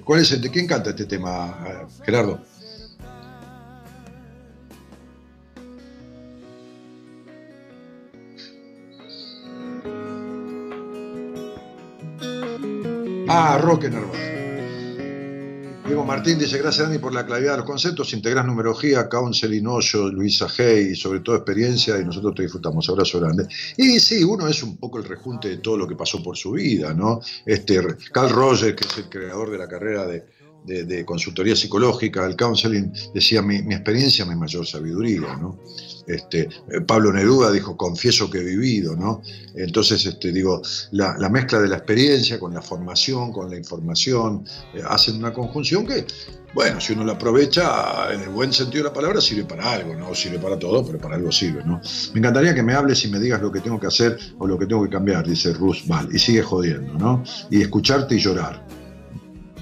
[0.03, 2.41] ¿Cuál es de quién canta este tema, Gerardo?
[13.33, 14.29] Ah, Roque Narváez.
[15.85, 20.09] Diego Martín dice, gracias Dani por la claridad de los conceptos, integras numerología, counseling, Hoyo,
[20.09, 22.89] Luisa Hey, sobre todo experiencia, y nosotros te disfrutamos.
[22.89, 23.47] Abrazo grande.
[23.77, 26.51] Y sí, uno es un poco el rejunte de todo lo que pasó por su
[26.51, 27.21] vida, ¿no?
[27.45, 27.79] Este,
[28.11, 30.25] Carl Rogers, que es el creador de la carrera de,
[30.65, 35.57] de, consultoría psicológica, el counseling, decía, mi, mi, experiencia, mi mayor sabiduría, ¿no?
[36.15, 39.21] Este, eh, Pablo Neruda dijo, confieso que he vivido, ¿no?
[39.55, 40.61] Entonces, este, digo,
[40.91, 45.85] la, mezcla de la experiencia con la formación, con la información, eh, hacen una conjunción
[45.85, 46.05] que,
[46.53, 49.95] bueno, si uno la aprovecha en el buen sentido de la palabra, sirve para algo,
[49.95, 51.81] no sirve para todo, pero para algo sirve, ¿no?
[52.13, 54.59] Me encantaría que me hables y me digas lo que tengo que hacer o lo
[54.59, 55.53] que tengo que cambiar, dice
[55.87, 57.23] Val, y sigue jodiendo, ¿no?
[57.49, 58.65] Y escucharte y llorar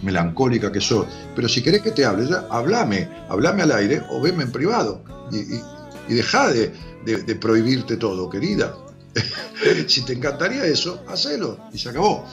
[0.01, 1.05] melancólica que soy.
[1.35, 5.03] Pero si querés que te hable, ya, hablame, hablame al aire o veme en privado.
[5.31, 5.59] Y
[6.15, 8.75] deja de, prohibirte todo, querida.
[9.87, 12.25] si te encantaría eso, hacelo y se acabó.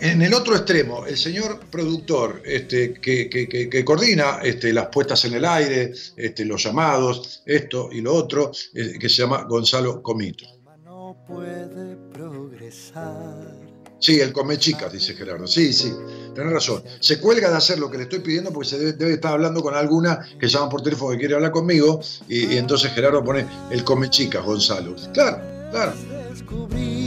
[0.00, 5.44] En el otro extremo, el señor productor este, que, coordina este, las puestas en el
[5.44, 10.46] aire, este, los llamados, esto y lo otro, eh, que se llama Gonzalo Comito.
[10.84, 13.67] No puede progresar
[14.00, 15.46] Sí, el come chicas, dice Gerardo.
[15.46, 15.92] Sí, sí,
[16.34, 16.82] tenés razón.
[17.00, 19.74] Se cuelga de hacer lo que le estoy pidiendo porque se debe, estar hablando con
[19.74, 24.08] alguna que llama por teléfono que quiere hablar conmigo y, entonces Gerardo pone el come
[24.08, 24.94] chicas, Gonzalo.
[25.12, 25.38] Claro,
[25.72, 25.92] claro.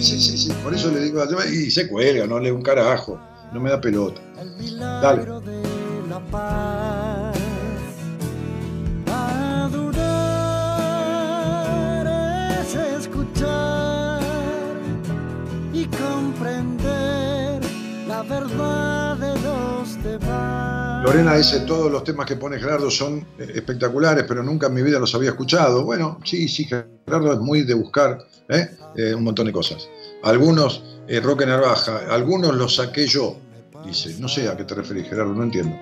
[0.02, 0.52] Sí, sí, sí.
[0.64, 3.20] Por eso le digo, y se cuelga, no lee un carajo,
[3.54, 4.22] no me da pelota.
[5.02, 5.26] Dale.
[18.24, 19.62] Verdad de los.
[21.04, 24.84] Lorena dice, todos los temas que pone Gerardo son eh, espectaculares, pero nunca en mi
[24.84, 25.84] vida los había escuchado.
[25.84, 28.20] Bueno, sí, sí, Gerardo es muy de buscar
[28.50, 28.70] ¿eh?
[28.96, 29.90] Eh, un montón de cosas.
[30.24, 30.84] Algunos,
[31.24, 33.38] Roque Narvaja, algunos los saqué yo,
[33.86, 34.16] dice.
[34.20, 35.76] No sé a qué te referís, Gerardo, no entiendo.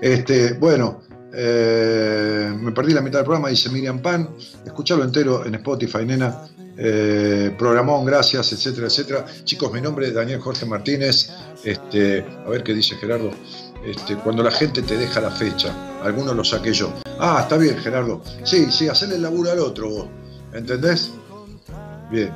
[0.00, 1.00] Este, bueno,
[1.32, 4.28] me perdí la mitad del programa, dice Miriam Pan.
[4.64, 6.42] Escucharlo entero en Spotify, nena.
[6.76, 9.26] Programón, gracias, etcétera, etcétera.
[9.44, 11.30] Chicos, mi nombre es Daniel Jorge Martínez.
[11.64, 13.30] Este, a ver qué dice Gerardo.
[13.86, 15.72] Este, cuando la gente te deja la fecha.
[16.02, 16.92] Algunos lo saqué yo.
[17.18, 18.20] Ah, está bien, Gerardo.
[18.44, 20.08] Sí, sí, hacerle el laburo al otro vos.
[20.52, 21.12] ¿Entendés?
[22.10, 22.32] Bien.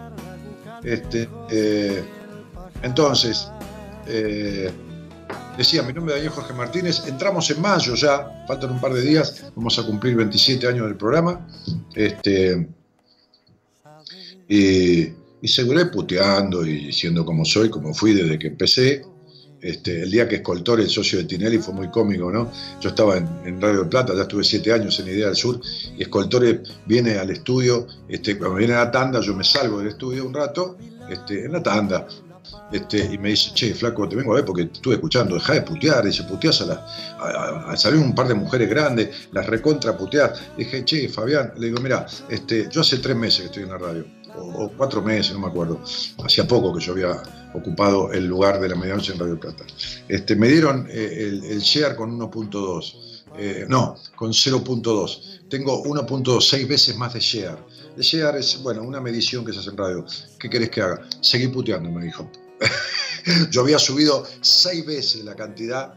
[0.84, 2.04] Este, eh,
[2.82, 3.48] entonces,
[4.06, 4.70] eh,
[5.56, 7.02] decía, mi nombre es Daniel Jorge Martínez.
[7.06, 9.44] Entramos en mayo ya, faltan un par de días.
[9.56, 11.46] Vamos a cumplir 27 años del programa.
[11.94, 12.68] Este,
[14.50, 19.02] y, y puteando y siendo como soy, como fui desde que empecé.
[19.62, 22.50] Este, el día que Escoltor, el socio de Tinelli, fue muy cómico, ¿no?
[22.80, 25.60] Yo estaba en, Radio Plata, ya estuve siete años en Idea del Sur,
[25.98, 29.88] y Escoltore viene al estudio, este, cuando viene a la tanda, yo me salgo del
[29.88, 30.78] estudio un rato,
[31.10, 32.08] este, en la tanda,
[32.72, 35.54] este, y me dice, che, flaco, te vengo a ver porque te estuve escuchando, deja
[35.54, 36.86] de putear, dice, puteas a la,
[37.18, 40.32] a, un par de mujeres grandes, las recontra putear.
[40.56, 43.78] Dije, che, Fabián, le digo, mira, este, yo hace tres meses que estoy en la
[43.78, 44.06] radio,
[44.36, 45.80] o, cuatro meses, no me acuerdo,
[46.24, 47.22] hacía poco que yo había
[47.54, 49.64] ocupado el lugar de la medianoche en Radio Plata.
[50.08, 55.48] Este, me dieron eh, el, share con 1.2, eh, no, con 0.2.
[55.48, 57.58] Tengo 1.6 veces más de share.
[57.96, 60.04] El share es, bueno, una medición que se hace en radio.
[60.38, 61.08] ¿Qué querés que haga?
[61.20, 62.30] Seguí puteando, me dijo.
[63.50, 65.94] Yo había subido seis veces la cantidad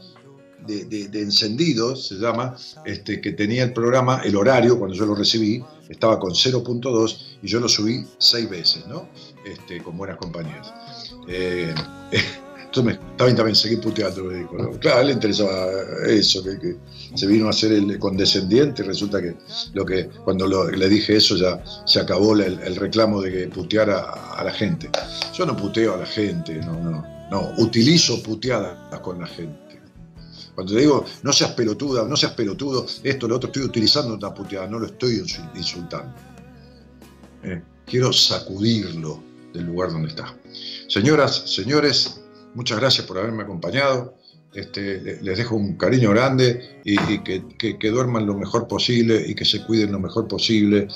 [0.66, 2.56] de, encendidos, se llama,
[2.86, 7.48] este, que tenía el programa, el horario, cuando yo lo recibí, estaba con 0.2 y
[7.48, 9.08] yo lo subí seis veces, ¿no?
[9.46, 10.74] Este, con buenas compañías.
[11.28, 11.74] Eh,
[12.66, 14.80] entonces también, también seguí puteando, me dijo.
[14.80, 15.70] Claro, le interesaba
[16.08, 16.78] eso, que,
[17.16, 19.36] se vino a hacer el condescendiente y resulta que,
[19.74, 24.00] lo que cuando le dije eso ya se acabó el, reclamo de que puteara
[24.36, 24.90] a, la gente.
[25.34, 29.63] Yo no puteo a la gente, no, no, no, utilizo puteadas con la gente.
[30.56, 34.68] Cuando digo, no seas pelotuda, no seas pelotudo, esto, lo otro, estoy utilizando una puteada,
[34.68, 35.24] no lo estoy
[35.56, 36.14] insultando.
[37.44, 39.22] Eh, quiero sacudirlo
[39.54, 40.36] del lugar donde está.
[40.88, 42.22] Señoras, señores,
[42.54, 44.16] muchas gracias por haberme acompañado.
[44.54, 49.66] Este, les dejo un cariño grande y, que, duerman lo mejor posible y que se
[49.66, 50.88] cuiden lo mejor posible.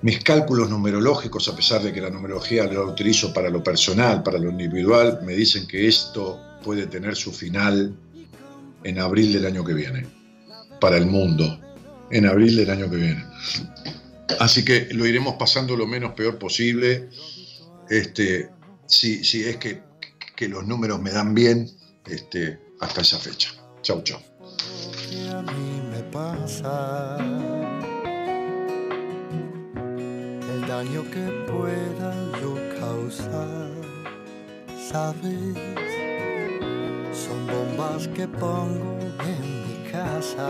[0.00, 4.38] Mis cálculos numerológicos, a pesar de que la numerología la utilizo para lo personal, para
[4.38, 7.94] lo individual, me dicen que esto puede tener su final
[8.86, 10.06] en abril del año que viene,
[10.80, 11.60] para el mundo,
[12.12, 13.24] en abril del año que viene.
[14.38, 17.08] Así que lo iremos pasando lo menos peor posible.
[17.90, 18.48] Este,
[18.86, 19.82] si, si es que,
[20.36, 21.68] que, los números me dan bien
[22.06, 23.50] este, hasta esa fecha.
[23.82, 24.20] Chau, chau.
[30.54, 33.66] El daño que pueda yo causar,
[37.26, 40.48] son bombas que pongo en mi casa.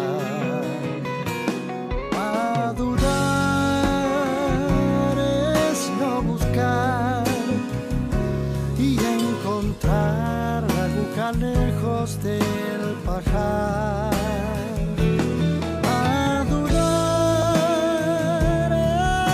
[11.28, 14.12] A lejos del pajar.
[15.82, 16.72] Madurar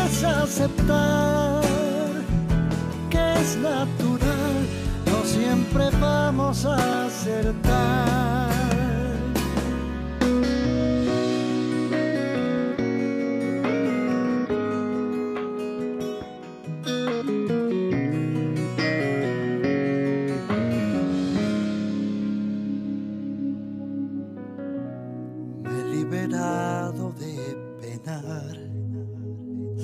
[0.07, 1.32] es aceptar
[5.73, 8.13] siempre vamos a acertar.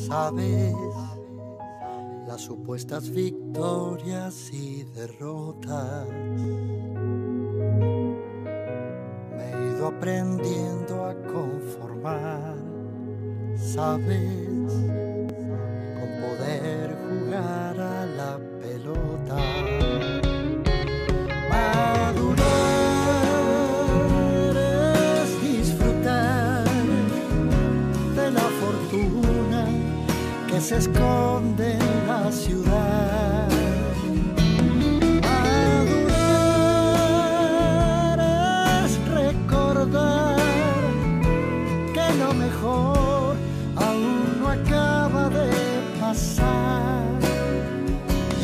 [0.08, 0.97] sabes las
[2.48, 6.08] supuestas victorias y derrotas.
[9.36, 12.56] Me he ido aprendiendo a conformar,
[13.54, 14.72] sabes,
[15.98, 19.36] con poder jugar a la pelota.
[30.60, 31.77] se esconde en la
[32.44, 33.48] ciudad.
[38.84, 40.36] Es recordar
[41.94, 43.36] que lo mejor
[43.76, 45.50] aún no acaba de
[46.00, 47.04] pasar.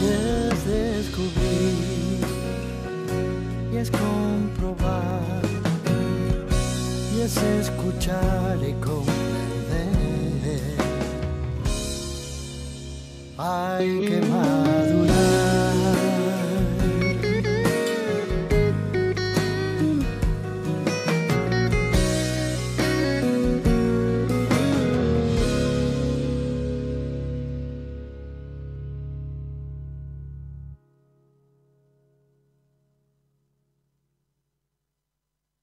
[0.01, 2.21] Y es descubrir
[3.73, 5.25] y es comprobar
[7.25, 9.14] es escuchar y comprender.
[13.47, 15.04] Ay, quemado.